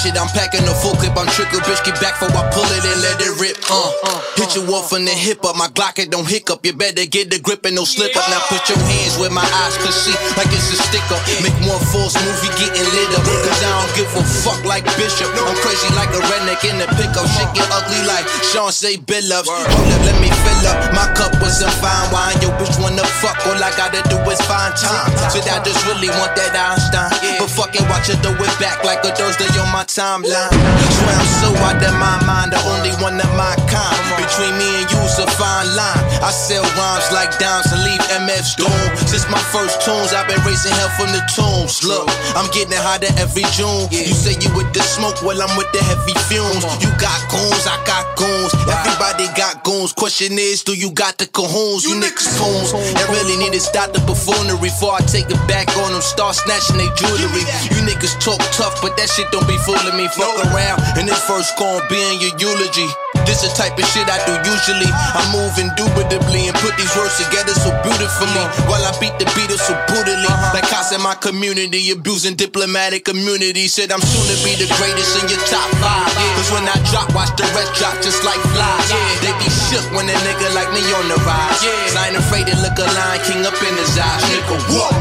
On 0.00 0.06
bullshit, 0.08 0.16
I'm 0.16 0.28
packing 0.32 0.64
a 0.64 0.74
full 0.80 0.96
clip. 0.96 1.16
I'm 1.16 1.28
trigger, 1.28 1.60
bitch, 1.60 1.84
get 1.84 2.00
back 2.00 2.16
before 2.16 2.32
I 2.32 2.48
pull 2.52 2.64
it 2.64 2.84
and 2.84 3.00
let 3.04 3.20
it 3.20 3.36
rip. 3.36 3.56
Uh, 3.68 3.92
hit 4.36 4.56
you 4.56 4.64
off 4.72 4.88
from 4.88 5.04
the 5.04 5.12
hip 5.12 5.44
up, 5.44 5.56
my 5.56 5.68
Glock 5.68 5.98
it 5.98 6.10
don't 6.10 6.26
hiccup. 6.26 6.64
You 6.64 6.72
better 6.72 7.04
get 7.04 7.28
the 7.30 7.38
grip 7.38 7.64
and 7.66 7.76
no 7.76 7.84
slip 7.84 8.16
up. 8.16 8.24
Now 8.32 8.40
put 8.48 8.64
your 8.68 8.80
hands 8.80 9.20
where 9.20 9.30
my 9.30 9.44
eyes 9.44 9.76
can 9.76 9.92
see, 9.92 10.16
like 10.40 10.48
it's 10.48 10.72
a 10.72 10.76
sticker. 10.88 11.20
Make 11.44 11.56
one 11.68 11.80
false 11.92 12.16
move, 12.16 12.40
you 12.40 12.52
getting 12.56 12.88
lit 12.96 13.12
up. 13.12 13.24
Cause 13.44 13.60
I 13.60 13.70
don't 13.76 13.92
give 13.92 14.10
a 14.16 14.22
fuck 14.24 14.60
like 14.64 14.84
Bishop. 14.96 15.28
I'm 15.36 15.56
crazy 15.60 15.88
like 15.92 16.12
a 16.16 16.20
redneck 16.32 16.64
in 16.64 16.80
the 16.80 16.88
pickup. 16.96 17.26
Shit 17.36 17.50
get 17.52 17.68
ugly 17.68 18.00
like 18.08 18.24
Chauncey 18.52 18.96
Billups. 18.96 19.48
Hold 19.52 19.68
up, 19.68 20.02
let 20.08 20.16
me 20.20 20.32
fill 20.32 20.64
up. 20.72 20.96
My 20.96 21.12
cup 21.12 21.36
was 21.44 21.60
a 21.60 21.70
fine 21.82 22.08
wine. 22.08 22.40
Yo, 22.40 22.48
bitch 22.56 22.76
wanna 22.80 23.04
fuck, 23.20 23.36
all 23.44 23.60
I 23.60 23.68
gotta 23.76 24.00
do 24.08 24.16
is 24.32 24.40
find 24.48 24.72
time. 24.80 25.12
So 25.28 25.44
I 25.44 25.60
just 25.60 25.84
really 25.84 26.08
want 26.16 26.32
that 26.40 26.56
Einstein. 26.56 27.12
But 27.36 27.52
fucking 27.52 27.84
watch 27.92 28.08
it 28.08 28.18
throw 28.24 28.32
it 28.32 28.54
back 28.56 28.80
like 28.84 29.04
a 29.04 29.12
Thursday 29.12 29.48
on 29.60 29.68
my 29.72 29.84
timeline. 29.96 30.54
Swear 30.54 31.16
I'm 31.18 31.30
so 31.42 31.48
out 31.66 31.82
of 31.82 31.94
my 31.98 32.14
mind, 32.22 32.52
the 32.54 32.60
only 32.70 32.94
one 33.02 33.18
of 33.18 33.30
my 33.34 33.54
kind. 33.66 33.98
Between 34.14 34.54
me 34.58 34.68
and 34.82 34.86
you's 34.86 35.18
a 35.18 35.26
fine 35.34 35.66
line. 35.74 36.04
I 36.22 36.30
sell 36.30 36.62
rhymes 36.78 37.10
like 37.10 37.34
dimes 37.42 37.66
and 37.74 37.82
leave 37.82 38.02
MF's 38.22 38.54
doomed. 38.54 38.92
Since 39.10 39.26
my 39.26 39.42
first 39.50 39.82
tunes, 39.82 40.14
I've 40.14 40.28
been 40.30 40.38
raising 40.46 40.70
hell 40.78 40.92
from 40.94 41.10
the 41.10 41.22
tombs. 41.34 41.82
Look, 41.82 42.06
I'm 42.38 42.46
getting 42.54 42.78
hotter 42.78 43.10
every 43.18 43.42
June. 43.56 43.90
You 43.90 44.14
say 44.14 44.38
you 44.38 44.52
with 44.54 44.70
the 44.70 44.82
smoke, 44.86 45.18
well 45.26 45.42
I'm 45.42 45.50
with 45.58 45.70
the 45.74 45.82
heavy 45.82 46.14
fumes. 46.30 46.62
You 46.78 46.90
got 47.02 47.18
goons, 47.26 47.66
I 47.66 47.74
got 47.82 48.06
goons. 48.14 48.54
Everybody 48.70 49.26
got 49.34 49.64
goons. 49.66 49.90
Question 49.92 50.38
is, 50.38 50.62
do 50.62 50.78
you 50.78 50.94
got 50.94 51.18
the 51.18 51.26
cajoons? 51.26 51.82
You 51.82 51.98
niggas 51.98 52.30
fools. 52.38 52.70
I 52.74 53.04
really 53.10 53.34
need 53.42 53.58
to 53.58 53.62
stop 53.62 53.90
the 53.90 54.00
buffoonery 54.06 54.60
before 54.62 54.94
I 54.94 55.02
take 55.10 55.26
it 55.26 55.42
back 55.50 55.66
on 55.82 55.90
them. 55.90 56.02
Start 56.02 56.38
snatching 56.38 56.78
their 56.78 56.92
jewelry. 56.94 57.42
You 57.74 57.82
niggas 57.82 58.14
talk 58.22 58.38
tough, 58.54 58.78
but 58.78 58.94
that 58.94 59.10
shit 59.10 59.26
don't 59.34 59.48
be 59.50 59.58
fooling 59.80 59.96
me. 59.96 60.08
Fuck 60.08 60.44
around, 60.52 60.80
and 60.98 61.08
this 61.08 61.20
first 61.24 61.56
gon' 61.56 61.80
be 61.88 61.96
in 61.96 62.20
your 62.20 62.34
eulogy. 62.38 62.88
This 63.24 63.42
is 63.42 63.52
the 63.52 63.62
type 63.62 63.78
of 63.78 63.86
shit 63.86 64.08
I 64.08 64.18
do 64.26 64.34
usually. 64.42 64.90
I 64.90 65.22
move 65.32 65.54
indubitably 65.58 66.48
and 66.48 66.56
put 66.58 66.76
these 66.76 66.90
words 66.96 67.16
together 67.20 67.54
so 67.54 67.70
beautifully. 67.82 68.44
While 68.66 68.82
I 68.82 68.92
beat 68.98 69.14
the 69.18 69.26
beat 69.36 69.50
so 69.54 69.74
brutally. 69.86 70.30
Like 70.54 70.66
cops 70.66 70.92
in 70.92 71.02
my 71.02 71.14
community, 71.14 71.90
abusing 71.90 72.34
diplomatic 72.34 73.08
immunity. 73.08 73.68
Said 73.68 73.92
I'm 73.92 74.02
soon 74.02 74.26
to 74.30 74.36
be 74.42 74.58
the 74.58 74.68
greatest 74.78 75.14
in 75.22 75.30
your 75.30 75.42
top 75.46 75.68
five. 75.78 76.10
Cause 76.38 76.50
when 76.50 76.66
I 76.66 76.76
drop, 76.90 77.12
watch 77.14 77.32
the 77.38 77.46
rest 77.54 77.78
drop 77.78 77.94
just 78.02 78.24
like 78.24 78.40
flies. 78.54 78.88
They 79.22 79.32
be 79.38 79.48
shook 79.70 79.86
when 79.94 80.10
a 80.10 80.16
nigga 80.26 80.50
like 80.54 80.70
me 80.74 80.82
on 80.98 81.06
the 81.06 81.18
rise. 81.22 81.60
Cause 81.62 81.96
I 81.96 82.10
ain't 82.10 82.18
afraid 82.18 82.46
to 82.50 82.56
look 82.62 82.76
a 82.78 82.86
lion 82.86 83.20
king 83.26 83.42
up 83.46 83.58
in 83.62 83.74
his 83.78 83.94
eyes. 83.94 84.22
Nigga, 84.26 84.56
what? 84.74 84.92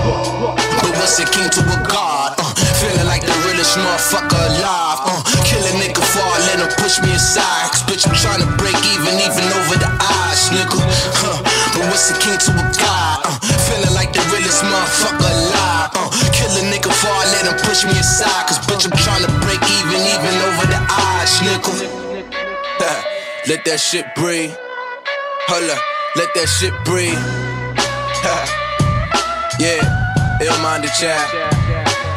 But 0.86 0.92
what's 0.98 1.18
a 1.18 1.26
king 1.26 1.50
to 1.50 1.62
a 1.66 1.78
god? 1.88 2.38
Uh, 2.38 2.59
feeling 2.80 3.08
like 3.12 3.24
the 3.28 3.36
realest 3.44 3.76
motherfucker 3.76 4.40
alive. 4.40 5.00
Uh, 5.04 5.20
kill 5.44 5.60
a 5.60 5.74
nigga 5.84 6.00
before 6.00 6.24
I 6.24 6.40
let 6.48 6.58
him 6.64 6.72
push 6.80 7.04
me 7.04 7.12
aside. 7.12 7.76
Cause 7.76 7.84
bitch, 7.84 8.08
I'm 8.08 8.16
trying 8.16 8.40
to 8.40 8.50
break 8.56 8.80
even, 8.96 9.20
even 9.20 9.46
over 9.60 9.76
the 9.76 9.92
odds, 10.00 10.48
nigga. 10.56 10.80
Huh. 11.20 11.44
But 11.76 11.92
what's 11.92 12.08
a 12.10 12.16
king 12.24 12.40
to 12.40 12.52
a 12.56 12.66
god? 12.80 13.28
Uh, 13.28 13.36
feeling 13.68 13.94
like 13.94 14.16
the 14.16 14.24
realest 14.32 14.64
motherfucker 14.64 15.28
alive. 15.28 15.92
Uh, 15.92 16.08
kill 16.32 16.52
a 16.56 16.64
nigga 16.72 16.88
before 16.88 17.12
I 17.12 17.28
let 17.36 17.52
him 17.52 17.58
push 17.68 17.84
me 17.84 17.96
aside. 18.00 18.48
Cause 18.48 18.60
bitch, 18.64 18.88
I'm 18.88 18.96
trying 19.04 19.24
to 19.28 19.32
break 19.44 19.60
even, 19.76 20.00
even 20.00 20.34
over 20.48 20.66
the 20.72 20.80
odds, 20.88 21.36
nigga. 21.44 21.76
let 23.52 23.62
that 23.68 23.80
shit 23.84 24.08
breathe. 24.16 24.56
Hold 25.52 25.68
up, 25.68 25.84
let 26.16 26.32
that 26.32 26.48
shit 26.48 26.74
breathe. 26.88 27.20
yeah, 29.60 29.84
ill-minded 30.40 30.92
child. 30.96 31.28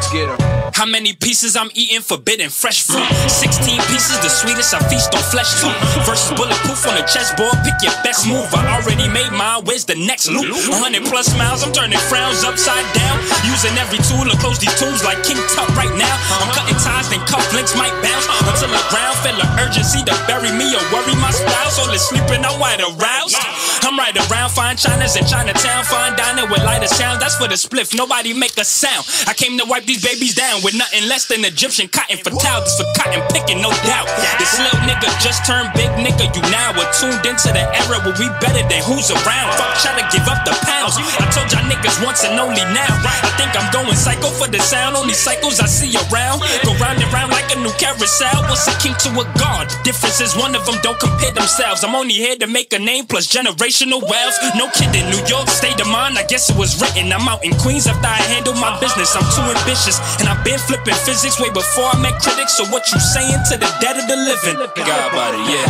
Let's 0.03 0.11
get 0.11 0.29
her. 0.29 0.52
How 0.73 0.89
many 0.89 1.13
pieces 1.13 1.53
I'm 1.55 1.69
eating? 1.77 2.01
Forbidden 2.01 2.49
fresh 2.49 2.81
fruit. 2.81 3.05
16 3.29 3.77
pieces, 3.93 4.17
the 4.25 4.29
sweetest 4.29 4.73
I 4.73 4.81
feast 4.89 5.13
on 5.13 5.21
flesh 5.29 5.61
too. 5.61 5.69
Versus 6.01 6.33
bulletproof 6.33 6.81
on 6.89 6.97
the 6.97 7.05
chessboard, 7.05 7.53
pick 7.61 7.77
your 7.85 7.93
best 8.01 8.25
move. 8.25 8.49
I 8.57 8.81
already 8.81 9.05
made 9.05 9.29
mine, 9.29 9.69
where's 9.69 9.85
the 9.85 9.93
next 9.93 10.33
loop? 10.33 10.49
100 10.49 11.05
plus 11.05 11.29
miles, 11.37 11.61
I'm 11.61 11.77
turning 11.77 12.01
frowns 12.09 12.41
upside 12.41 12.89
down. 12.97 13.21
Using 13.45 13.77
every 13.77 14.01
tool 14.01 14.25
to 14.25 14.33
close 14.41 14.57
these 14.57 14.73
tombs 14.81 15.05
like 15.05 15.21
King 15.21 15.37
Tut 15.53 15.69
right 15.77 15.93
now. 15.93 16.15
I'm 16.41 16.49
cutting 16.57 16.79
ties, 16.81 17.05
then 17.13 17.21
cufflinks 17.29 17.77
might 17.77 17.93
bounce. 18.01 18.25
Until 18.41 18.73
the 18.73 18.81
ground 18.89 19.13
feel 19.21 19.37
an 19.37 19.49
urgency 19.61 20.01
to 20.09 20.15
bury 20.25 20.49
me 20.57 20.73
or 20.73 20.81
worry 20.89 21.13
my 21.21 21.29
spouse. 21.29 21.77
All 21.77 21.93
is 21.93 22.01
sleeping, 22.01 22.41
I'm 22.41 22.57
wide 22.57 22.81
aroused. 22.81 23.37
I'm 23.85 23.93
right 23.93 24.15
around, 24.25 24.49
fine 24.49 24.77
China's 24.81 25.13
in 25.13 25.29
Chinatown, 25.29 25.85
fine 25.85 26.17
dining 26.17 26.49
with 26.49 26.65
lighter 26.65 26.89
sound. 26.89 27.21
That's 27.21 27.37
for 27.37 27.45
the 27.45 27.59
spliff, 27.61 27.93
nobody 27.93 28.33
make 28.33 28.57
a 28.57 28.65
sound. 28.65 29.05
I 29.29 29.37
came 29.37 29.61
to 29.61 29.65
wipe 29.69 29.85
these 29.85 30.01
babies 30.01 30.33
down 30.33 30.62
with 30.63 30.73
nothing 30.79 31.03
less 31.11 31.27
than 31.27 31.43
Egyptian 31.43 31.91
cotton 31.91 32.17
for 32.23 32.31
towels. 32.39 32.63
This 32.63 32.79
for 32.79 32.87
cotton 32.95 33.19
picking, 33.35 33.59
no 33.59 33.69
doubt. 33.83 34.07
This 34.39 34.55
little 34.55 34.79
nigga 34.87 35.11
just 35.19 35.43
turned 35.43 35.67
big 35.75 35.91
nigga. 35.99 36.31
You 36.31 36.41
now 36.49 36.71
are 36.71 36.89
tuned 36.95 37.19
into 37.27 37.51
the 37.51 37.67
era 37.83 37.99
where 38.07 38.15
we 38.15 38.31
better 38.39 38.63
than 38.71 38.81
who's 38.87 39.11
around. 39.11 39.51
Fuck, 39.59 39.75
try 39.83 39.93
to 39.99 40.05
give 40.09 40.23
up 40.31 40.47
the 40.47 40.55
pounds. 40.63 40.95
I 41.19 41.27
told 41.35 41.51
y'all 41.51 41.67
niggas 41.67 41.99
once 41.99 42.23
and 42.23 42.39
only 42.39 42.63
now. 42.71 42.89
I 43.03 43.29
think 43.35 43.51
I'm 43.59 43.67
going 43.75 43.91
psycho 43.93 44.31
for 44.31 44.47
the 44.47 44.63
sound. 44.63 44.95
Only 44.95 45.13
cycles 45.13 45.59
I 45.59 45.67
see 45.67 45.91
around. 46.07 46.39
Go 46.63 46.71
round 46.79 47.03
and 47.03 47.11
round 47.11 47.35
like 47.35 47.51
a 47.51 47.59
new 47.59 47.73
carousel. 47.75 48.47
What's 48.47 48.65
a 48.71 48.73
king 48.79 48.95
to 49.03 49.09
a 49.19 49.25
god? 49.35 49.67
The 49.67 49.91
difference 49.91 50.23
is 50.23 50.31
one 50.39 50.55
of 50.55 50.63
them 50.65 50.79
don't 50.79 50.99
compare 50.99 51.35
themselves. 51.35 51.83
I'm 51.83 51.93
only 51.93 52.15
here 52.15 52.39
to 52.39 52.47
make 52.47 52.71
a 52.71 52.79
name 52.79 53.05
plus 53.05 53.27
generational 53.27 53.99
wealth. 53.99 54.39
No 54.55 54.71
kidding, 54.71 55.11
New 55.11 55.19
York 55.27 55.51
state 55.51 55.79
of 55.83 55.91
mind. 55.91 56.15
I 56.17 56.23
guess 56.23 56.49
it 56.49 56.55
was 56.55 56.79
written. 56.79 57.11
I'm 57.11 57.27
out 57.27 57.43
in 57.43 57.51
Queens 57.59 57.87
after 57.87 58.07
I 58.07 58.23
handle 58.31 58.55
my 58.55 58.79
business. 58.79 59.11
I'm 59.15 59.27
too 59.35 59.43
ambitious 59.43 59.99
and 60.19 60.29
I've 60.31 60.43
been 60.43 60.52
been 60.53 60.61
flipping 60.67 60.93
physics 61.05 61.39
way 61.39 61.49
before 61.49 61.89
I 61.93 61.97
met 62.01 62.21
critics. 62.21 62.53
So 62.57 62.65
what 62.65 62.85
you 62.91 62.99
saying 62.99 63.41
to 63.49 63.57
the 63.57 63.65
dead 63.81 63.97
of 63.97 64.05
the 64.07 64.15
living? 64.15 64.57
God 64.75 65.09
about 65.09 65.33
it, 65.33 65.41
yeah. 65.49 65.65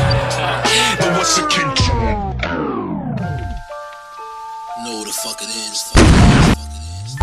But 0.99 1.15
what's 1.15 1.37
a 1.37 1.47
kin? 1.47 1.67
Know 4.83 4.99
what 4.99 5.07
the 5.07 5.13
fuck 5.13 5.39
it 5.41 5.47
is. 5.47 5.83
Fuck 5.87 6.03
it 6.03 6.11
is. 6.11 6.51
Fuck 6.55 6.67
it 6.67 6.83
is. 6.99 7.15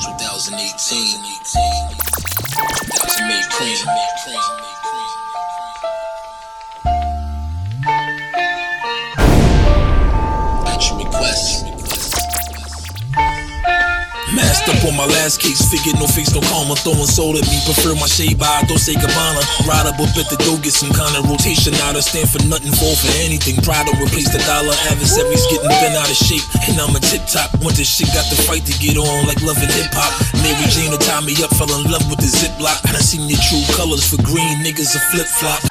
2018. 0.00 0.56
2018. 0.80 1.52
2018. 1.68 2.00
2018. 2.00 2.32
2018. 2.88 3.28
2018. 3.28 3.44
2018. 3.44 3.52
2018. 3.68 4.24
2018. 4.24 4.72
2018. 4.72 4.77
Masked 14.58 14.74
up 14.74 14.90
on 14.90 14.96
my 14.98 15.06
last 15.06 15.38
case, 15.38 15.62
figured 15.70 16.02
no 16.02 16.06
face, 16.10 16.34
no 16.34 16.42
karma. 16.42 16.74
Throwing 16.82 17.06
soul 17.06 17.38
at 17.38 17.46
me, 17.46 17.62
prefer 17.62 17.94
my 17.94 18.10
shade 18.10 18.42
by 18.42 18.66
Dolce 18.66 18.90
Gabbana. 18.90 19.38
Ride 19.70 19.86
up 19.86 20.02
up 20.02 20.10
at 20.18 20.26
the 20.34 20.38
door, 20.42 20.58
get 20.58 20.74
some 20.74 20.90
kind 20.90 21.14
of 21.14 21.30
rotation. 21.30 21.78
Now 21.78 21.94
to 21.94 22.02
stand 22.02 22.26
for 22.26 22.42
nothing, 22.50 22.74
fall 22.74 22.98
for 22.98 23.06
anything. 23.22 23.62
Pride 23.62 23.86
don't 23.86 24.02
replace 24.02 24.26
the 24.34 24.42
dollar. 24.50 24.74
Adversaries 24.90 25.46
getting 25.46 25.70
bent 25.78 25.94
out 25.94 26.10
of 26.10 26.18
shape, 26.18 26.42
and 26.66 26.74
I'm 26.82 26.90
a 26.90 26.98
tip 26.98 27.22
top. 27.30 27.54
Want 27.62 27.78
this 27.78 27.86
shit, 27.86 28.10
got 28.10 28.26
the 28.34 28.38
fight 28.50 28.66
to 28.66 28.74
get 28.82 28.98
on, 28.98 29.30
like 29.30 29.38
love 29.46 29.62
and 29.62 29.70
hip 29.70 29.94
hop. 29.94 30.10
Mary 30.42 30.66
Jane 30.74 30.90
to 30.90 30.98
tie 30.98 31.22
me 31.22 31.38
up, 31.38 31.54
fell 31.54 31.70
in 31.78 31.86
love 31.86 32.02
with 32.10 32.18
the 32.18 32.26
ziplock. 32.26 32.82
I 32.90 32.98
seen 32.98 33.30
your 33.30 33.38
true 33.38 33.62
colors 33.78 34.02
for 34.10 34.18
green 34.26 34.58
niggas 34.66 34.90
a 34.90 35.00
flip 35.14 35.30
flop. 35.38 35.62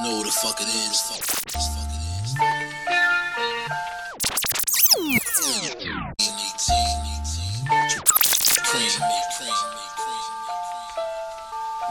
Know 0.00 0.24
the 0.24 0.32
fuck 0.32 0.56
it 0.64 0.70
is. 0.72 1.87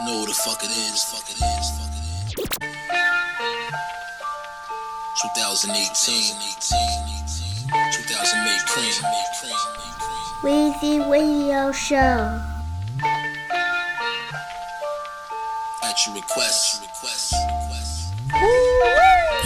Know 0.08 0.20
what 0.20 0.30
the 0.30 0.36
fuck 0.36 0.64
it 0.64 0.72
is. 0.72 1.04
Fuck 1.04 1.28
it 1.30 1.36
is. 1.36 1.70
Fuck 1.76 1.92
it 1.92 2.00
is. 2.00 2.48
2018. 5.36 6.48
2000 7.92 8.40
Weezy 10.44 11.04
Radio 11.12 11.74
Show. 11.74 12.40
At 15.84 15.98
your 16.06 16.16
request. 16.16 16.88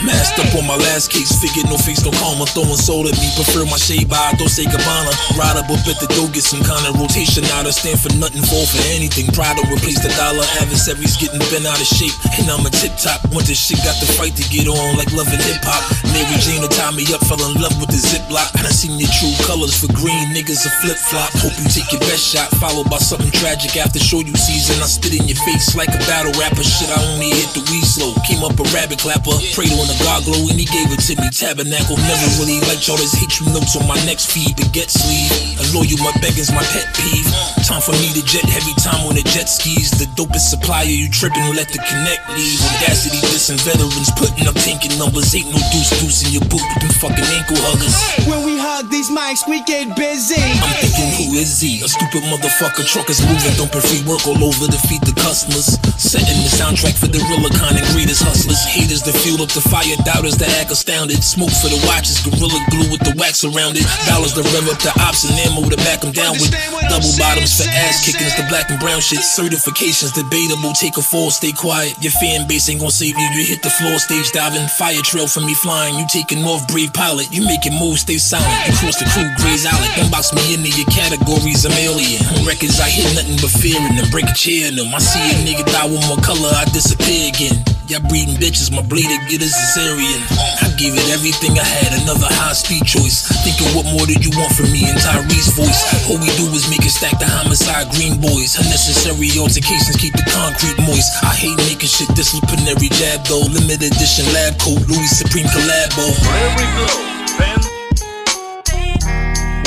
Masked 0.02 0.42
up 0.42 0.50
on 0.58 0.66
my 0.66 0.74
last 0.74 1.14
case, 1.14 1.30
figured 1.38 1.70
no 1.70 1.78
face, 1.78 2.02
no 2.02 2.10
karma. 2.18 2.50
Throwing 2.50 2.74
soul 2.74 3.06
at 3.06 3.14
me, 3.22 3.30
prefer 3.38 3.70
my 3.70 3.78
shade 3.78 4.10
by 4.10 4.34
Dolce 4.34 4.66
Gabbana. 4.66 5.14
Ride 5.38 5.62
up 5.62 5.70
up 5.70 5.86
at 5.86 6.02
the 6.02 6.10
get 6.34 6.42
some 6.42 6.66
kind 6.66 6.90
of 6.90 6.98
rotation. 6.98 7.46
Now 7.54 7.62
to 7.62 7.70
stand 7.70 8.02
for 8.02 8.10
nothing, 8.18 8.42
fall 8.42 8.66
for 8.66 8.82
anything. 8.90 9.30
Pride 9.30 9.62
don't 9.62 9.70
replace 9.70 10.02
the 10.02 10.10
dollar. 10.18 10.42
Adversaries 10.58 11.22
getting 11.22 11.38
bent 11.54 11.70
out 11.70 11.78
of 11.78 11.86
shape, 11.86 12.18
and 12.42 12.50
I'm 12.50 12.66
a 12.66 12.74
tip 12.74 12.98
top. 12.98 13.22
Want 13.30 13.46
this 13.46 13.62
shit, 13.62 13.78
got 13.86 13.94
the 14.02 14.10
fight 14.18 14.34
to 14.42 14.46
get 14.50 14.66
on, 14.66 14.98
like 14.98 15.14
loving 15.14 15.38
hip 15.38 15.62
hop. 15.62 15.86
Mary 16.10 16.34
Jane 16.42 16.66
to 16.66 16.72
tie 16.74 16.90
me 16.98 17.06
up, 17.14 17.22
fell 17.30 17.38
in 17.46 17.62
love 17.62 17.78
with 17.78 17.94
the 17.94 18.02
ziplock. 18.02 18.50
I 18.58 18.74
seen 18.74 18.98
your 18.98 19.12
true 19.14 19.38
colors 19.46 19.78
for 19.78 19.86
green 19.94 20.34
niggas 20.34 20.66
a 20.66 20.72
flip 20.82 20.98
flop. 20.98 21.30
Hope 21.46 21.54
you 21.62 21.70
take 21.70 21.94
your 21.94 22.02
best 22.10 22.26
shot, 22.26 22.50
followed 22.58 22.90
by 22.90 22.98
something 22.98 23.30
tragic 23.38 23.78
after 23.78 24.02
show 24.02 24.26
you 24.26 24.34
season. 24.34 24.82
I 24.82 24.90
spit 24.90 25.14
in 25.14 25.30
your 25.30 25.38
face 25.46 25.78
like 25.78 25.94
a 25.94 26.02
battle 26.10 26.34
rapper. 26.42 26.66
Shit, 26.66 26.90
I 26.90 26.98
only 27.14 27.30
hit 27.30 27.54
the 27.54 27.62
weed 27.70 27.86
slow. 27.86 28.18
Came 28.26 28.42
up 28.42 28.58
a 28.58 28.66
rabbit 28.74 28.98
clapper, 28.98 29.38
prayed 29.54 29.78
on 29.78 29.91
the 29.92 30.04
God 30.04 30.24
glow, 30.24 30.40
and 30.48 30.56
he 30.56 30.68
gave 30.68 30.88
it 30.92 31.04
to 31.12 31.14
me. 31.20 31.28
Tabernacle, 31.32 32.00
never 32.00 32.28
really 32.40 32.64
liked 32.68 32.88
all 32.88 32.96
this 32.96 33.12
hate 33.12 33.40
you 33.40 33.48
notes 33.52 33.76
on 33.76 33.84
my 33.88 34.00
next 34.08 34.32
feed, 34.32 34.56
but 34.56 34.72
get 34.72 34.88
sleeve. 34.88 35.32
And 35.60 35.68
loyal, 35.76 36.00
my 36.00 36.16
begging's 36.24 36.52
my 36.52 36.64
pet 36.72 36.88
peeve. 36.96 37.28
Time 37.68 37.84
for 37.84 37.96
me 38.00 38.12
to 38.16 38.24
jet 38.24 38.48
heavy 38.48 38.72
time 38.80 39.04
on 39.08 39.16
the 39.16 39.26
jet 39.28 39.52
skis. 39.52 39.92
The 39.92 40.08
dopest 40.16 40.48
supplier, 40.52 40.88
you 40.88 41.12
tripping, 41.12 41.44
let 41.56 41.68
the 41.68 41.80
connect 41.84 42.24
leave. 42.36 42.60
Audacity, 42.80 43.20
dissing 43.28 43.60
veterans, 43.64 44.12
putting 44.16 44.48
up 44.48 44.56
tanking 44.64 44.96
numbers. 44.96 45.34
Ain't 45.36 45.52
no 45.52 45.60
deuce 45.72 45.92
deuce 46.00 46.24
in 46.24 46.32
your 46.40 46.46
boot 46.48 46.64
with 46.64 46.82
them 46.88 46.94
fucking 47.04 47.28
ankle 47.36 47.60
huggers. 47.68 47.96
When 48.28 48.48
we 48.48 48.56
hug 48.56 48.88
these 48.88 49.12
mics, 49.12 49.44
we 49.48 49.64
get 49.68 49.92
busy. 49.96 50.40
I'm 50.40 50.72
thinking, 50.80 51.12
who 51.20 51.36
is 51.36 51.60
he? 51.60 51.84
A 51.84 51.90
stupid 51.92 52.24
motherfucker, 52.32 52.88
truckers 52.88 53.20
moving, 53.24 53.56
dumping 53.60 53.84
free 53.84 54.04
work 54.08 54.24
all 54.28 54.40
over 54.40 54.68
to 54.68 54.80
feed 54.88 55.04
the 55.04 55.16
customers. 55.20 55.76
Setting 56.00 56.40
the 56.44 56.52
soundtrack 56.52 56.96
for 56.96 57.08
the 57.08 57.20
real 57.28 57.44
kind 57.58 57.76
and 57.78 57.88
greatest 57.92 58.24
hustlers. 58.24 58.62
Haters 58.66 59.04
that 59.04 59.16
fuel 59.24 59.42
up 59.42 59.50
the 59.52 59.62
fire, 59.62 59.81
doubters 60.06 60.38
that 60.38 60.50
act 60.62 60.70
astounded. 60.70 61.24
Smoke 61.24 61.52
for 61.62 61.70
the 61.70 61.80
watches, 61.90 62.22
gorilla 62.22 62.60
glue 62.70 62.90
with 62.94 63.02
the 63.02 63.14
wax 63.18 63.42
around 63.42 63.78
it. 63.78 63.86
Dollars 64.06 64.34
to 64.38 64.44
rev 64.54 64.70
up 64.70 64.78
the 64.82 64.94
ops 65.02 65.26
and 65.26 65.34
ammo 65.42 65.66
to 65.70 65.78
back 65.82 66.02
them 66.02 66.14
down 66.14 66.38
with. 66.38 66.54
Double 66.92 67.12
bottoms 67.18 67.58
for 67.58 67.68
ass 67.72 68.06
kickings, 68.06 68.36
the 68.38 68.46
black 68.50 68.70
and 68.70 68.80
brown 68.80 69.02
shit. 69.02 69.24
Certifications 69.26 70.14
debatable, 70.14 70.74
take 70.74 70.98
a 70.98 71.04
fall, 71.04 71.32
stay 71.32 71.52
quiet. 71.52 71.98
Your 72.00 72.14
fan 72.22 72.48
base 72.48 72.70
ain't 72.70 72.80
gonna 72.80 72.94
save 72.94 73.18
you, 73.18 73.28
you 73.34 73.44
hit 73.46 73.64
the 73.66 73.74
floor, 73.74 73.98
stage 73.98 74.32
diving. 74.32 74.68
Fire 74.78 75.02
trail 75.02 75.28
for 75.28 75.42
me 75.42 75.54
flying, 75.58 75.98
you 75.98 76.06
taking 76.08 76.46
off, 76.46 76.68
brave 76.70 76.94
pilot. 76.94 77.32
You 77.34 77.42
making 77.46 77.74
moves, 77.76 78.02
stay 78.06 78.22
silent. 78.22 78.50
You 78.70 78.74
cross 78.78 79.02
the 79.02 79.10
crew, 79.10 79.28
Grey's 79.42 79.66
Island. 79.66 79.92
Don't 79.98 80.12
box 80.12 80.34
me 80.34 80.54
into 80.54 80.70
your 80.70 80.90
categories, 80.94 81.66
I'm 81.66 81.74
alien. 81.74 82.22
Records, 82.46 82.80
I 82.80 82.90
hear 82.90 83.10
nothing 83.18 83.42
but 83.42 83.50
fear 83.50 83.82
in 83.82 83.98
them. 83.98 84.10
Break 84.14 84.30
a 84.30 84.36
chair 84.38 84.70
in 84.70 84.76
them. 84.76 84.94
I 84.94 85.00
see 85.00 85.22
a 85.22 85.36
nigga 85.42 85.66
die 85.66 85.90
with 85.90 86.06
more 86.06 86.22
color, 86.22 86.54
I 86.54 86.66
disappear 86.70 87.34
again. 87.34 87.81
Y'all 87.92 88.00
breeding 88.08 88.40
bitches, 88.40 88.72
my 88.72 88.80
blade 88.88 89.04
bleeder 89.04 89.20
get 89.28 89.44
a 89.44 89.52
cesarean. 89.52 90.24
I 90.64 90.72
gave 90.80 90.96
it 90.96 91.12
everything 91.12 91.60
I 91.60 91.68
had, 91.68 91.92
another 92.00 92.24
high 92.24 92.56
speed 92.56 92.88
choice. 92.88 93.28
Thinking 93.44 93.68
what 93.76 93.84
more 93.92 94.08
did 94.08 94.24
you 94.24 94.32
want 94.32 94.56
from 94.56 94.72
me 94.72 94.88
and 94.88 94.96
Tyrese 94.96 95.52
voice? 95.60 95.84
All 96.08 96.16
we 96.16 96.32
do 96.40 96.48
is 96.56 96.72
make 96.72 96.88
it 96.88 96.96
stack 96.96 97.20
the 97.20 97.28
homicide 97.28 97.92
green 97.92 98.16
boys. 98.16 98.56
Unnecessary 98.56 99.36
altercations 99.36 100.00
keep 100.00 100.16
the 100.16 100.24
concrete 100.24 100.80
moist. 100.88 101.12
I 101.20 101.36
hate 101.36 101.60
making 101.68 101.92
shit 101.92 102.08
disciplinary 102.16 102.88
jab 102.96 103.28
though. 103.28 103.44
Limited 103.52 103.92
edition 103.92 104.24
lab 104.32 104.56
coat, 104.56 104.80
Louis 104.88 105.12
Supreme 105.12 105.52
collabo. 105.52 106.16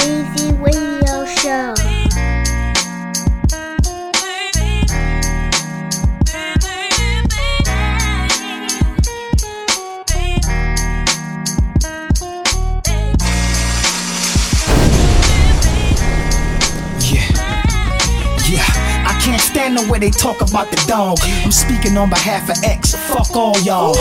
Weezy 0.00 0.48
Radio 0.64 0.72
Show. 0.72 0.84
The 19.76 19.90
way 19.90 19.98
they 19.98 20.10
talk 20.10 20.40
about 20.40 20.70
the 20.70 20.82
dog. 20.86 21.18
I'm 21.44 21.52
speaking 21.52 21.96
on 21.96 22.10
behalf 22.10 22.48
of 22.48 22.62
X. 22.64 22.94
Fuck 22.94 23.36
all 23.36 23.58
y'all. 23.60 23.94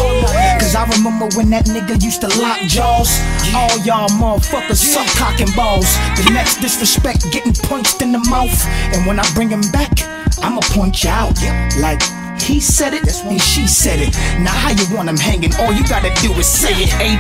Cause 0.60 0.76
I 0.76 0.88
remember 0.98 1.28
when 1.36 1.50
that 1.52 1.66
nigga 1.66 2.02
used 2.02 2.22
to 2.22 2.28
lock 2.40 2.60
jaws. 2.62 3.10
All 3.54 3.78
y'all 3.86 4.10
motherfuckers 4.10 4.82
suck 4.82 5.08
cock 5.18 5.40
and 5.40 5.54
balls. 5.56 5.90
The 6.18 6.32
next 6.34 6.58
disrespect 6.58 7.32
getting 7.32 7.54
punched 7.54 8.02
in 8.02 8.12
the 8.12 8.20
mouth. 8.30 8.56
And 8.94 9.06
when 9.06 9.20
I 9.20 9.26
bring 9.34 9.50
him 9.50 9.64
back, 9.72 9.92
I'ma 10.40 10.62
point 10.72 11.04
you 11.04 11.10
out. 11.10 11.36
Like, 11.80 12.02
he 12.42 12.60
said 12.60 12.94
it 12.94 13.08
and 13.08 13.42
she 13.42 13.68
said 13.68 14.00
it. 14.00 14.14
Now 14.40 14.52
how 14.52 14.72
you 14.72 14.86
want 14.96 15.10
him 15.10 15.18
hanging? 15.18 15.54
All 15.60 15.72
you 15.72 15.84
gotta 15.88 16.14
do 16.22 16.34
is 16.34 16.48
say 16.48 16.74
it. 16.74 16.92
E 17.00 17.16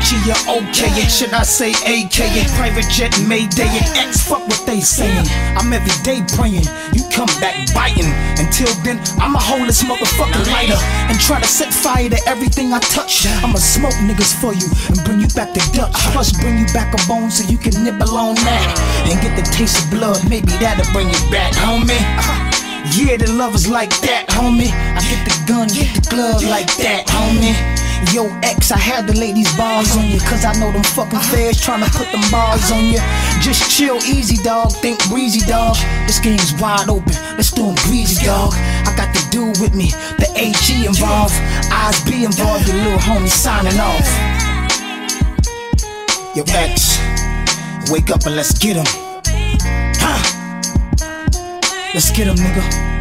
or 0.49 0.61
okay 0.61 0.91
it. 0.99 1.09
Should 1.09 1.34
I 1.34 1.43
say 1.43 1.72
AK 1.72 2.18
it? 2.36 2.47
Private 2.57 2.89
jet 2.89 3.14
Mayday 3.28 3.68
and 3.68 3.88
X 3.97 4.24
fuck 4.28 4.47
what 4.47 4.66
they 4.66 4.80
saying. 4.82 5.26
I'm 5.57 5.72
every 5.72 5.95
day 6.03 6.22
praying. 6.36 6.68
You 6.93 7.03
come 7.11 7.30
back 7.39 7.55
biting. 7.74 8.11
Until 8.39 8.72
then, 8.84 8.99
I'ma 9.20 9.39
hold 9.39 9.68
this 9.68 9.84
motherfucking 9.84 10.51
lighter 10.51 10.80
and 11.09 11.20
try 11.20 11.39
to 11.39 11.47
set 11.47 11.74
fire 11.74 12.09
to 12.09 12.20
everything 12.28 12.74
I 12.74 12.80
touch. 12.80 13.28
I'ma 13.43 13.57
smoke 13.57 13.95
niggas 14.03 14.34
for 14.39 14.53
you 14.53 14.68
and 14.89 15.03
bring 15.05 15.20
you 15.22 15.28
back 15.36 15.53
to 15.53 15.61
Dutch. 15.72 15.93
Plus 16.14 16.32
bring 16.41 16.57
you 16.57 16.66
back 16.74 16.93
a 16.93 17.07
bone 17.07 17.32
so 17.32 17.47
you 17.49 17.57
can 17.57 17.84
nibble 17.84 18.16
on 18.16 18.36
that 18.47 18.66
and 19.09 19.22
get 19.22 19.36
the 19.36 19.43
taste 19.51 19.84
of 19.84 19.91
blood. 19.91 20.18
Maybe 20.30 20.51
that'll 20.59 20.91
bring 20.93 21.07
you 21.07 21.22
back, 21.32 21.53
homie. 21.53 22.52
Yeah, 22.91 23.15
the 23.15 23.31
love 23.31 23.55
is 23.55 23.69
like 23.69 23.95
that, 24.01 24.27
homie. 24.27 24.67
I 24.67 24.99
get 25.07 25.23
the 25.23 25.31
gun, 25.47 25.67
get 25.71 25.88
the 25.95 26.03
glove 26.11 26.43
like 26.43 26.67
that, 26.84 27.07
homie. 27.07 27.55
Yo, 28.11 28.27
X, 28.43 28.71
I 28.71 28.77
had 28.77 29.07
lay 29.15 29.31
these 29.31 29.51
bars 29.55 29.95
on 29.95 30.09
you, 30.09 30.19
cause 30.19 30.43
I 30.43 30.51
know 30.59 30.69
them 30.69 30.84
fucking 30.84 31.23
feds 31.31 31.63
tryna 31.63 31.88
put 31.95 32.11
them 32.11 32.19
bars 32.29 32.71
on 32.71 32.91
you. 32.91 32.99
Just 33.39 33.71
chill, 33.71 33.95
easy, 34.03 34.36
dog. 34.43 34.73
Think 34.73 34.99
breezy, 35.07 35.39
dog. 35.47 35.77
This 36.07 36.19
game's 36.19 36.53
wide 36.59 36.89
open. 36.89 37.15
Let's 37.39 37.51
do 37.51 37.69
'em 37.69 37.75
breezy, 37.88 38.25
dog. 38.25 38.53
I 38.53 38.93
got 38.97 39.13
the 39.15 39.23
dude 39.31 39.57
with 39.63 39.73
me, 39.73 39.89
the 40.19 40.27
HE 40.36 40.86
involved. 40.86 41.34
Eyes 41.71 42.03
be 42.03 42.25
involved, 42.25 42.65
the 42.67 42.73
little 42.73 42.99
homie 42.99 43.31
signing 43.31 43.79
off. 43.79 44.07
Yo, 46.36 46.43
X, 46.51 46.99
wake 47.89 48.11
up 48.11 48.25
and 48.25 48.36
let's 48.36 48.51
get 48.51 48.75
him. 48.75 49.12
Let's 51.93 52.09
get 52.09 52.25
him, 52.25 52.35
nigga. 52.37 52.92